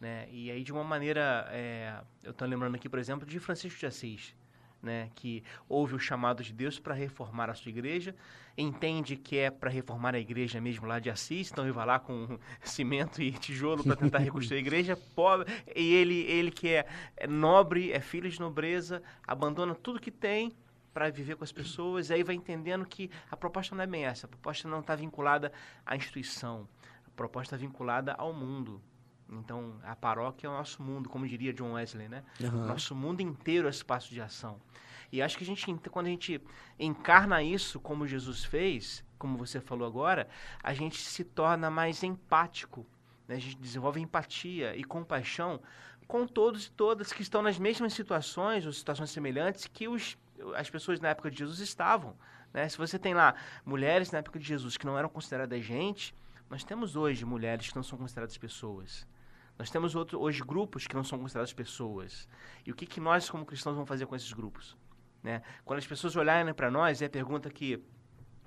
Né? 0.00 0.28
E 0.30 0.50
aí, 0.50 0.62
de 0.62 0.72
uma 0.72 0.84
maneira, 0.84 1.46
eh, 1.50 2.00
eu 2.22 2.30
estou 2.30 2.46
lembrando 2.46 2.74
aqui, 2.74 2.88
por 2.88 2.98
exemplo, 2.98 3.26
de 3.26 3.38
Francisco 3.38 3.78
de 3.78 3.86
Assis, 3.86 4.34
né? 4.82 5.10
que 5.14 5.42
ouve 5.68 5.94
o 5.94 5.98
chamado 5.98 6.42
de 6.42 6.52
Deus 6.52 6.78
para 6.78 6.94
reformar 6.94 7.50
a 7.50 7.54
sua 7.54 7.70
igreja, 7.70 8.14
entende 8.56 9.16
que 9.16 9.36
é 9.38 9.50
para 9.50 9.70
reformar 9.70 10.14
a 10.14 10.18
igreja 10.18 10.60
mesmo 10.60 10.86
lá 10.86 10.98
de 10.98 11.10
Assis, 11.10 11.50
então 11.50 11.64
ele 11.64 11.72
vai 11.72 11.86
lá 11.86 11.98
com 11.98 12.38
cimento 12.62 13.22
e 13.22 13.32
tijolo 13.32 13.84
para 13.84 13.96
tentar 13.96 14.18
reconstruir 14.18 14.58
a 14.58 14.60
igreja, 14.60 14.96
pobre, 15.14 15.50
e 15.74 15.94
ele, 15.94 16.22
ele 16.22 16.50
que 16.50 16.68
é, 16.68 16.86
é 17.16 17.26
nobre, 17.26 17.92
é 17.92 18.00
filho 18.00 18.28
de 18.28 18.40
nobreza, 18.40 19.02
abandona 19.26 19.74
tudo 19.74 20.00
que 20.00 20.10
tem 20.10 20.52
para 20.92 21.10
viver 21.10 21.36
com 21.36 21.44
as 21.44 21.52
pessoas, 21.52 22.10
e 22.10 22.14
aí 22.14 22.24
vai 22.24 22.34
entendendo 22.34 22.84
que 22.84 23.10
a 23.30 23.36
proposta 23.36 23.74
não 23.74 23.84
é 23.84 23.86
bem 23.86 24.04
essa, 24.04 24.26
a 24.26 24.28
proposta 24.28 24.68
não 24.68 24.80
está 24.80 24.96
vinculada 24.96 25.52
à 25.86 25.94
instituição, 25.94 26.68
a 27.06 27.10
proposta 27.10 27.54
está 27.54 27.66
vinculada 27.66 28.14
ao 28.14 28.32
mundo. 28.32 28.82
Então, 29.30 29.78
a 29.82 29.94
paróquia 29.94 30.46
é 30.46 30.50
o 30.50 30.52
nosso 30.54 30.82
mundo, 30.82 31.08
como 31.08 31.26
diria 31.26 31.52
John 31.52 31.72
Wesley, 31.72 32.08
né? 32.08 32.22
Aham. 32.42 32.66
Nosso 32.66 32.94
mundo 32.94 33.20
inteiro 33.20 33.66
é 33.66 33.70
espaço 33.70 34.10
de 34.10 34.20
ação. 34.20 34.58
E 35.12 35.20
acho 35.22 35.36
que 35.36 35.44
a 35.44 35.46
gente, 35.46 35.70
ent- 35.70 35.88
quando 35.88 36.06
a 36.06 36.10
gente 36.10 36.40
encarna 36.78 37.42
isso 37.42 37.78
como 37.80 38.06
Jesus 38.06 38.44
fez, 38.44 39.04
como 39.18 39.36
você 39.36 39.60
falou 39.60 39.86
agora, 39.86 40.28
a 40.62 40.72
gente 40.74 40.98
se 41.00 41.24
torna 41.24 41.70
mais 41.70 42.02
empático. 42.02 42.86
né? 43.26 43.36
A 43.36 43.38
gente 43.38 43.56
desenvolve 43.56 44.00
empatia 44.00 44.74
e 44.76 44.84
compaixão 44.84 45.60
com 46.06 46.26
todos 46.26 46.66
e 46.66 46.70
todas 46.72 47.12
que 47.12 47.20
estão 47.22 47.42
nas 47.42 47.58
mesmas 47.58 47.92
situações 47.92 48.64
ou 48.64 48.72
situações 48.72 49.10
semelhantes 49.10 49.66
que 49.66 49.88
os, 49.88 50.16
as 50.56 50.70
pessoas 50.70 51.00
na 51.00 51.08
época 51.08 51.30
de 51.30 51.38
Jesus 51.38 51.58
estavam. 51.60 52.16
né? 52.54 52.66
Se 52.68 52.78
você 52.78 52.98
tem 52.98 53.12
lá 53.12 53.34
mulheres 53.64 54.10
na 54.10 54.18
época 54.20 54.38
de 54.38 54.46
Jesus 54.46 54.76
que 54.78 54.86
não 54.86 54.96
eram 54.98 55.08
consideradas 55.10 55.62
gente, 55.62 56.14
nós 56.48 56.64
temos 56.64 56.96
hoje 56.96 57.24
mulheres 57.26 57.68
que 57.68 57.76
não 57.76 57.82
são 57.82 57.98
consideradas 57.98 58.38
pessoas. 58.38 59.06
Nós 59.58 59.70
temos 59.70 59.94
outro, 59.94 60.20
hoje 60.20 60.42
grupos 60.42 60.86
que 60.86 60.94
não 60.94 61.02
são 61.02 61.18
considerados 61.18 61.52
pessoas. 61.52 62.28
E 62.64 62.70
o 62.70 62.74
que, 62.74 62.86
que 62.86 63.00
nós, 63.00 63.28
como 63.28 63.44
cristãos, 63.44 63.74
vamos 63.74 63.88
fazer 63.88 64.06
com 64.06 64.14
esses 64.14 64.32
grupos? 64.32 64.76
Né? 65.22 65.42
Quando 65.64 65.78
as 65.78 65.86
pessoas 65.86 66.14
olharem 66.14 66.54
para 66.54 66.70
nós, 66.70 67.02
é 67.02 67.06
a 67.06 67.10
pergunta 67.10 67.50
que 67.50 67.82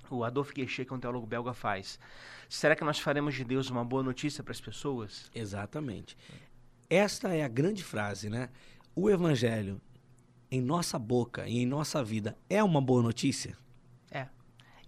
o 0.09 0.24
Adolf 0.24 0.51
Guechet, 0.53 0.86
que 0.86 0.93
é 0.93 0.95
um 0.95 0.99
teólogo 0.99 1.28
belga, 1.28 1.53
faz. 1.53 1.99
Será 2.47 2.76
que 2.76 2.84
nós 2.84 2.99
faremos 2.99 3.36
de 3.36 3.43
Deus 3.43 3.70
uma 3.70 3.84
boa 3.84 4.03
notícia 4.03 4.43
para 4.43 4.51
as 4.51 4.62
pessoas? 4.62 5.30
Exatamente. 5.36 6.18
Esta 6.89 7.36
é 7.36 7.43
a 7.43 7.47
grande 7.47 7.84
frase, 7.84 8.30
né? 8.30 8.49
O 8.95 9.09
evangelho 9.09 9.82
em 10.49 10.62
nossa 10.62 10.99
boca 10.99 11.47
e 11.47 11.59
em 11.59 11.66
nossa 11.66 12.03
vida 12.03 12.38
é 12.49 12.64
uma 12.64 12.82
boa 12.82 13.01
notícia? 13.01 13.57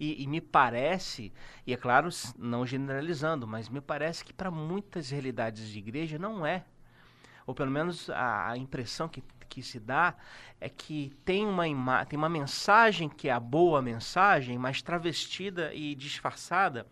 E, 0.04 0.22
e 0.22 0.28
me 0.28 0.42
parece, 0.42 1.32
e 1.66 1.74
é 1.74 1.78
claro, 1.78 2.10
não 2.38 2.66
generalizando, 2.66 3.48
mas 3.48 3.70
me 3.70 3.80
parece 3.80 4.26
que 4.26 4.34
para 4.34 4.52
muitas 4.52 5.10
realidades 5.12 5.70
de 5.70 5.80
igreja 5.80 6.20
não 6.20 6.46
é. 6.46 6.66
Ou 7.48 7.56
pelo 7.56 7.72
menos 7.72 8.10
a, 8.10 8.50
a 8.50 8.58
impressão 8.58 9.08
que, 9.08 9.24
que 9.48 9.64
se 9.64 9.80
dá 9.80 10.14
é 10.60 10.68
que 10.68 11.14
tem 11.24 11.48
uma, 11.48 11.70
ima 11.70 12.06
tem 12.06 12.20
uma 12.20 12.28
mensagem 12.28 13.08
que 13.08 13.30
é 13.30 13.32
a 13.32 13.40
boa 13.40 13.82
mensagem, 13.82 14.58
mas 14.58 14.82
travestida 14.82 15.74
e 15.74 15.96
disfarçada 15.96 16.86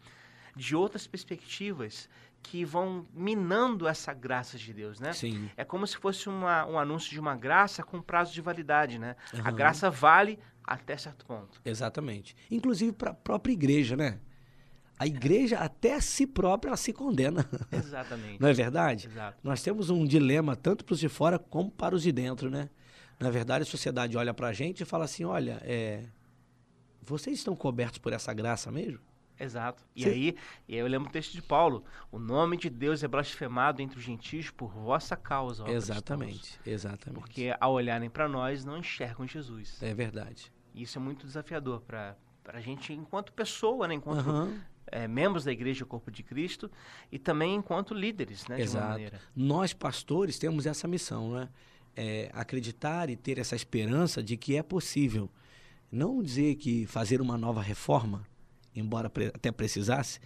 de 0.55 0.73
outras 0.73 1.05
perspectivas 1.05 2.09
que 2.41 2.63
vão 2.63 3.05
minando 3.13 3.87
essa 3.87 4.13
graça 4.13 4.57
de 4.57 4.73
Deus, 4.73 5.01
né? 5.01 5.11
Sim. 5.11 5.49
É 5.57 5.65
como 5.65 5.85
se 5.85 5.97
fosse 5.97 6.29
uma, 6.29 6.65
um 6.65 6.79
anúncio 6.79 7.11
de 7.11 7.19
uma 7.19 7.35
graça 7.35 7.83
com 7.83 8.01
prazo 8.01 8.33
de 8.33 8.41
validade, 8.41 8.97
né? 8.97 9.17
A 9.33 9.41
Aham. 9.41 9.51
graça 9.51 9.89
vale 9.91 10.39
até 10.63 10.97
certo 10.97 11.25
ponto. 11.25 11.61
Exatamente. 11.63 12.35
Inclusive 12.49 12.91
para 12.91 13.11
a 13.11 13.13
própria 13.13 13.53
igreja, 13.53 13.95
né? 13.95 14.19
A 14.97 15.07
igreja 15.07 15.57
até 15.57 15.95
a 15.95 16.01
si 16.01 16.27
própria 16.27 16.69
ela 16.69 16.77
se 16.77 16.93
condena. 16.93 17.49
Exatamente. 17.71 18.39
Não 18.39 18.47
é 18.47 18.53
verdade? 18.53 19.07
Exato. 19.07 19.39
Nós 19.43 19.61
temos 19.63 19.89
um 19.89 20.05
dilema 20.05 20.55
tanto 20.55 20.85
para 20.85 20.93
os 20.93 20.99
de 20.99 21.09
fora 21.09 21.39
como 21.39 21.71
para 21.71 21.95
os 21.95 22.03
de 22.03 22.11
dentro, 22.11 22.49
né? 22.49 22.69
Na 23.19 23.29
verdade, 23.29 23.63
a 23.63 23.65
sociedade 23.65 24.15
olha 24.17 24.33
para 24.33 24.47
a 24.47 24.53
gente 24.53 24.81
e 24.81 24.85
fala 24.85 25.05
assim: 25.05 25.23
olha, 25.23 25.61
é, 25.63 26.03
vocês 27.01 27.37
estão 27.37 27.55
cobertos 27.55 27.97
por 27.99 28.13
essa 28.13 28.33
graça 28.33 28.71
mesmo? 28.71 28.99
Exato. 29.43 29.83
E 29.95 30.03
Cê- 30.03 30.09
aí, 30.09 30.35
eu 30.67 30.87
lembro 30.87 31.09
o 31.09 31.11
texto 31.11 31.33
de 31.33 31.41
Paulo: 31.41 31.83
o 32.11 32.19
nome 32.19 32.57
de 32.57 32.69
Deus 32.69 33.03
é 33.03 33.07
blasfemado 33.07 33.81
entre 33.81 33.97
os 33.97 34.03
gentios 34.03 34.49
por 34.49 34.71
vossa 34.71 35.15
causa. 35.15 35.63
ó 35.63 35.65
cristãos." 35.65 35.89
Exatamente, 35.89 36.59
exatamente. 36.65 37.19
Porque 37.19 37.55
ao 37.59 37.73
olharem 37.73 38.09
para 38.09 38.27
nós, 38.27 38.63
não 38.65 38.77
enxergam 38.77 39.27
Jesus. 39.27 39.81
É 39.81 39.93
verdade. 39.93 40.51
E 40.73 40.83
isso 40.83 40.97
é 40.97 41.01
muito 41.01 41.25
desafiador 41.25 41.81
para 41.81 42.15
a 42.45 42.59
gente, 42.59 42.93
enquanto 42.93 43.33
pessoa, 43.33 43.87
né? 43.87 43.95
enquanto 43.95 44.29
Aham. 44.29 44.61
eh, 44.87 45.07
membros 45.07 45.43
da 45.43 45.51
igreja, 45.51 45.85
corpo 45.85 46.09
de 46.11 46.23
Cristo, 46.23 46.71
e 47.11 47.19
também 47.19 47.55
enquanto 47.55 47.93
líderes, 47.93 48.47
né? 48.47 48.59
Exato. 48.59 49.01
Nós, 49.35 49.73
pastores, 49.73 50.37
temos 50.39 50.65
essa 50.65 50.87
missão, 50.87 51.33
né? 51.33 51.49
é, 51.95 52.29
acreditar 52.33 53.09
e 53.09 53.15
ter 53.15 53.37
essa 53.37 53.55
esperança 53.55 54.23
de 54.23 54.37
que 54.37 54.55
é 54.55 54.63
possível. 54.63 55.29
Não 55.91 56.23
dizer 56.23 56.55
que 56.55 56.85
fazer 56.85 57.19
uma 57.19 57.37
nova 57.37 57.61
reforma, 57.61 58.25
embora 58.75 59.09
pre- 59.09 59.31
até 59.33 59.51
precisasse, 59.51 60.19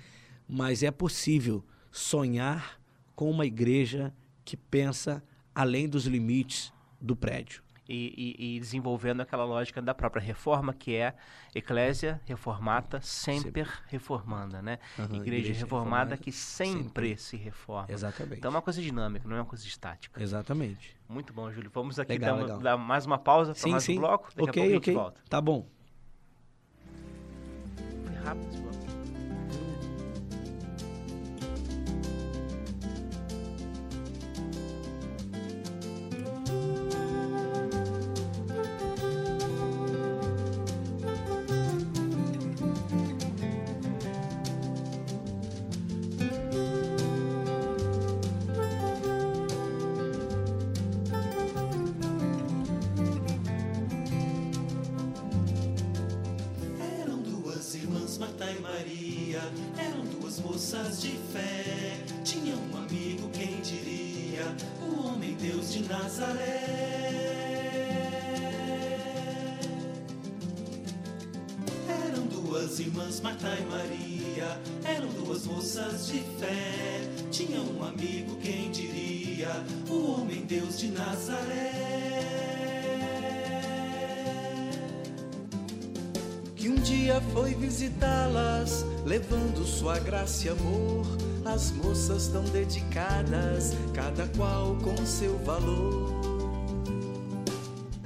mas 0.48 0.84
é 0.84 0.92
possível 0.92 1.64
sonhar 1.92 2.80
com 3.16 3.30
uma 3.32 3.46
igreja 3.46 4.14
que 4.44 4.56
pensa 4.58 5.24
além 5.54 5.88
dos 5.88 6.06
limites 6.06 6.74
do 7.00 7.16
prédio. 7.16 7.64
E, 7.88 8.36
e- 8.40 8.56
e 8.56 8.60
desenvolvendo 8.60 9.22
aquela 9.22 9.46
lógica 9.46 9.80
da 9.80 9.94
própria 9.94 10.22
reforma, 10.22 10.74
que 10.74 10.96
é 10.96 11.14
Eclésia 11.54 12.20
reformata, 12.26 13.00
sempre 13.00 13.64
reformanda, 13.88 14.60
né? 14.60 14.80
Aham, 14.98 15.06
igreja, 15.18 15.28
igreja 15.28 15.54
reformada, 15.54 16.16
reformada, 16.16 16.18
que 16.18 16.32
sempre, 16.32 17.16
se 17.16 17.38
reforma. 17.38 17.86
Exatamente. 17.92 18.40
Então 18.40 18.50
é 18.50 18.56
uma 18.56 18.62
coisa 18.62 18.82
dinâmica, 18.82 19.28
não 19.28 19.36
é 19.36 19.40
uma 19.40 19.46
coisa 19.46 19.66
estática. 19.68 20.22
Exatamente. 20.22 20.98
Muito 21.08 21.32
bom, 21.32 21.52
Júlio. 21.52 21.70
Vamos 21.72 22.00
aqui 22.00 22.14
Legal, 22.14 22.36
dar, 22.38 22.42
legal. 22.42 22.60
dar 22.60 22.78
mais 22.78 23.06
uma 23.06 23.20
pausa 23.20 23.54
para 23.54 23.70
mais 23.70 23.84
sim. 23.84 23.94
um 23.98 24.02
bloco. 24.02 24.30
Daqui 24.36 24.42
a 24.42 24.54
pouco 24.54 24.60
a 24.60 24.64
ok, 24.64 24.74
gente 24.74 24.78
ok. 24.84 24.94
volta. 24.96 25.22
Tá 25.30 25.40
bom. 25.40 25.70
Foi 28.26 28.34
rápido 28.34 28.50
esse 28.50 28.62
bloco. 28.62 28.78
Eram 28.80 28.85
visitá-las, 87.76 88.86
levando 89.06 89.66
sua 89.66 90.00
graça 90.00 90.48
e 90.48 90.50
amor. 90.50 91.06
As 91.44 91.72
moças 91.72 92.28
tão 92.28 92.44
dedicadas, 92.46 93.74
cada 93.94 94.26
qual 94.38 94.78
com 94.78 94.96
seu 95.06 95.38
valor. 95.40 96.10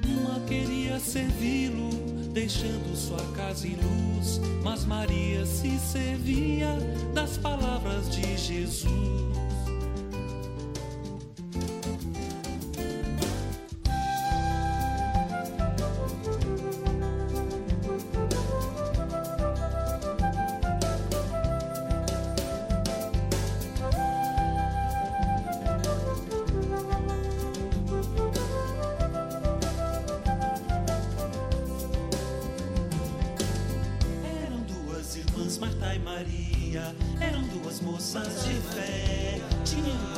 Uma 0.03 0.39
queria 0.47 0.99
servi-lo, 0.99 1.89
deixando 2.33 2.95
sua 2.95 3.23
casa 3.35 3.67
em 3.67 3.75
luz, 3.75 4.41
mas 4.63 4.85
Maria 4.85 5.45
se 5.45 5.77
servia 5.77 6.75
das 7.13 7.37
palavras 7.37 8.09
de 8.09 8.37
Jesus. 8.37 9.28
Maria. 36.79 36.95
Eram 37.19 37.41
duas 37.43 37.81
moças 37.81 38.45
de 38.45 38.53
fé. 38.73 39.41
Tinha 39.65 40.08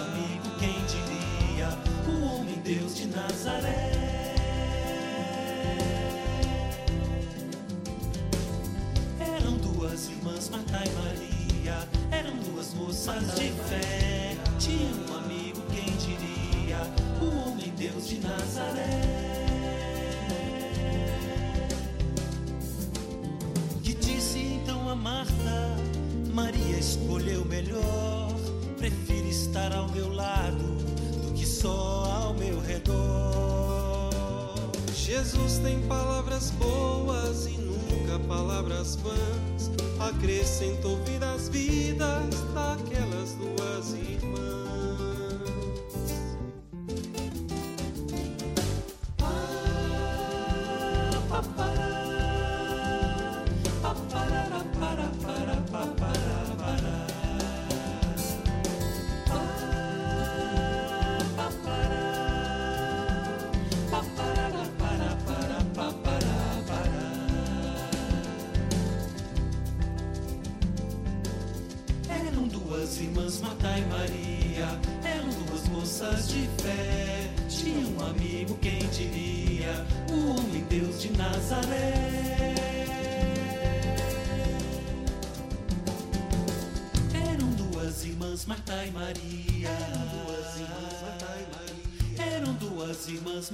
Acrescentou 40.62 40.96
vida 40.98 41.21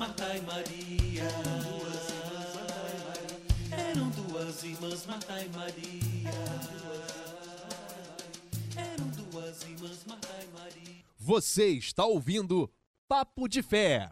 Marta 0.08 0.38
e 0.38 0.42
Maria. 0.42 1.24
Eram 3.72 4.10
duas 4.12 4.64
irmãs, 4.64 5.06
Marta 5.06 5.44
e 5.44 5.50
Maria. 5.50 6.32
Eram 8.78 9.08
duas 9.10 9.62
irmãs, 9.64 10.06
Marta 10.08 10.30
e 10.42 10.48
Maria. 10.58 11.04
Você 11.20 11.68
está 11.72 12.06
ouvindo 12.06 12.72
Papo 13.06 13.50
de 13.50 13.62
Fé. 13.62 14.10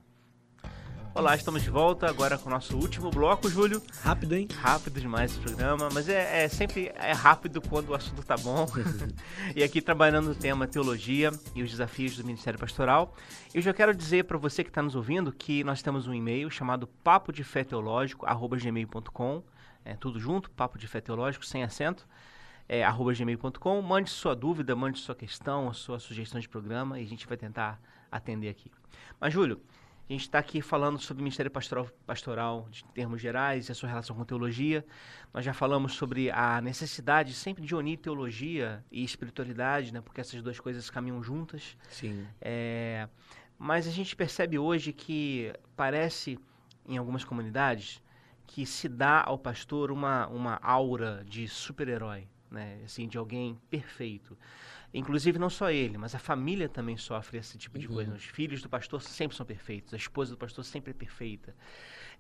Olá, 1.18 1.34
estamos 1.34 1.64
de 1.64 1.70
volta 1.70 2.10
agora 2.10 2.38
com 2.38 2.50
o 2.50 2.52
nosso 2.52 2.76
último 2.76 3.10
bloco, 3.10 3.50
Júlio. 3.50 3.82
Rápido, 4.02 4.36
hein? 4.36 4.50
Rápido 4.54 5.00
demais 5.00 5.32
esse 5.32 5.40
programa, 5.40 5.88
mas 5.94 6.10
é, 6.10 6.44
é 6.44 6.50
sempre 6.50 6.92
é 6.94 7.14
rápido 7.14 7.62
quando 7.62 7.92
o 7.92 7.96
assunto 7.96 8.22
tá 8.22 8.36
bom. 8.36 8.68
e 9.56 9.64
aqui 9.64 9.82
trabalhando 9.82 10.28
no 10.28 10.36
tema 10.36 10.68
teologia 10.68 11.32
e 11.56 11.64
os 11.64 11.72
desafios 11.72 12.18
do 12.18 12.26
Ministério 12.26 12.60
Pastoral. 12.60 13.16
Eu 13.54 13.62
já 13.62 13.74
quero 13.74 13.96
dizer 13.96 14.26
para 14.26 14.38
você 14.38 14.62
que 14.62 14.70
está 14.70 14.82
nos 14.82 14.94
ouvindo 14.94 15.32
que 15.32 15.64
nós 15.64 15.82
temos 15.82 16.06
um 16.06 16.14
e-mail 16.14 16.52
chamado 16.52 16.86
papo 16.86 17.32
de 17.32 17.46
fé 17.46 17.64
teológico 17.64 18.26
gmail.com, 18.26 19.42
é 19.86 19.96
tudo 19.96 20.20
junto, 20.20 20.52
papo 20.52 20.78
de 20.78 20.86
fé 20.86 21.00
teológico 21.00 21.46
sem 21.46 21.64
acento. 21.64 22.06
É, 22.68 22.84
arroba 22.84 23.14
gmail.com, 23.14 23.82
mande 23.82 24.10
sua 24.10 24.36
dúvida, 24.36 24.76
mande 24.76 25.00
sua 25.00 25.16
questão, 25.16 25.72
sua 25.74 25.98
sugestão 25.98 26.42
de 26.42 26.50
programa 26.50 27.00
e 27.00 27.06
a 27.06 27.08
gente 27.08 27.26
vai 27.26 27.38
tentar 27.38 27.80
atender 28.12 28.50
aqui. 28.50 28.70
Mas, 29.20 29.34
Júlio, 29.34 29.62
A 30.08 30.14
gente 30.14 30.22
está 30.22 30.38
aqui 30.38 30.62
falando 30.62 31.00
sobre 31.00 31.22
o 31.22 31.24
Ministério 31.24 31.50
Pastoral, 31.50 31.90
Pastoral 32.06 32.68
de 32.70 32.84
termos 32.94 33.20
gerais 33.20 33.68
e 33.68 33.72
a 33.72 33.76
sua 33.76 33.90
relação 33.90 34.16
com 34.16 34.24
teologia. 34.24 34.86
Nós 35.34 35.44
já 35.44 35.52
falamos 35.52 35.96
sobre 35.96 36.30
a 36.30 36.62
necessidade 36.62 37.34
sempre 37.34 37.66
de 37.66 37.74
unir 37.74 37.98
teologia 37.98 38.86
e 38.92 39.04
espiritualidade, 39.04 39.92
né? 39.92 40.02
Porque 40.02 40.22
essas 40.22 40.44
duas 40.44 40.60
coisas 40.60 40.92
caminham 40.92 41.24
juntas. 41.24 41.76
Sim. 41.90 42.24
É, 42.40 43.10
mas 43.58 43.88
a 43.88 43.92
gente 43.92 44.16
percebe 44.16 44.60
hoje 44.60 44.94
que 44.94 45.52
parece, 45.76 46.38
em 46.88 46.98
algumas 46.98 47.24
comunidades, 47.24 48.00
que 48.46 48.64
se 48.64 48.88
dá 48.88 49.24
ao 49.26 49.40
pastor 49.40 49.90
uma, 49.90 50.28
uma 50.28 50.60
aura 50.62 51.26
de 51.28 51.48
super-herói, 51.48 52.28
né? 52.52 52.80
Assim, 52.86 53.08
de 53.08 53.18
alguém 53.18 53.58
perfeito. 53.72 54.38
Inclusive, 54.98 55.38
não 55.38 55.50
só 55.50 55.70
ele, 55.70 55.98
mas 55.98 56.16
a 56.16 56.20
família 56.20 56.70
também 56.70 56.96
sofre 56.96 57.38
esse 57.38 57.58
tipo 57.58 57.78
de 57.78 57.86
coisa. 57.86 58.14
Os 58.14 58.24
filhos 58.24 58.62
do 58.62 58.70
pastor 58.70 59.02
sempre 59.02 59.36
são 59.36 59.46
perfeitos, 59.46 59.94
a 59.94 59.98
esposa 59.98 60.32
do 60.32 60.38
pastor 60.38 60.64
sempre 60.64 60.92
é 60.92 60.94
perfeita. 60.94 61.54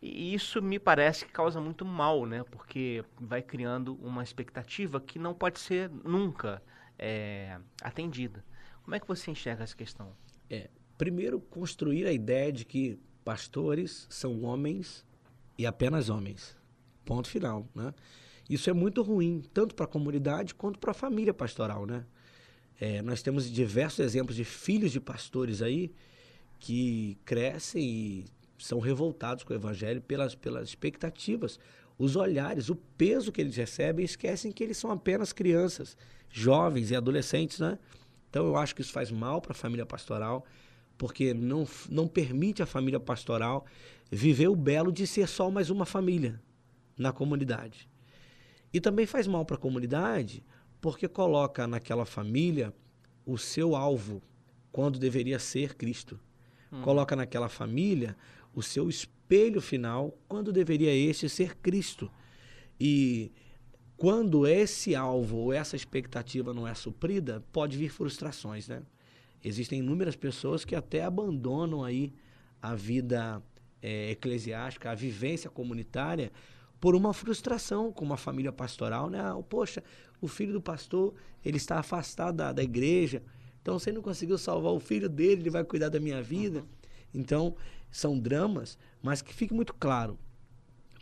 E 0.02 0.34
isso 0.34 0.62
me 0.62 0.78
parece 0.78 1.26
que 1.26 1.32
causa 1.32 1.62
muito 1.62 1.86
mal, 1.86 2.26
né? 2.26 2.44
Porque 2.52 3.02
vai 3.18 3.42
criando 3.42 3.96
uma 4.02 4.22
expectativa 4.22 5.00
que 5.00 5.18
não 5.18 5.34
pode 5.34 5.58
ser 5.58 5.90
nunca 5.90 6.62
é, 7.00 7.58
atendida. 7.82 8.44
Como 8.84 8.94
é 8.94 9.00
que 9.00 9.08
você 9.08 9.32
enxerga 9.32 9.64
essa 9.64 9.76
questão? 9.76 10.12
Primeiro, 10.98 11.40
construir 11.40 12.06
a 12.06 12.12
ideia 12.12 12.52
de 12.52 12.66
que 12.66 13.00
pastores 13.24 14.06
são 14.10 14.44
homens 14.44 15.06
e 15.58 15.66
apenas 15.66 16.10
homens. 16.10 16.58
Ponto 17.06 17.30
final, 17.30 17.66
né? 17.74 17.94
Isso 18.50 18.70
é 18.70 18.74
muito 18.74 19.02
ruim, 19.02 19.42
tanto 19.54 19.74
para 19.74 19.86
a 19.86 19.88
comunidade 19.88 20.54
quanto 20.54 20.78
para 20.78 20.92
a 20.92 20.94
família 20.94 21.34
pastoral, 21.34 21.86
né? 21.86 22.06
É, 22.80 23.02
nós 23.02 23.22
temos 23.22 23.50
diversos 23.50 24.00
exemplos 24.00 24.36
de 24.36 24.44
filhos 24.44 24.92
de 24.92 25.00
pastores 25.00 25.62
aí 25.62 25.94
que 26.60 27.18
crescem 27.24 27.84
e 27.84 28.26
são 28.58 28.80
revoltados 28.80 29.44
com 29.44 29.54
o 29.54 29.56
evangelho 29.56 30.02
pelas, 30.02 30.36
pelas 30.36 30.70
expectativas, 30.70 31.60
os 31.98 32.16
olhares, 32.16 32.70
o 32.70 32.76
peso 32.76 33.32
que 33.32 33.42
eles 33.42 33.56
recebem 33.56 34.04
e 34.04 34.06
esquecem 34.06 34.52
que 34.52 34.64
eles 34.64 34.78
são 34.78 34.92
apenas 34.92 35.32
crianças, 35.32 35.98
jovens 36.30 36.92
e 36.92 36.96
adolescentes, 36.96 37.60
né? 37.60 37.80
Então 38.30 38.46
eu 38.46 38.58
acho 38.58 38.76
que 38.76 38.82
isso 38.82 38.92
faz 38.92 39.12
mal 39.12 39.42
para 39.42 39.54
a 39.54 39.56
família 39.56 39.86
pastoral, 39.86 40.46
porque 40.98 41.34
não, 41.34 41.66
não 41.90 42.08
permite 42.08 42.62
à 42.62 42.66
família 42.66 43.00
pastoral 43.00 43.66
viver 44.12 44.48
o 44.48 44.56
belo 44.56 44.92
de 44.92 45.08
ser 45.08 45.28
só 45.28 45.50
mais 45.50 45.70
uma 45.70 45.86
família 45.86 46.42
na 46.98 47.14
comunidade. 47.14 47.90
E 48.74 48.82
também 48.82 49.06
faz 49.06 49.26
mal 49.26 49.46
para 49.46 49.56
a 49.56 49.60
comunidade, 49.60 50.44
porque 50.82 51.08
coloca 51.08 51.68
naquela 51.68 52.06
família 52.06 52.74
o 53.26 53.38
seu 53.38 53.76
alvo, 53.76 54.22
quando 54.72 55.00
deveria 55.00 55.40
ser 55.40 55.76
Cristo. 55.76 56.20
Coloca 56.82 57.16
naquela 57.16 57.50
família 57.50 58.16
o 58.54 58.62
seu 58.62 58.90
espelho 58.90 59.62
final, 59.62 60.18
quando 60.28 60.52
deveria 60.52 60.94
este 60.94 61.30
ser 61.30 61.56
Cristo. 61.58 62.12
E 62.80 63.32
quando 63.98 64.46
esse 64.46 64.96
alvo 64.96 65.38
ou 65.38 65.54
essa 65.54 65.76
expectativa 65.76 66.54
não 66.54 66.68
é 66.68 66.74
suprida, 66.74 67.44
pode 67.52 67.78
vir 67.78 67.90
frustrações, 67.90 68.68
né? 68.68 68.84
Existem 69.44 69.80
inúmeras 69.80 70.16
pessoas 70.16 70.66
que 70.66 70.76
até 70.76 71.04
abandonam 71.04 71.84
aí 71.84 72.14
a 72.62 72.74
vida 72.76 73.42
eh, 73.82 74.12
eclesiástica, 74.12 74.92
a 74.92 74.96
vivência 74.96 75.50
comunitária, 75.50 76.32
por 76.80 76.96
uma 76.96 77.14
frustração 77.14 77.92
com 77.92 78.04
uma 78.04 78.18
família 78.18 78.52
pastoral, 78.52 79.10
né? 79.10 79.20
Ah, 79.20 79.36
poxa, 79.48 79.84
o 80.26 80.28
filho 80.28 80.54
do 80.54 80.62
pastor, 80.62 81.14
ele 81.44 81.58
está 81.58 81.80
afastado 81.80 82.36
da, 82.36 82.52
da 82.52 82.64
igreja, 82.64 83.24
então 83.62 83.80
você 83.80 83.92
não 83.92 84.02
conseguiu 84.02 84.38
salvar 84.38 84.74
o 84.74 84.80
filho 84.80 85.10
dele, 85.10 85.42
ele 85.42 85.50
vai 85.50 85.64
cuidar 85.64 85.90
da 85.90 86.00
minha 86.00 86.22
vida. 86.22 86.64
Então, 87.14 87.56
são 87.90 88.20
dramas, 88.20 88.78
mas 89.02 89.22
que 89.22 89.34
fique 89.34 89.54
muito 89.54 89.74
claro, 89.74 90.20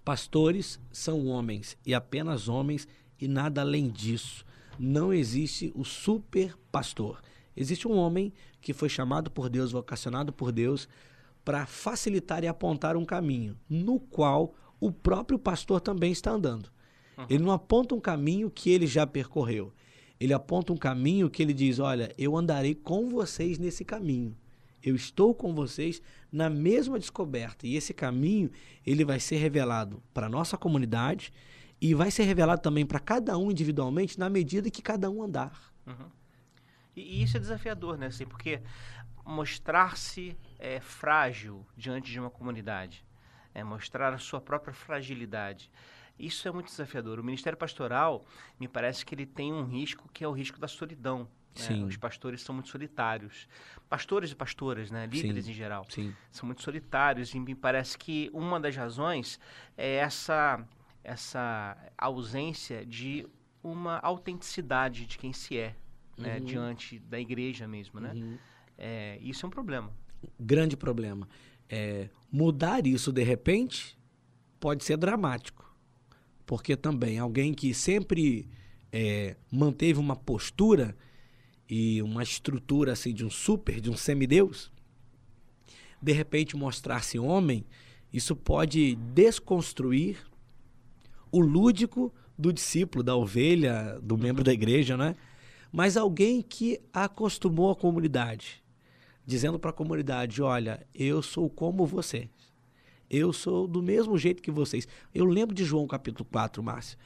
Pastores 0.04 0.82
são 0.92 1.28
homens 1.28 1.78
e 1.86 1.94
apenas 1.94 2.50
homens 2.50 2.88
e 3.18 3.26
nada 3.26 3.62
além 3.62 3.90
disso. 3.90 4.46
Não 4.78 5.14
existe 5.14 5.72
o 5.76 5.86
super 5.86 6.58
pastor. 6.72 7.22
Existe 7.56 7.88
um 7.88 7.96
homem 7.96 8.34
que 8.60 8.74
foi 8.74 8.90
chamado 8.90 9.32
por 9.32 9.50
Deus, 9.50 9.72
vocacionado 9.72 10.34
por 10.34 10.52
Deus, 10.52 10.90
para 11.46 11.66
facilitar 11.66 12.44
e 12.44 12.48
apontar 12.48 12.98
um 12.98 13.06
caminho, 13.06 13.58
no 13.70 13.98
qual 13.98 14.54
o 14.78 14.92
próprio 14.92 15.40
pastor 15.40 15.80
também 15.80 16.12
está 16.12 16.32
andando. 16.32 16.70
Ele 17.30 17.44
não 17.44 17.52
aponta 17.52 17.96
um 17.96 18.00
caminho 18.00 18.50
que 18.50 18.70
ele 18.70 18.88
já 18.88 19.06
percorreu. 19.06 19.74
Ele 20.20 20.34
aponta 20.34 20.72
um 20.72 20.78
caminho 20.78 21.30
que 21.30 21.42
ele 21.42 21.54
diz: 21.54 21.80
Olha, 21.80 22.14
eu 22.18 22.36
andarei 22.38 22.74
com 22.74 23.10
vocês 23.10 23.58
nesse 23.58 23.84
caminho. 23.84 24.36
Eu 24.82 24.96
estou 24.96 25.34
com 25.34 25.54
vocês 25.54 26.02
na 26.32 26.50
mesma 26.50 27.00
descoberta. 27.00 27.66
E 27.66 27.76
esse 27.76 27.94
caminho, 27.94 28.52
ele 28.86 29.06
vai 29.06 29.20
ser 29.20 29.38
revelado 29.38 30.04
para 30.14 30.28
a 30.28 30.30
nossa 30.30 30.58
comunidade 30.58 31.32
e 31.80 31.94
vai 31.94 32.12
ser 32.12 32.24
revelado 32.24 32.62
também 32.62 32.86
para 32.86 33.00
cada 33.00 33.38
um 33.38 33.52
individualmente 33.52 34.20
na 34.20 34.30
medida 34.30 34.70
que 34.70 34.82
cada 34.82 35.10
um 35.10 35.24
andar. 35.24 35.74
E, 36.96 37.02
e 37.02 37.24
isso 37.24 37.38
é 37.38 37.40
desafiador, 37.40 37.98
né? 37.98 38.08
Assim, 38.08 38.26
porque 38.26 38.62
mostrar-se 39.26 40.38
é, 40.60 40.80
frágil 40.80 41.66
diante 41.76 42.12
de 42.12 42.20
uma 42.20 42.30
comunidade, 42.30 43.06
é, 43.54 43.64
mostrar 43.64 44.14
a 44.14 44.18
sua 44.18 44.42
própria 44.42 44.74
fragilidade. 44.74 45.72
Isso 46.18 46.48
é 46.48 46.52
muito 46.52 46.68
desafiador. 46.68 47.20
O 47.20 47.24
ministério 47.24 47.58
pastoral, 47.58 48.26
me 48.60 48.68
parece 48.68 49.06
que 49.06 49.16
ele 49.16 49.26
tem 49.26 49.52
um 49.52 49.66
risco 49.66 50.08
que 50.14 50.24
é 50.24 50.28
o 50.28 50.32
risco 50.32 50.60
da 50.60 50.68
solidão. 50.68 51.20
né? 51.20 51.28
Sim. 51.56 51.84
Os 51.86 51.98
pastores 51.98 52.42
são 52.42 52.54
muito 52.56 52.70
solitários. 52.70 53.48
Pastores 53.90 54.32
e 54.32 54.36
pastoras, 54.36 54.90
né? 54.92 55.06
líderes 55.06 55.46
Sim. 55.46 55.52
em 55.52 55.54
geral 55.54 55.86
Sim. 55.90 56.14
são 56.32 56.46
muito 56.46 56.62
solitários 56.64 57.34
e 57.34 57.40
me 57.40 57.56
parece 57.56 57.98
que 57.98 58.30
uma 58.34 58.60
das 58.60 58.76
razões 58.76 59.40
é 59.78 59.96
essa 59.96 60.66
essa 61.04 61.76
ausência 61.98 62.86
de 62.86 63.28
uma 63.62 64.00
autenticidade 64.00 65.06
de 65.06 65.18
quem 65.18 65.34
se 65.34 65.58
é 65.58 65.76
né, 66.18 66.38
Uhum. 66.38 66.46
diante 66.46 66.98
da 67.00 67.20
igreja 67.20 67.68
mesmo 67.68 68.00
né 68.00 68.40
É, 68.78 69.18
isso 69.22 69.46
é 69.46 69.48
um 69.48 69.50
problema 69.50 69.92
Grande 70.40 70.78
problema. 70.78 71.28
É, 71.70 72.10
mudar 72.32 72.88
isso 72.88 73.12
de 73.12 73.24
repente 73.24 73.98
pode 74.60 74.84
ser 74.84 74.96
dramático. 74.98 75.63
Porque 76.46 76.76
também 76.76 77.20
alguém 77.20 77.54
que 77.54 77.74
sempre 77.74 78.48
é, 78.92 79.36
manteve 79.52 80.00
uma 80.00 80.16
postura 80.16 80.96
e 81.70 82.02
uma 82.02 82.22
estrutura 82.22 82.94
assim 82.94 83.14
de 83.14 83.26
um 83.26 83.30
super, 83.30 83.80
de 83.80 83.90
um 83.90 83.98
semideus, 83.98 84.72
de 86.02 86.12
repente 86.12 86.56
mostrar-se 86.56 87.18
homem, 87.18 87.66
isso 88.12 88.36
pode 88.36 88.96
desconstruir 88.96 90.18
o 91.32 91.40
lúdico 91.40 92.14
do 92.38 92.54
discípulo, 92.54 93.04
da 93.04 93.16
ovelha, 93.16 94.00
do 94.02 94.18
membro 94.18 94.44
da 94.44 94.54
igreja, 94.54 94.96
né? 94.98 95.16
Mas 95.72 95.98
alguém 95.98 96.42
que 96.42 96.80
acostumou 96.94 97.72
a 97.72 97.76
comunidade, 97.76 98.64
dizendo 99.26 99.58
para 99.58 99.72
a 99.72 99.74
comunidade: 99.74 100.42
olha, 100.42 100.86
eu 100.94 101.24
sou 101.24 101.50
como 101.50 101.86
vocês. 101.88 102.30
Eu 103.10 103.32
sou 103.32 103.68
do 103.68 103.82
mesmo 103.82 104.18
jeito 104.18 104.42
que 104.42 104.52
vocês. 104.52 104.88
Eu 105.14 105.26
lembro 105.26 105.54
de 105.54 105.64
João 105.64 105.88
capítulo 105.88 106.28
4, 106.32 106.64
Márcio. 106.64 106.98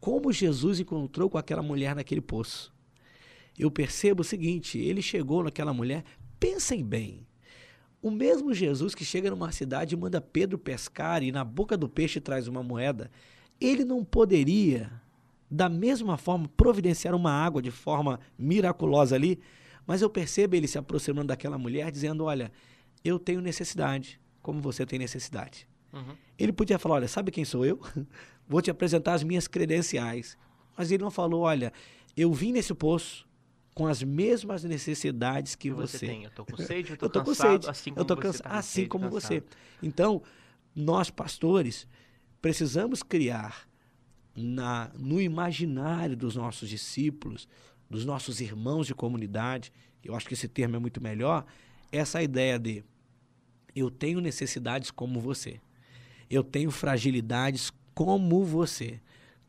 Como 0.00 0.32
Jesus 0.32 0.80
encontrou 0.80 1.28
com 1.28 1.36
aquela 1.36 1.62
mulher 1.62 1.94
naquele 1.94 2.20
poço. 2.20 2.72
Eu 3.58 3.70
percebo 3.70 4.22
o 4.22 4.24
seguinte: 4.24 4.78
ele 4.78 5.02
chegou 5.02 5.44
naquela 5.44 5.72
mulher, 5.72 6.04
pensem 6.38 6.84
bem. 6.84 7.26
O 8.02 8.10
mesmo 8.10 8.54
Jesus 8.54 8.94
que 8.94 9.04
chega 9.04 9.30
numa 9.30 9.52
cidade 9.52 9.94
e 9.94 9.98
manda 9.98 10.20
Pedro 10.20 10.56
pescar 10.56 11.22
e 11.22 11.30
na 11.30 11.44
boca 11.44 11.76
do 11.76 11.86
peixe 11.86 12.18
traz 12.18 12.48
uma 12.48 12.62
moeda, 12.62 13.10
ele 13.60 13.84
não 13.84 14.02
poderia, 14.02 14.90
da 15.50 15.68
mesma 15.68 16.16
forma, 16.16 16.48
providenciar 16.56 17.14
uma 17.14 17.30
água 17.30 17.60
de 17.60 17.70
forma 17.70 18.18
miraculosa 18.38 19.14
ali, 19.14 19.38
mas 19.86 20.00
eu 20.00 20.08
percebo 20.08 20.56
ele 20.56 20.66
se 20.66 20.78
aproximando 20.78 21.28
daquela 21.28 21.58
mulher, 21.58 21.90
dizendo: 21.90 22.24
Olha, 22.24 22.50
eu 23.04 23.18
tenho 23.18 23.40
necessidade, 23.40 24.19
como 24.42 24.60
você 24.60 24.84
tem 24.86 24.98
necessidade. 24.98 25.66
Ele 26.38 26.52
podia 26.52 26.78
falar: 26.78 26.96
Olha, 26.96 27.08
sabe 27.08 27.30
quem 27.30 27.44
sou 27.44 27.64
eu? 27.64 27.80
Vou 28.48 28.62
te 28.62 28.70
apresentar 28.70 29.14
as 29.14 29.22
minhas 29.24 29.46
credenciais. 29.48 30.36
Mas 30.76 30.90
ele 30.90 31.02
não 31.02 31.10
falou: 31.10 31.42
Olha, 31.42 31.72
eu 32.16 32.32
vim 32.32 32.52
nesse 32.52 32.72
poço 32.74 33.26
com 33.74 33.86
as 33.86 34.02
mesmas 34.02 34.62
necessidades 34.64 35.54
que 35.54 35.68
que 35.68 35.74
você, 35.74 35.98
você. 35.98 36.06
tem 36.06 36.24
eu 36.24 36.30
tô 36.30 36.44
com 36.44 36.56
sede 36.56 36.90
eu 36.90 36.96
tô, 36.96 37.06
Eu 37.06 37.10
tô 37.10 37.20
com 37.20 37.26
cansado 37.26 37.62
sede. 37.64 37.70
assim 37.70 37.90
como 37.92 38.00
eu 38.00 38.04
tô 38.04 38.14
você 38.16 38.22
cansa- 38.22 38.42
tá 38.44 38.50
assim 38.58 38.86
como 38.88 39.08
você. 39.10 39.40
cansado. 39.40 39.56
Então, 39.82 40.22
nós 40.74 41.10
pastores 41.10 41.86
precisamos 42.40 43.02
criar 43.02 43.68
na 44.36 44.90
no 44.98 45.20
imaginário 45.20 46.16
dos 46.16 46.36
nossos 46.36 46.68
discípulos, 46.68 47.48
dos 47.88 48.04
nossos 48.04 48.40
irmãos 48.40 48.86
de 48.86 48.94
comunidade, 48.94 49.72
eu 50.04 50.14
acho 50.14 50.26
que 50.28 50.34
esse 50.34 50.48
termo 50.48 50.76
é 50.76 50.78
muito 50.78 51.02
melhor, 51.02 51.44
essa 51.92 52.22
ideia 52.22 52.58
de 52.58 52.84
eu 53.80 53.90
tenho 53.90 54.20
necessidades 54.20 54.90
como 54.90 55.20
você. 55.20 55.60
Eu 56.28 56.44
tenho 56.44 56.70
fragilidades 56.70 57.72
como 57.94 58.44
você. 58.44 59.00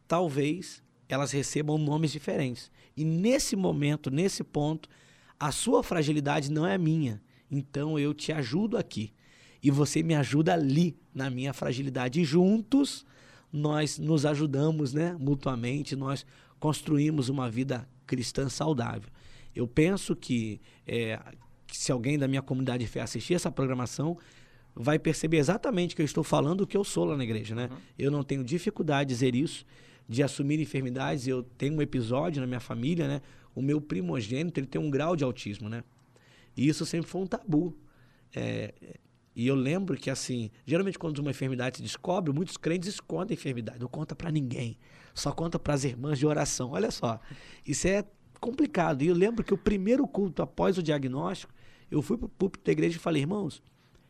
Talvez 0.07 0.81
elas 1.07 1.31
recebam 1.31 1.77
nomes 1.77 2.11
diferentes. 2.11 2.71
E 2.95 3.03
nesse 3.03 3.55
momento, 3.55 4.09
nesse 4.09 4.43
ponto, 4.43 4.89
a 5.39 5.51
sua 5.51 5.83
fragilidade 5.83 6.51
não 6.51 6.65
é 6.65 6.77
minha. 6.77 7.21
Então 7.49 7.99
eu 7.99 8.13
te 8.13 8.31
ajudo 8.31 8.77
aqui. 8.77 9.13
E 9.61 9.69
você 9.69 10.01
me 10.01 10.15
ajuda 10.15 10.53
ali 10.53 10.97
na 11.13 11.29
minha 11.29 11.53
fragilidade. 11.53 12.21
E 12.21 12.25
juntos 12.25 13.05
nós 13.51 13.99
nos 13.99 14.25
ajudamos, 14.25 14.93
né? 14.93 15.15
Mutuamente, 15.19 15.95
nós 15.95 16.25
construímos 16.59 17.27
uma 17.29 17.49
vida 17.49 17.87
cristã 18.07 18.49
saudável. 18.49 19.09
Eu 19.53 19.67
penso 19.67 20.15
que, 20.15 20.61
é, 20.87 21.19
que 21.19 21.50
se 21.77 21.91
alguém 21.91 22.17
da 22.17 22.27
minha 22.27 22.41
comunidade 22.41 22.87
assistir 22.99 23.33
essa 23.33 23.51
programação, 23.51 24.17
vai 24.75 24.97
perceber 24.97 25.37
exatamente 25.37 25.95
que 25.95 26.01
eu 26.01 26.05
estou 26.05 26.23
falando 26.23 26.61
o 26.61 26.67
que 26.67 26.77
eu 26.77 26.83
sou 26.83 27.05
lá 27.05 27.17
na 27.17 27.23
igreja, 27.23 27.55
né? 27.55 27.69
Eu 27.97 28.09
não 28.09 28.23
tenho 28.23 28.43
dificuldade 28.43 29.09
de 29.09 29.15
dizer 29.15 29.35
isso, 29.35 29.65
de 30.07 30.23
assumir 30.23 30.59
enfermidades. 30.59 31.27
Eu 31.27 31.43
tenho 31.43 31.75
um 31.75 31.81
episódio 31.81 32.41
na 32.41 32.47
minha 32.47 32.59
família, 32.59 33.07
né? 33.07 33.21
O 33.53 33.61
meu 33.61 33.81
primogênito, 33.81 34.59
ele 34.59 34.67
tem 34.67 34.79
um 34.79 34.89
grau 34.89 35.15
de 35.15 35.23
autismo, 35.23 35.67
né? 35.67 35.83
E 36.55 36.67
isso 36.67 36.85
sempre 36.85 37.09
foi 37.09 37.21
um 37.21 37.27
tabu. 37.27 37.75
É, 38.33 38.73
e 39.35 39.47
eu 39.47 39.55
lembro 39.55 39.97
que, 39.97 40.09
assim, 40.09 40.49
geralmente 40.65 40.99
quando 40.99 41.19
uma 41.19 41.31
enfermidade 41.31 41.77
se 41.77 41.83
descobre, 41.83 42.33
muitos 42.33 42.57
crentes 42.57 42.89
escondem 42.89 43.35
a 43.35 43.39
enfermidade. 43.39 43.79
Não 43.79 43.87
conta 43.87 44.15
para 44.15 44.31
ninguém. 44.31 44.77
Só 45.13 45.31
conta 45.31 45.57
para 45.59 45.73
as 45.73 45.83
irmãs 45.83 46.19
de 46.19 46.25
oração. 46.25 46.71
Olha 46.71 46.91
só. 46.91 47.19
Isso 47.65 47.87
é 47.87 48.05
complicado. 48.39 49.01
E 49.03 49.07
eu 49.07 49.15
lembro 49.15 49.43
que 49.43 49.53
o 49.53 49.57
primeiro 49.57 50.07
culto 50.07 50.41
após 50.41 50.77
o 50.77 50.83
diagnóstico, 50.83 51.53
eu 51.91 52.01
fui 52.01 52.17
para 52.17 52.25
o 52.25 52.29
púlpito 52.29 52.63
da 52.65 52.71
igreja 52.71 52.95
e 52.95 52.99
falei, 52.99 53.21
irmãos, 53.21 53.61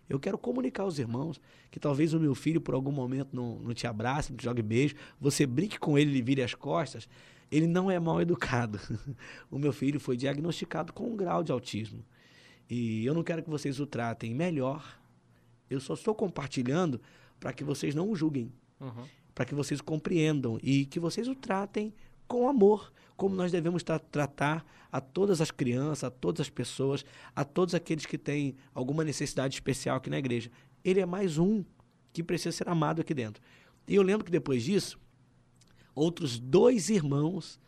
eu 0.08 0.20
quero 0.20 0.38
comunicar 0.38 0.84
aos 0.84 1.00
irmãos 1.00 1.42
que 1.70 1.80
talvez 1.80 2.14
o 2.14 2.20
meu 2.20 2.36
filho, 2.36 2.62
por 2.62 2.76
algum 2.76 2.92
momento, 2.92 3.36
não, 3.36 3.60
não 3.60 3.74
te 3.74 3.88
abrace, 3.88 4.32
não 4.32 4.38
te 4.38 4.44
jogue 4.44 4.62
beijo, 4.62 4.96
você 5.20 5.46
brinque 5.46 5.80
com 5.80 5.98
ele, 5.98 6.12
ele 6.12 6.22
vire 6.22 6.44
as 6.44 6.54
costas. 6.54 7.08
Ele 7.50 7.68
não 7.68 7.90
é 7.92 8.00
mal 8.00 8.22
educado. 8.22 8.80
o 9.50 9.58
meu 9.58 9.74
filho 9.74 10.00
foi 10.00 10.16
diagnosticado 10.16 10.94
com 10.94 11.10
um 11.12 11.16
grau 11.16 11.44
de 11.44 11.52
autismo. 11.52 12.04
E 12.70 13.06
eu 13.06 13.14
não 13.14 13.24
quero 13.24 13.44
que 13.44 13.50
vocês 13.50 13.80
o 13.80 13.86
tratem 13.86 14.34
melhor. 14.34 14.98
Eu 15.70 15.80
só 15.80 15.94
estou 15.94 16.14
compartilhando 16.16 17.02
para 17.40 17.52
que 17.52 17.64
vocês 17.64 17.96
não 17.96 18.10
o 18.10 18.16
julguem, 18.16 18.52
Uhum. 18.80 19.04
para 19.36 19.46
que 19.46 19.54
vocês 19.54 19.80
compreendam 19.80 20.58
e 20.62 20.86
que 20.86 21.00
vocês 21.00 21.28
o 21.28 21.36
tratem 21.36 21.94
com 22.28 22.50
amor, 22.50 22.92
como 23.22 23.36
nós 23.36 23.52
devemos 23.52 23.84
tra- 23.84 24.00
tratar 24.00 24.66
a 24.92 25.00
todas 25.00 25.42
as 25.42 25.52
crianças, 25.52 26.04
a 26.06 26.10
todas 26.10 26.42
as 26.42 26.50
pessoas, 26.50 27.06
a 27.36 27.46
todos 27.46 27.76
aqueles 27.76 28.04
que 28.04 28.18
têm 28.18 28.56
alguma 28.74 29.04
necessidade 29.04 29.54
especial 29.54 29.98
aqui 29.98 30.10
na 30.10 30.18
igreja. 30.18 30.50
Ele 30.84 31.00
é 31.00 31.06
mais 31.06 31.38
um 31.38 31.64
que 32.12 32.24
precisa 32.24 32.52
ser 32.52 32.68
amado 32.68 33.00
aqui 33.00 33.14
dentro. 33.14 33.40
E 33.88 33.94
eu 33.94 34.02
lembro 34.02 34.26
que 34.26 34.32
depois 34.32 34.64
disso, 34.64 35.00
outros 35.94 36.40
dois 36.40 36.90
irmãos 36.90 37.60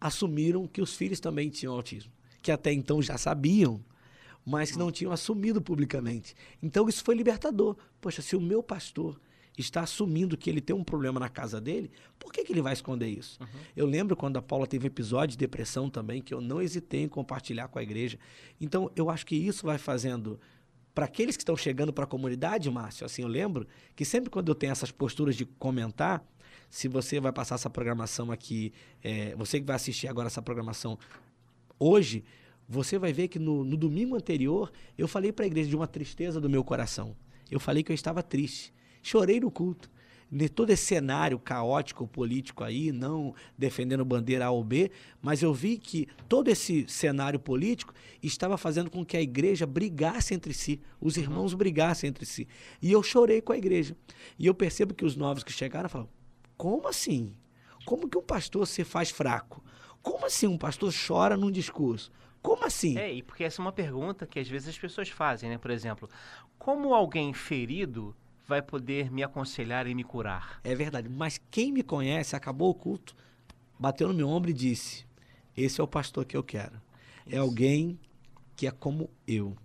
assumiram 0.00 0.66
que 0.66 0.80
os 0.80 0.96
filhos 0.96 1.20
também 1.20 1.50
tinham 1.50 1.74
autismo, 1.74 2.10
que 2.40 2.50
até 2.50 2.72
então 2.72 3.02
já 3.02 3.18
sabiam, 3.18 3.84
mas 4.46 4.72
que 4.72 4.78
não 4.78 4.90
tinham 4.90 5.12
assumido 5.12 5.60
publicamente. 5.60 6.34
Então 6.62 6.88
isso 6.88 7.04
foi 7.04 7.14
libertador. 7.14 7.76
Poxa, 8.00 8.22
se 8.22 8.34
o 8.34 8.40
meu 8.40 8.62
pastor 8.62 9.20
está 9.56 9.82
assumindo 9.82 10.36
que 10.36 10.50
ele 10.50 10.60
tem 10.60 10.74
um 10.74 10.84
problema 10.84 11.18
na 11.18 11.28
casa 11.28 11.60
dele, 11.60 11.90
por 12.18 12.32
que, 12.32 12.44
que 12.44 12.52
ele 12.52 12.62
vai 12.62 12.72
esconder 12.72 13.08
isso? 13.08 13.38
Eu 13.74 13.86
lembro 13.86 14.16
quando 14.16 14.36
a 14.36 14.42
Paula 14.42 14.66
teve 14.66 14.86
episódio 14.86 15.32
de 15.32 15.38
depressão 15.38 15.88
também, 15.88 16.20
que 16.20 16.34
eu 16.34 16.40
não 16.40 16.60
hesitei 16.60 17.02
em 17.02 17.08
compartilhar 17.08 17.68
com 17.68 17.78
a 17.78 17.82
igreja. 17.82 18.18
Então 18.60 18.90
eu 18.94 19.08
acho 19.10 19.24
que 19.24 19.34
isso 19.34 19.64
vai 19.64 19.78
fazendo 19.78 20.38
para 20.94 21.04
aqueles 21.04 21.36
que 21.36 21.42
estão 21.42 21.56
chegando 21.56 21.92
para 21.92 22.04
a 22.04 22.06
comunidade, 22.06 22.70
Márcio, 22.70 23.04
assim, 23.04 23.20
eu 23.20 23.28
lembro 23.28 23.66
que 23.94 24.02
sempre 24.02 24.30
quando 24.30 24.48
eu 24.48 24.54
tenho 24.54 24.72
essas 24.72 24.90
posturas 24.90 25.36
de 25.36 25.44
comentar, 25.44 26.24
se 26.70 26.88
você 26.88 27.20
vai 27.20 27.32
passar 27.32 27.56
essa 27.56 27.68
programação 27.68 28.32
aqui, 28.32 28.72
é, 29.02 29.34
você 29.36 29.60
que 29.60 29.66
vai 29.66 29.76
assistir 29.76 30.08
agora 30.08 30.28
essa 30.28 30.40
programação 30.40 30.98
hoje, 31.78 32.24
você 32.68 32.98
vai 32.98 33.12
ver 33.12 33.28
que 33.28 33.38
no, 33.38 33.64
no 33.64 33.76
domingo 33.76 34.16
anterior 34.16 34.72
eu 34.96 35.06
falei 35.06 35.32
para 35.32 35.44
a 35.44 35.46
igreja 35.46 35.68
de 35.68 35.76
uma 35.76 35.86
tristeza 35.86 36.40
do 36.40 36.48
meu 36.48 36.64
coração. 36.64 37.14
Eu 37.50 37.60
falei 37.60 37.82
que 37.82 37.92
eu 37.92 37.94
estava 37.94 38.22
triste. 38.22 38.72
Chorei 39.06 39.38
no 39.38 39.52
culto. 39.52 39.88
De 40.28 40.48
todo 40.48 40.70
esse 40.70 40.84
cenário 40.84 41.38
caótico 41.38 42.08
político 42.08 42.64
aí, 42.64 42.90
não 42.90 43.32
defendendo 43.56 44.04
bandeira 44.04 44.46
A 44.46 44.50
ou 44.50 44.64
B, 44.64 44.90
mas 45.22 45.44
eu 45.44 45.54
vi 45.54 45.78
que 45.78 46.08
todo 46.28 46.48
esse 46.48 46.84
cenário 46.88 47.38
político 47.38 47.94
estava 48.20 48.58
fazendo 48.58 48.90
com 48.90 49.04
que 49.04 49.16
a 49.16 49.22
igreja 49.22 49.64
brigasse 49.64 50.34
entre 50.34 50.52
si, 50.52 50.80
os 51.00 51.16
irmãos 51.16 51.54
brigassem 51.54 52.10
entre 52.10 52.26
si. 52.26 52.48
E 52.82 52.90
eu 52.90 53.00
chorei 53.00 53.40
com 53.40 53.52
a 53.52 53.56
igreja. 53.56 53.96
E 54.36 54.44
eu 54.44 54.54
percebo 54.56 54.92
que 54.92 55.04
os 55.04 55.14
novos 55.14 55.44
que 55.44 55.52
chegaram 55.52 55.88
falam: 55.88 56.08
como 56.56 56.88
assim? 56.88 57.32
Como 57.84 58.08
que 58.08 58.18
um 58.18 58.22
pastor 58.22 58.66
se 58.66 58.82
faz 58.82 59.10
fraco? 59.10 59.62
Como 60.02 60.26
assim 60.26 60.48
um 60.48 60.58
pastor 60.58 60.92
chora 60.92 61.36
num 61.36 61.52
discurso? 61.52 62.10
Como 62.42 62.64
assim? 62.64 62.98
É, 62.98 63.12
e 63.12 63.22
porque 63.22 63.44
essa 63.44 63.62
é 63.62 63.64
uma 63.64 63.70
pergunta 63.70 64.26
que 64.26 64.40
às 64.40 64.48
vezes 64.48 64.70
as 64.70 64.78
pessoas 64.78 65.08
fazem, 65.08 65.48
né? 65.48 65.58
Por 65.58 65.70
exemplo, 65.70 66.10
como 66.58 66.92
alguém 66.92 67.32
ferido 67.32 68.12
vai 68.46 68.62
poder 68.62 69.10
me 69.10 69.22
aconselhar 69.22 69.86
e 69.86 69.94
me 69.94 70.04
curar? 70.04 70.60
É 70.62 70.74
verdade. 70.74 71.08
Mas 71.08 71.40
quem 71.50 71.72
me 71.72 71.82
conhece, 71.82 72.36
acabou 72.36 72.70
o 72.70 72.74
culto, 72.74 73.16
bateu 73.78 74.08
no 74.08 74.14
meu 74.14 74.28
ombro 74.28 74.50
e 74.50 74.54
disse: 74.54 75.04
Esse 75.56 75.80
é 75.80 75.84
o 75.84 75.88
pastor 75.88 76.24
que 76.24 76.36
eu 76.36 76.42
quero. 76.42 76.80
É 77.26 77.38
alguém 77.38 77.98
que 78.54 78.66
é 78.66 78.70
como 78.70 79.10
eu. 79.26 79.56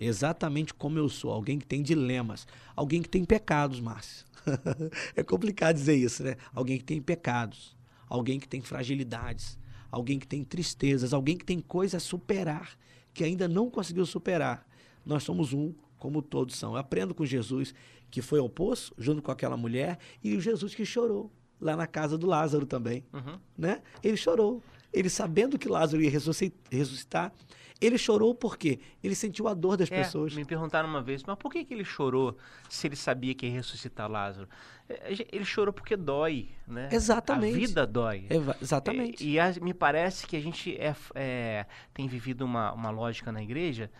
Exatamente 0.00 0.72
como 0.72 0.98
eu 0.98 1.08
sou. 1.08 1.32
Alguém 1.32 1.58
que 1.58 1.66
tem 1.66 1.82
dilemas. 1.82 2.46
Alguém 2.76 3.02
que 3.02 3.08
tem 3.08 3.24
pecados, 3.24 3.80
Márcio. 3.80 4.24
é 5.16 5.22
complicado 5.24 5.74
dizer 5.74 5.96
isso, 5.96 6.22
né? 6.22 6.36
Alguém 6.54 6.78
que 6.78 6.84
tem 6.84 7.02
pecados. 7.02 7.76
Alguém 8.08 8.38
que 8.38 8.48
tem 8.48 8.60
fragilidades. 8.62 9.58
Alguém 9.90 10.18
que 10.18 10.26
tem 10.26 10.44
tristezas. 10.44 11.12
Alguém 11.12 11.36
que 11.36 11.44
tem 11.44 11.60
coisas 11.60 12.00
a 12.00 12.06
superar. 12.06 12.78
Que 13.12 13.24
ainda 13.24 13.48
não 13.48 13.68
conseguiu 13.68 14.06
superar. 14.06 14.64
Nós 15.04 15.24
somos 15.24 15.52
um, 15.52 15.74
como 15.98 16.22
todos 16.22 16.56
são. 16.56 16.72
Eu 16.72 16.78
aprendo 16.78 17.14
com 17.14 17.24
Jesus, 17.26 17.74
que 18.10 18.22
foi 18.22 18.38
ao 18.40 18.48
poço, 18.48 18.92
junto 18.98 19.20
com 19.22 19.30
aquela 19.30 19.56
mulher, 19.56 19.98
e 20.22 20.36
o 20.36 20.40
Jesus 20.40 20.74
que 20.74 20.84
chorou 20.84 21.30
lá 21.60 21.76
na 21.76 21.86
casa 21.86 22.16
do 22.16 22.26
Lázaro 22.26 22.64
também. 22.66 23.04
Uhum. 23.12 23.38
Né? 23.56 23.82
Ele 24.02 24.16
chorou. 24.16 24.62
Ele 24.92 25.10
sabendo 25.10 25.58
que 25.58 25.68
Lázaro 25.68 26.02
ia 26.02 26.10
ressusci- 26.10 26.54
ressuscitar, 26.70 27.32
ele 27.80 27.98
chorou 27.98 28.34
porque 28.34 28.80
ele 29.04 29.14
sentiu 29.14 29.46
a 29.46 29.54
dor 29.54 29.76
das 29.76 29.90
É, 29.92 29.98
pessoas. 30.02 30.34
me 30.34 30.44
perguntaram 30.44 30.88
uma 30.88 31.02
vez, 31.02 31.22
mas 31.24 31.36
por 31.36 31.52
que, 31.52 31.64
que 31.64 31.74
ele 31.74 31.84
chorou 31.84 32.36
se 32.68 32.86
ele 32.88 32.96
sabia 32.96 33.34
que 33.34 33.46
ia 33.46 33.52
ressuscitar 33.52 34.10
Lázaro? 34.10 34.48
É, 34.88 35.12
Ele 35.30 35.44
chorou 35.44 35.72
porque 35.72 35.94
dói, 35.96 36.48
né? 36.66 36.88
Exatamente. 36.90 37.54
A 37.54 37.58
vida 37.58 37.86
dói. 37.86 38.26
Eva- 38.30 38.56
exatamente. 38.60 39.22
E, 39.24 39.32
e 39.32 39.38
a- 39.40 39.52
me 39.60 39.74
parece 39.74 40.26
que 40.26 40.34
a 40.36 40.40
gente 40.40 40.74
é, 40.76 40.96
é, 41.14 41.66
tem 41.92 42.08
vivido 42.08 42.42
uma, 42.44 42.72
uma 42.72 42.90
lógica 42.90 43.30
na 43.30 43.42
igreja, 43.42 43.90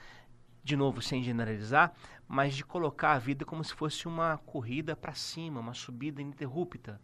de 0.68 0.76
novo, 0.76 1.00
sem 1.00 1.22
generalizar, 1.22 1.92
mas 2.28 2.54
de 2.54 2.62
colocar 2.62 3.12
a 3.12 3.18
vida 3.18 3.44
como 3.44 3.64
se 3.64 3.72
fosse 3.72 4.06
uma 4.06 4.36
corrida 4.44 4.94
para 4.94 5.14
cima, 5.14 5.60
uma 5.60 5.72
subida 5.72 6.20
ininterrupta. 6.20 7.00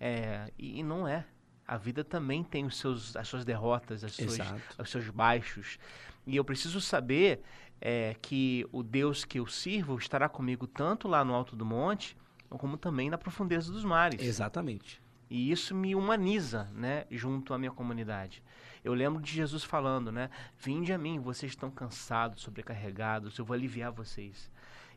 É, 0.00 0.50
e, 0.58 0.80
e 0.80 0.82
não 0.82 1.06
é. 1.06 1.24
A 1.66 1.78
vida 1.78 2.02
também 2.02 2.42
tem 2.42 2.66
os 2.66 2.76
seus, 2.76 3.16
as 3.16 3.28
suas 3.28 3.44
derrotas, 3.44 4.02
as 4.02 4.12
suas, 4.12 4.38
os 4.78 4.90
seus 4.90 5.08
baixos. 5.10 5.78
E 6.26 6.34
eu 6.36 6.44
preciso 6.44 6.80
saber 6.80 7.40
é, 7.80 8.16
que 8.20 8.66
o 8.72 8.82
Deus 8.82 9.24
que 9.24 9.38
eu 9.38 9.46
sirvo 9.46 9.96
estará 9.96 10.28
comigo 10.28 10.66
tanto 10.66 11.06
lá 11.06 11.24
no 11.24 11.34
alto 11.34 11.54
do 11.54 11.64
monte, 11.64 12.16
como 12.48 12.76
também 12.76 13.08
na 13.08 13.16
profundeza 13.16 13.72
dos 13.72 13.84
mares. 13.84 14.20
Exatamente. 14.20 15.00
E 15.30 15.50
isso 15.50 15.74
me 15.74 15.94
humaniza, 15.94 16.68
né, 16.74 17.06
junto 17.10 17.54
à 17.54 17.58
minha 17.58 17.70
comunidade. 17.70 18.42
Eu 18.84 18.92
lembro 18.92 19.22
de 19.22 19.32
Jesus 19.32 19.64
falando, 19.64 20.12
né, 20.12 20.28
vinde 20.58 20.92
a 20.92 20.98
mim, 20.98 21.18
vocês 21.18 21.52
estão 21.52 21.70
cansados, 21.70 22.42
sobrecarregados, 22.42 23.38
eu 23.38 23.44
vou 23.44 23.54
aliviar 23.54 23.90
vocês. 23.90 24.50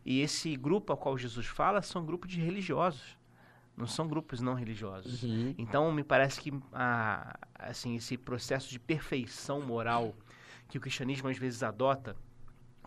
E 0.06 0.20
esse 0.20 0.56
grupo 0.58 0.92
ao 0.92 0.98
qual 0.98 1.18
Jesus 1.18 1.48
fala 1.48 1.82
são 1.82 2.06
grupos 2.06 2.30
de 2.30 2.42
religiosos, 2.42 3.18
não 3.76 3.88
são 3.88 4.08
grupos 4.08 4.42
não 4.42 4.54
religiosos. 4.54 5.24
Uhum. 5.24 5.56
Então 5.58 5.92
me 5.92 6.04
parece 6.04 6.42
que 6.42 6.54
a, 6.74 7.40
assim 7.58 7.96
esse 7.96 8.18
processo 8.18 8.70
de 8.70 8.80
perfeição 8.80 9.62
moral 9.62 10.14
que 10.68 10.78
o 10.78 10.82
cristianismo 10.82 11.30
às 11.30 11.38
vezes 11.38 11.64
adota 11.64 12.16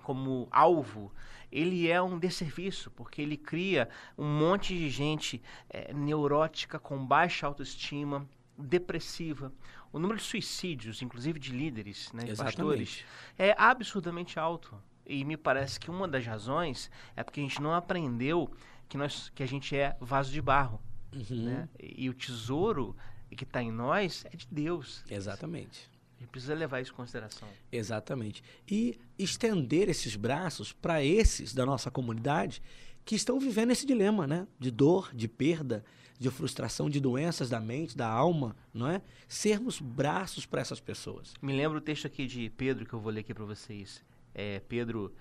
como 0.02 0.48
alvo, 0.50 1.12
ele 1.52 1.88
é 1.88 2.00
um 2.00 2.18
desserviço, 2.18 2.90
porque 2.90 3.22
ele 3.22 3.36
cria 3.36 3.88
um 4.16 4.26
monte 4.26 4.76
de 4.76 4.88
gente 4.88 5.42
eh, 5.68 5.92
neurótica, 5.92 6.78
com 6.78 7.04
baixa 7.04 7.46
autoestima, 7.46 8.26
depressiva. 8.60 9.52
O 9.92 9.98
número 9.98 10.18
de 10.18 10.24
suicídios, 10.24 11.02
inclusive 11.02 11.38
de 11.38 11.52
líderes, 11.52 12.12
né, 12.12 12.24
de 12.24 12.36
pastores, 12.36 13.04
é 13.38 13.54
absurdamente 13.58 14.38
alto. 14.38 14.80
E 15.06 15.24
me 15.24 15.36
parece 15.36 15.80
que 15.80 15.90
uma 15.90 16.06
das 16.06 16.24
razões 16.24 16.90
é 17.16 17.24
porque 17.24 17.40
a 17.40 17.42
gente 17.42 17.60
não 17.60 17.74
aprendeu 17.74 18.50
que, 18.88 18.96
nós, 18.96 19.30
que 19.34 19.42
a 19.42 19.46
gente 19.46 19.76
é 19.76 19.96
vaso 20.00 20.30
de 20.30 20.40
barro. 20.40 20.80
Uhum. 21.12 21.44
Né? 21.44 21.68
E, 21.78 22.04
e 22.04 22.10
o 22.10 22.14
tesouro 22.14 22.96
que 23.36 23.44
está 23.44 23.62
em 23.62 23.70
nós 23.70 24.24
é 24.32 24.36
de 24.36 24.46
Deus. 24.50 25.04
Exatamente. 25.10 25.90
A 26.16 26.22
gente 26.22 26.30
precisa 26.30 26.54
levar 26.54 26.80
isso 26.80 26.92
em 26.92 26.96
consideração. 26.96 27.48
Exatamente. 27.72 28.44
E 28.68 29.00
estender 29.18 29.88
esses 29.88 30.16
braços 30.16 30.72
para 30.72 31.02
esses 31.02 31.54
da 31.54 31.64
nossa 31.64 31.90
comunidade 31.90 32.62
que 33.04 33.14
estão 33.14 33.40
vivendo 33.40 33.70
esse 33.70 33.86
dilema, 33.86 34.26
né? 34.26 34.46
De 34.58 34.70
dor, 34.70 35.10
de 35.14 35.26
perda, 35.26 35.84
de 36.20 36.30
frustração, 36.30 36.90
de 36.90 37.00
doenças 37.00 37.48
da 37.48 37.58
mente, 37.58 37.96
da 37.96 38.06
alma, 38.06 38.54
não 38.74 38.86
é? 38.86 39.00
Sermos 39.26 39.80
braços 39.80 40.44
para 40.44 40.60
essas 40.60 40.78
pessoas. 40.78 41.32
Me 41.40 41.50
lembra 41.52 41.78
o 41.78 41.80
texto 41.80 42.06
aqui 42.06 42.26
de 42.26 42.50
Pedro 42.50 42.84
que 42.84 42.92
eu 42.92 43.00
vou 43.00 43.10
ler 43.10 43.20
aqui 43.20 43.32
para 43.32 43.44
vocês. 43.46 44.04
É 44.34 44.60
Pedro, 44.60 45.12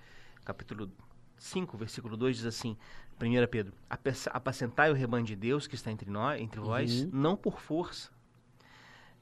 capítulo 0.44 0.92
5, 1.38 1.78
versículo 1.78 2.18
2 2.18 2.36
diz 2.36 2.44
assim: 2.44 2.76
1 3.18 3.46
Pedro, 3.48 3.72
"Apace- 3.88 4.28
apacentai 4.30 4.90
o 4.90 4.94
rebanho 4.94 5.24
de 5.24 5.34
Deus 5.34 5.66
que 5.66 5.74
está 5.74 5.90
entre 5.90 6.10
nós, 6.10 6.38
entre 6.38 6.60
vós, 6.60 6.90
não 7.10 7.34
por 7.34 7.58
força, 7.62 8.10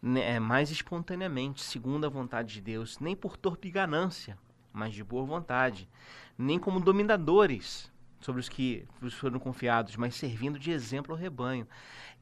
né, 0.02 0.32
é, 0.34 0.40
mas 0.40 0.72
espontaneamente, 0.72 1.62
segundo 1.62 2.04
a 2.06 2.08
vontade 2.08 2.54
de 2.54 2.60
Deus, 2.60 2.98
nem 2.98 3.14
por 3.14 3.36
torpe 3.36 3.70
ganância, 3.70 4.36
mas 4.72 4.92
de 4.92 5.04
boa 5.04 5.24
vontade, 5.24 5.88
nem 6.36 6.58
como 6.58 6.80
dominadores 6.80 7.88
sobre 8.20 8.40
os 8.40 8.48
que 8.48 8.86
foram 9.12 9.38
confiados, 9.38 9.96
mas 9.96 10.14
servindo 10.14 10.58
de 10.58 10.70
exemplo 10.70 11.14
ao 11.14 11.18
rebanho. 11.18 11.66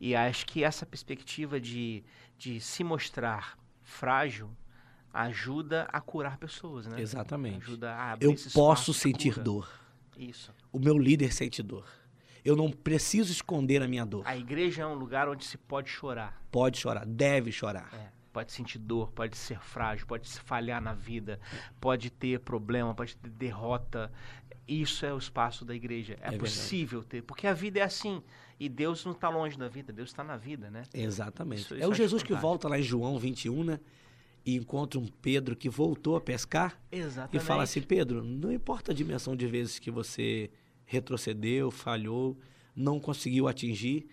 E 0.01 0.15
acho 0.15 0.47
que 0.47 0.63
essa 0.63 0.85
perspectiva 0.85 1.61
de, 1.61 2.05
de 2.39 2.61
se 2.61 2.85
mostrar 2.85 3.59
frágil 3.83 4.51
ajuda 5.13 5.89
a 5.91 6.01
curar 6.01 6.37
pessoas, 6.37 6.87
né? 6.87 7.01
Exatamente. 7.01 7.65
Ajuda 7.65 7.93
a 7.93 8.13
abrir 8.13 8.27
Eu 8.27 8.35
posso 8.53 8.93
sentir 8.93 9.39
dor. 9.39 9.69
Isso. 10.17 10.53
O 10.73 10.79
meu 10.79 10.99
líder 10.99 11.33
sente 11.33 11.63
dor. 11.63 11.87
Eu 12.45 12.55
não 12.55 12.71
preciso 12.71 13.33
esconder 13.33 13.83
a 13.83 13.89
minha 13.89 14.05
dor. 14.05 14.23
A 14.25 14.37
igreja 14.37 14.83
é 14.83 14.87
um 14.87 14.95
lugar 14.95 15.29
onde 15.29 15.45
se 15.45 15.59
pode 15.59 15.91
chorar. 15.91 16.41
Pode 16.51 16.79
chorar, 16.79 17.05
deve 17.05 17.51
chorar. 17.51 17.93
É, 17.93 18.09
pode 18.33 18.53
sentir 18.53 18.79
dor, 18.79 19.11
pode 19.11 19.37
ser 19.37 19.59
frágil, 19.59 20.07
pode 20.07 20.29
se 20.29 20.39
falhar 20.41 20.81
na 20.81 20.95
vida, 20.95 21.41
pode 21.81 22.09
ter 22.11 22.39
problema, 22.41 22.95
pode 22.95 23.17
ter 23.17 23.31
derrota. 23.31 24.13
Isso 24.69 25.07
é 25.07 25.15
o 25.15 25.19
espaço 25.19 25.65
da 25.65 25.75
igreja. 25.75 26.15
É, 26.15 26.31
verdade. 26.31 26.39
possível 26.39 27.03
ter, 27.05 27.23
porque 27.23 27.47
a 27.47 27.53
vida 27.53 27.79
é 27.79 27.83
assim. 27.83 28.23
E 28.59 28.69
Deus 28.69 29.05
não 29.05 29.13
está 29.13 29.29
longe 29.29 29.57
da 29.59 29.69
vida, 29.69 29.93
Deus 29.93 30.09
está 30.09 30.25
na 30.25 30.37
vida, 30.37 30.71
né? 30.71 30.83
Exatamente. 30.95 31.61
Isso- 31.63 31.75
é 31.75 31.79
isso 31.79 31.89
o 31.89 31.91
acho 31.93 31.97
Jesus 32.03 32.23
que 32.23 32.35
volta 32.35 32.69
lá 32.69 32.79
em 32.79 32.83
João 32.83 33.19
21, 33.19 33.63
né? 33.63 33.79
E 34.45 34.55
encontra 34.57 34.99
um 34.99 35.07
Pedro 35.07 35.55
que 35.55 35.69
voltou 35.69 36.17
a 36.17 36.21
pescar 36.21 36.81
Exatamente. 36.91 37.37
e 37.37 37.41
fala 37.47 37.65
assim: 37.65 37.83
Pedro, 37.83 38.25
não 38.25 38.51
importa 38.53 38.93
a 38.93 38.95
dimensão 38.95 39.37
de 39.37 39.47
vezes 39.47 39.79
que 39.79 39.91
você 39.91 40.51
retrocedeu, 40.85 41.71
falhou, 41.71 42.39
não 42.75 42.99
conseguiu 42.99 43.47
atingir, 43.49 44.07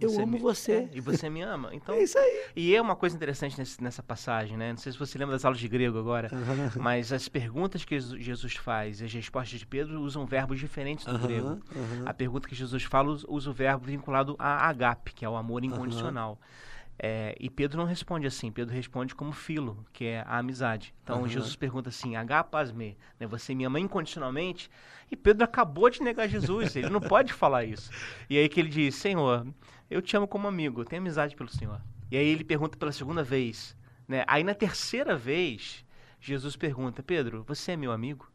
eu 0.00 0.14
amo 0.22 0.32
me- 0.32 0.38
você. 0.38 0.72
é, 0.72 0.88
e 0.92 1.00
você 1.00 1.28
me 1.30 1.42
ama. 1.42 1.70
Então, 1.74 1.94
É 1.94 2.02
isso 2.02 2.18
aí. 2.18 2.44
E 2.56 2.74
é 2.74 2.80
uma 2.80 2.96
coisa 2.96 3.14
interessante 3.16 3.58
nesse- 3.58 3.82
nessa 3.82 4.02
passagem, 4.02 4.56
né? 4.56 4.70
Não 4.70 4.78
sei 4.78 4.92
se 4.92 4.98
você 4.98 5.18
lembra 5.18 5.34
das 5.34 5.44
aulas 5.44 5.60
de 5.60 5.68
grego 5.68 5.98
agora, 5.98 6.30
mas 6.78 7.12
as 7.12 7.28
perguntas 7.28 7.84
que 7.84 7.98
Jesus- 7.98 8.56
faz 8.56 9.00
e 9.00 9.04
as 9.04 9.12
respostas 9.12 9.58
de 9.58 9.66
Pedro 9.66 10.00
usam 10.00 10.26
verbos 10.26 10.58
diferentes 10.58 11.04
do 11.04 11.12
Aham, 11.16 11.26
grego. 11.26 11.46
aham. 11.48 12.02
A 12.06 12.12
pergunta 12.14 12.48
que 12.48 12.54
Jesus 12.54 12.82
fala 12.84 13.10
us- 13.10 13.24
usa 13.28 13.50
o 13.50 13.52
verbo 13.52 13.84
vinculado 13.86 14.34
a 14.38 14.68
agape, 14.68 15.12
que 15.12 15.24
é 15.24 15.28
o 15.28 15.36
amor 15.36 15.64
incondicional. 15.64 16.38
É, 17.02 17.34
e 17.40 17.48
Pedro 17.48 17.78
não 17.78 17.86
responde 17.86 18.26
assim, 18.26 18.52
Pedro 18.52 18.74
responde 18.74 19.14
como 19.14 19.32
filo, 19.32 19.86
que 19.90 20.04
é 20.04 20.20
a 20.26 20.36
amizade. 20.36 20.92
Então 21.02 21.20
Aham. 21.20 21.28
Jesus 21.28 21.56
pergunta 21.56 21.88
assim, 21.88 22.14
agapasme, 22.14 22.94
né, 23.18 23.26
você 23.26 23.54
me 23.54 23.64
ama 23.64 23.80
incondicionalmente? 23.80 24.70
E 25.10 25.16
Pedro 25.16 25.42
acabou 25.44 25.88
de 25.88 26.02
negar 26.02 26.28
Jesus, 26.28 26.76
ele 26.76 26.90
não 26.90 27.00
pode 27.00 27.32
falar 27.32 27.64
isso. 27.64 27.90
E 28.28 28.36
aí 28.36 28.48
que 28.50 28.60
ele 28.60 28.68
diz, 28.68 28.94
Senhor, 28.96 29.46
eu 29.90 30.00
te 30.00 30.16
amo 30.16 30.28
como 30.28 30.46
amigo, 30.46 30.80
eu 30.80 30.84
tenho 30.84 31.02
amizade 31.02 31.34
pelo 31.34 31.48
Senhor. 31.48 31.80
E 32.10 32.16
aí 32.16 32.26
ele 32.26 32.44
pergunta 32.44 32.78
pela 32.78 32.92
segunda 32.92 33.22
vez, 33.22 33.76
né? 34.06 34.24
Aí 34.26 34.44
na 34.44 34.54
terceira 34.54 35.16
vez, 35.16 35.84
Jesus 36.20 36.56
pergunta, 36.56 37.02
Pedro, 37.02 37.44
você 37.46 37.72
é 37.72 37.76
meu 37.76 37.92
amigo? 37.92 38.30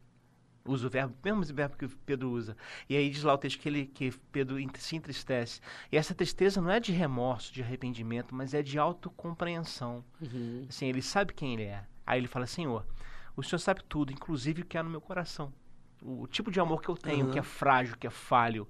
Usa 0.67 0.87
o 0.87 0.89
verbo, 0.89 1.15
mesmo 1.23 1.43
verbo 1.53 1.77
que 1.77 1.87
Pedro 1.87 2.31
usa. 2.31 2.57
E 2.89 2.97
aí 2.97 3.09
diz 3.09 3.21
lá 3.21 3.35
o 3.35 3.37
texto 3.37 3.59
que, 3.59 3.69
ele, 3.69 3.85
que 3.85 4.11
Pedro 4.31 4.57
se 4.79 4.95
entristece. 4.95 5.61
E 5.91 5.97
essa 5.97 6.15
tristeza 6.15 6.59
não 6.59 6.71
é 6.71 6.79
de 6.79 6.91
remorso, 6.91 7.53
de 7.53 7.61
arrependimento, 7.61 8.33
mas 8.33 8.53
é 8.53 8.63
de 8.63 8.79
autocompreensão. 8.79 10.03
Uhum. 10.19 10.65
Assim, 10.67 10.87
ele 10.87 11.03
sabe 11.03 11.33
quem 11.33 11.53
ele 11.53 11.63
é. 11.63 11.83
Aí 12.05 12.19
ele 12.19 12.27
fala, 12.27 12.47
Senhor, 12.47 12.83
o 13.35 13.43
Senhor 13.43 13.59
sabe 13.59 13.83
tudo, 13.87 14.11
inclusive 14.11 14.63
o 14.63 14.65
que 14.65 14.75
há 14.75 14.81
no 14.81 14.89
meu 14.89 15.01
coração. 15.01 15.53
O, 16.01 16.23
o 16.23 16.27
tipo 16.27 16.49
de 16.49 16.59
amor 16.59 16.81
que 16.81 16.89
eu 16.89 16.97
tenho, 16.97 17.25
Aham. 17.25 17.31
que 17.33 17.39
é 17.39 17.43
frágil, 17.43 17.95
que 17.97 18.07
é 18.07 18.09
falho, 18.11 18.67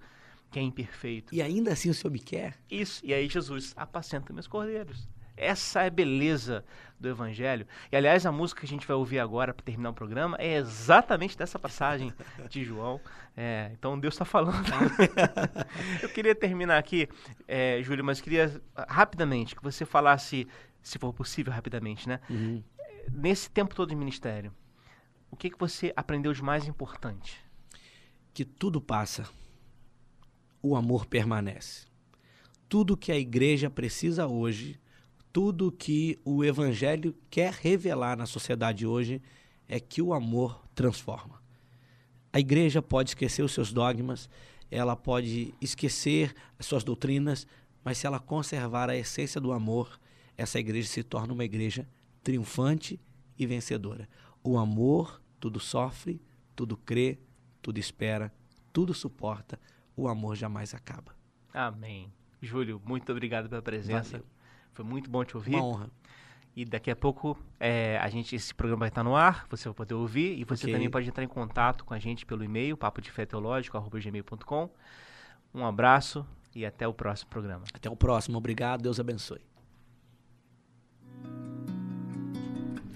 que 0.52 0.60
é 0.60 0.62
imperfeito. 0.62 1.34
E 1.34 1.42
ainda 1.42 1.74
assim 1.74 1.90
o 1.90 1.94
Senhor 1.94 2.12
me 2.12 2.20
quer? 2.20 2.58
Isso. 2.70 3.06
E 3.06 3.14
aí 3.14 3.28
Jesus 3.28 3.74
apacenta 3.76 4.34
meus 4.34 4.48
cordeiros. 4.48 5.08
Essa 5.38 5.84
é 5.84 5.88
a 5.88 5.90
beleza 5.90 6.64
do 6.98 7.10
Evangelho. 7.10 7.68
E 7.92 7.96
aliás, 7.96 8.26
a 8.26 8.32
música 8.32 8.62
que 8.62 8.66
a 8.66 8.70
gente 8.70 8.88
vai 8.88 8.96
ouvir 8.96 9.20
agora 9.20 9.54
para 9.54 9.66
terminar 9.66 9.90
o 9.90 9.94
programa 9.94 10.38
é 10.40 10.56
exatamente 10.56 11.38
dessa 11.38 11.60
passagem 11.60 12.14
de 12.50 12.64
João. 12.64 13.02
É, 13.36 13.70
então 13.74 14.00
Deus 14.00 14.14
está 14.14 14.24
falando. 14.24 14.64
Eu 16.02 16.08
queria 16.08 16.34
terminar 16.34 16.78
aqui, 16.78 17.10
é, 17.48 17.82
Júlio, 17.84 18.06
mas 18.06 18.22
queria 18.22 18.62
rapidamente 18.88 19.56
que 19.56 19.62
você 19.62 19.84
falasse, 19.86 20.48
se 20.82 20.98
for 20.98 21.12
possível, 21.12 21.52
rapidamente, 21.52 22.08
né? 22.08 22.22
Uhum. 22.30 22.64
Nesse 23.12 23.52
tempo 23.52 23.76
todo 23.76 23.90
de 23.90 23.96
ministério, 23.96 24.54
o 25.30 25.36
que, 25.36 25.50
que 25.50 25.60
você 25.60 25.92
aprendeu 25.98 26.32
de 26.32 26.42
mais 26.42 26.66
importante? 26.66 27.46
que 28.36 28.44
tudo 28.44 28.82
passa, 28.82 29.24
o 30.66 30.76
amor 30.76 31.06
permanece. 31.06 31.86
Tudo 32.68 32.98
que 32.98 33.12
a 33.12 33.18
igreja 33.18 33.70
precisa 33.70 34.26
hoje, 34.26 34.80
tudo 35.32 35.72
que 35.72 36.20
o 36.26 36.44
evangelho 36.44 37.16
quer 37.30 37.54
revelar 37.54 38.18
na 38.18 38.26
sociedade 38.26 38.86
hoje 38.88 39.22
é 39.68 39.80
que 39.80 40.02
o 40.02 40.12
amor 40.12 40.66
transforma. 40.74 41.40
A 42.34 42.40
igreja 42.40 42.82
pode 42.82 43.12
esquecer 43.12 43.44
os 43.44 43.52
seus 43.52 43.72
dogmas, 43.72 44.28
ela 44.72 44.96
pode 44.96 45.54
esquecer 45.62 46.34
as 46.58 46.66
suas 46.66 46.84
doutrinas, 46.84 47.46
mas 47.84 48.00
se 48.00 48.08
ela 48.08 48.20
conservar 48.20 48.90
a 48.90 48.98
essência 48.98 49.40
do 49.40 49.52
amor, 49.52 50.00
essa 50.36 50.60
igreja 50.60 50.88
se 50.88 51.04
torna 51.04 51.32
uma 51.32 51.46
igreja 51.46 51.88
triunfante 52.24 53.00
e 53.38 53.46
vencedora. 53.46 54.10
O 54.44 54.58
amor 54.58 55.22
tudo 55.40 55.60
sofre, 55.60 56.20
tudo 56.56 56.76
crê, 56.76 57.20
tudo 57.62 57.78
espera, 57.78 58.34
tudo 58.74 58.96
suporta. 58.96 59.60
O 59.96 60.08
amor 60.08 60.36
jamais 60.36 60.74
acaba. 60.74 61.16
Amém. 61.54 62.12
Júlio, 62.42 62.82
muito 62.86 63.12
obrigado 63.12 63.50
pela 63.50 63.62
presença. 63.62 64.18
Valeu. 64.18 64.26
Foi 64.72 64.84
muito 64.86 65.10
bom 65.10 65.24
te 65.24 65.36
ouvir. 65.38 65.56
Uma 65.56 65.64
honra. 65.64 65.90
E 66.56 66.64
daqui 66.64 66.90
a 66.90 66.96
pouco 66.96 67.38
é, 67.60 67.98
a 67.98 68.08
gente, 68.10 68.36
esse 68.36 68.54
programa 68.54 68.80
vai 68.82 68.90
estar 68.90 69.04
no 69.04 69.16
ar, 69.16 69.46
você 69.50 69.68
vai 69.68 69.74
poder 69.74 69.94
ouvir. 69.94 70.38
E 70.40 70.44
você 70.44 70.66
Ok. 70.66 70.74
também 70.74 70.90
pode 70.90 71.08
entrar 71.08 71.24
em 71.24 71.28
contato 71.28 71.84
com 71.84 71.94
a 71.94 72.00
gente 72.00 72.26
pelo 72.26 72.44
e-mail, 72.44 72.78
papo 72.78 73.02
de 73.02 73.12
fé 73.12 73.26
teológico, 73.26 73.78
gmail.com. 73.90 74.70
Um 75.54 75.66
abraço 75.66 76.26
e 76.54 76.66
até 76.66 76.88
o 76.88 76.94
próximo 76.94 77.30
programa. 77.30 77.64
Até 77.74 77.90
o 77.90 77.96
próximo. 77.96 78.38
Obrigado. 78.38 78.82
Deus 78.82 79.00
abençoe. 79.00 79.42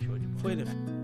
Show 0.02 0.18
de 0.18 0.28
bola. 0.28 0.40
Foi, 0.42 0.56
né? 0.56 0.99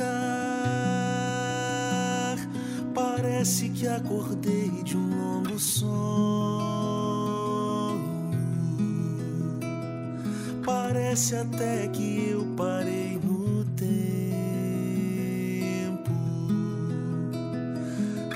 Pescar. 0.00 0.30
Parece 2.94 3.68
que 3.70 3.86
acordei 3.86 4.70
de 4.82 4.96
um 4.96 5.10
longo 5.10 5.58
sonho. 5.58 5.90
Parece 10.64 11.36
até 11.36 11.88
que 11.88 12.30
eu 12.30 12.46
parei 12.56 13.20
no 13.22 13.64
tempo. 13.76 13.90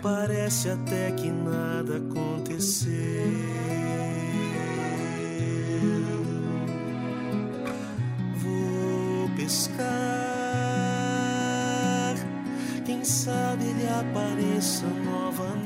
Parece 0.02 0.68
até 0.70 1.12
que 1.12 1.30
nada 1.30 1.96
aconteceu. 1.96 3.73
Apareça 14.10 14.86
novamente. 14.86 15.64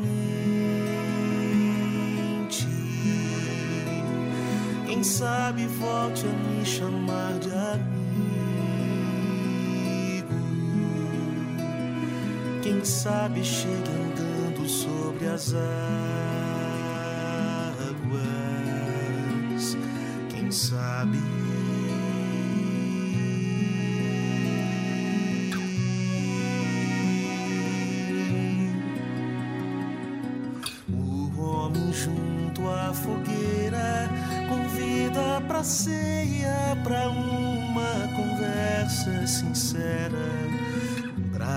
Quem 4.86 5.02
sabe 5.02 5.66
volte 5.66 6.24
a 6.26 6.30
me 6.30 6.64
chamar 6.64 7.38
de 7.38 7.50
amigo. 7.50 7.88
Quem 12.62 12.84
sabe 12.84 13.44
chegue 13.44 13.90
andando 13.90 14.68
sobre 14.68 15.26
as 15.26 15.54
águas. 15.54 15.68
Quem 20.30 20.50
sabe. 20.50 21.18
Sincera. 39.28 40.26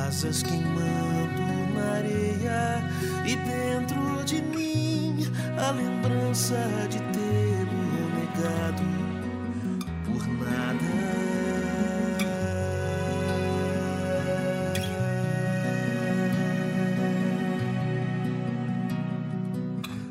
asas 0.08 0.44
queimando 0.44 1.42
na 1.74 1.94
areia 1.94 2.84
e 3.26 3.36
dentro 3.36 4.24
de 4.26 4.42
mim 4.42 5.26
a 5.58 5.72
lembrança 5.72 6.56
de 6.90 7.00
tê-lo 7.00 8.10
negado 8.20 8.84
por 10.06 10.28
nada. 10.28 10.92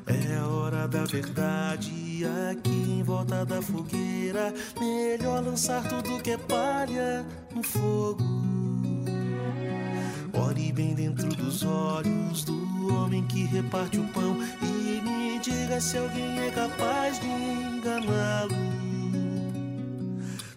É 0.06 0.40
hora 0.42 0.88
da 0.88 1.04
verdade 1.04 2.24
aqui 2.50 2.89
volta 3.10 3.44
da 3.44 3.60
fogueira. 3.60 4.54
Melhor 4.78 5.42
lançar 5.44 5.82
tudo 5.88 6.22
que 6.22 6.30
é 6.30 6.38
palha 6.38 7.26
no 7.52 7.62
fogo. 7.62 8.22
Olhe 10.32 10.72
bem 10.72 10.94
dentro 10.94 11.28
dos 11.34 11.64
olhos 11.64 12.44
do 12.44 12.94
homem 12.94 13.26
que 13.26 13.46
reparte 13.46 13.98
o 13.98 14.04
pão 14.08 14.36
e 14.62 15.00
me 15.02 15.40
diga 15.40 15.80
se 15.80 15.98
alguém 15.98 16.38
é 16.38 16.50
capaz 16.52 17.18
de 17.18 17.26
enganá-lo. 17.26 18.54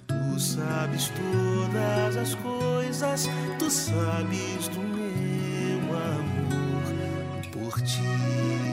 Tu 0.08 0.40
sabes 0.40 1.10
todas 1.10 2.18
as 2.18 2.36
coisas, 2.36 3.28
tu 3.58 3.70
sabes 3.70 4.68
do 4.68 4.80
meu 4.80 5.98
amor 5.98 7.52
por 7.52 7.82
ti. 7.82 8.73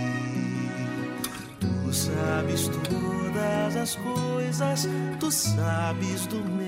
Tu 1.91 1.97
sabes 1.97 2.69
todas 2.69 3.77
as 3.77 3.97
coisas, 3.97 4.89
tu 5.19 5.29
sabes 5.29 6.25
do 6.29 6.37
meu 6.37 6.60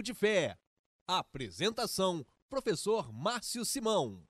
Papo 0.00 0.02
de 0.02 0.14
Fé. 0.14 0.56
Apresentação: 1.06 2.24
Professor 2.48 3.12
Márcio 3.12 3.66
Simão. 3.66 4.29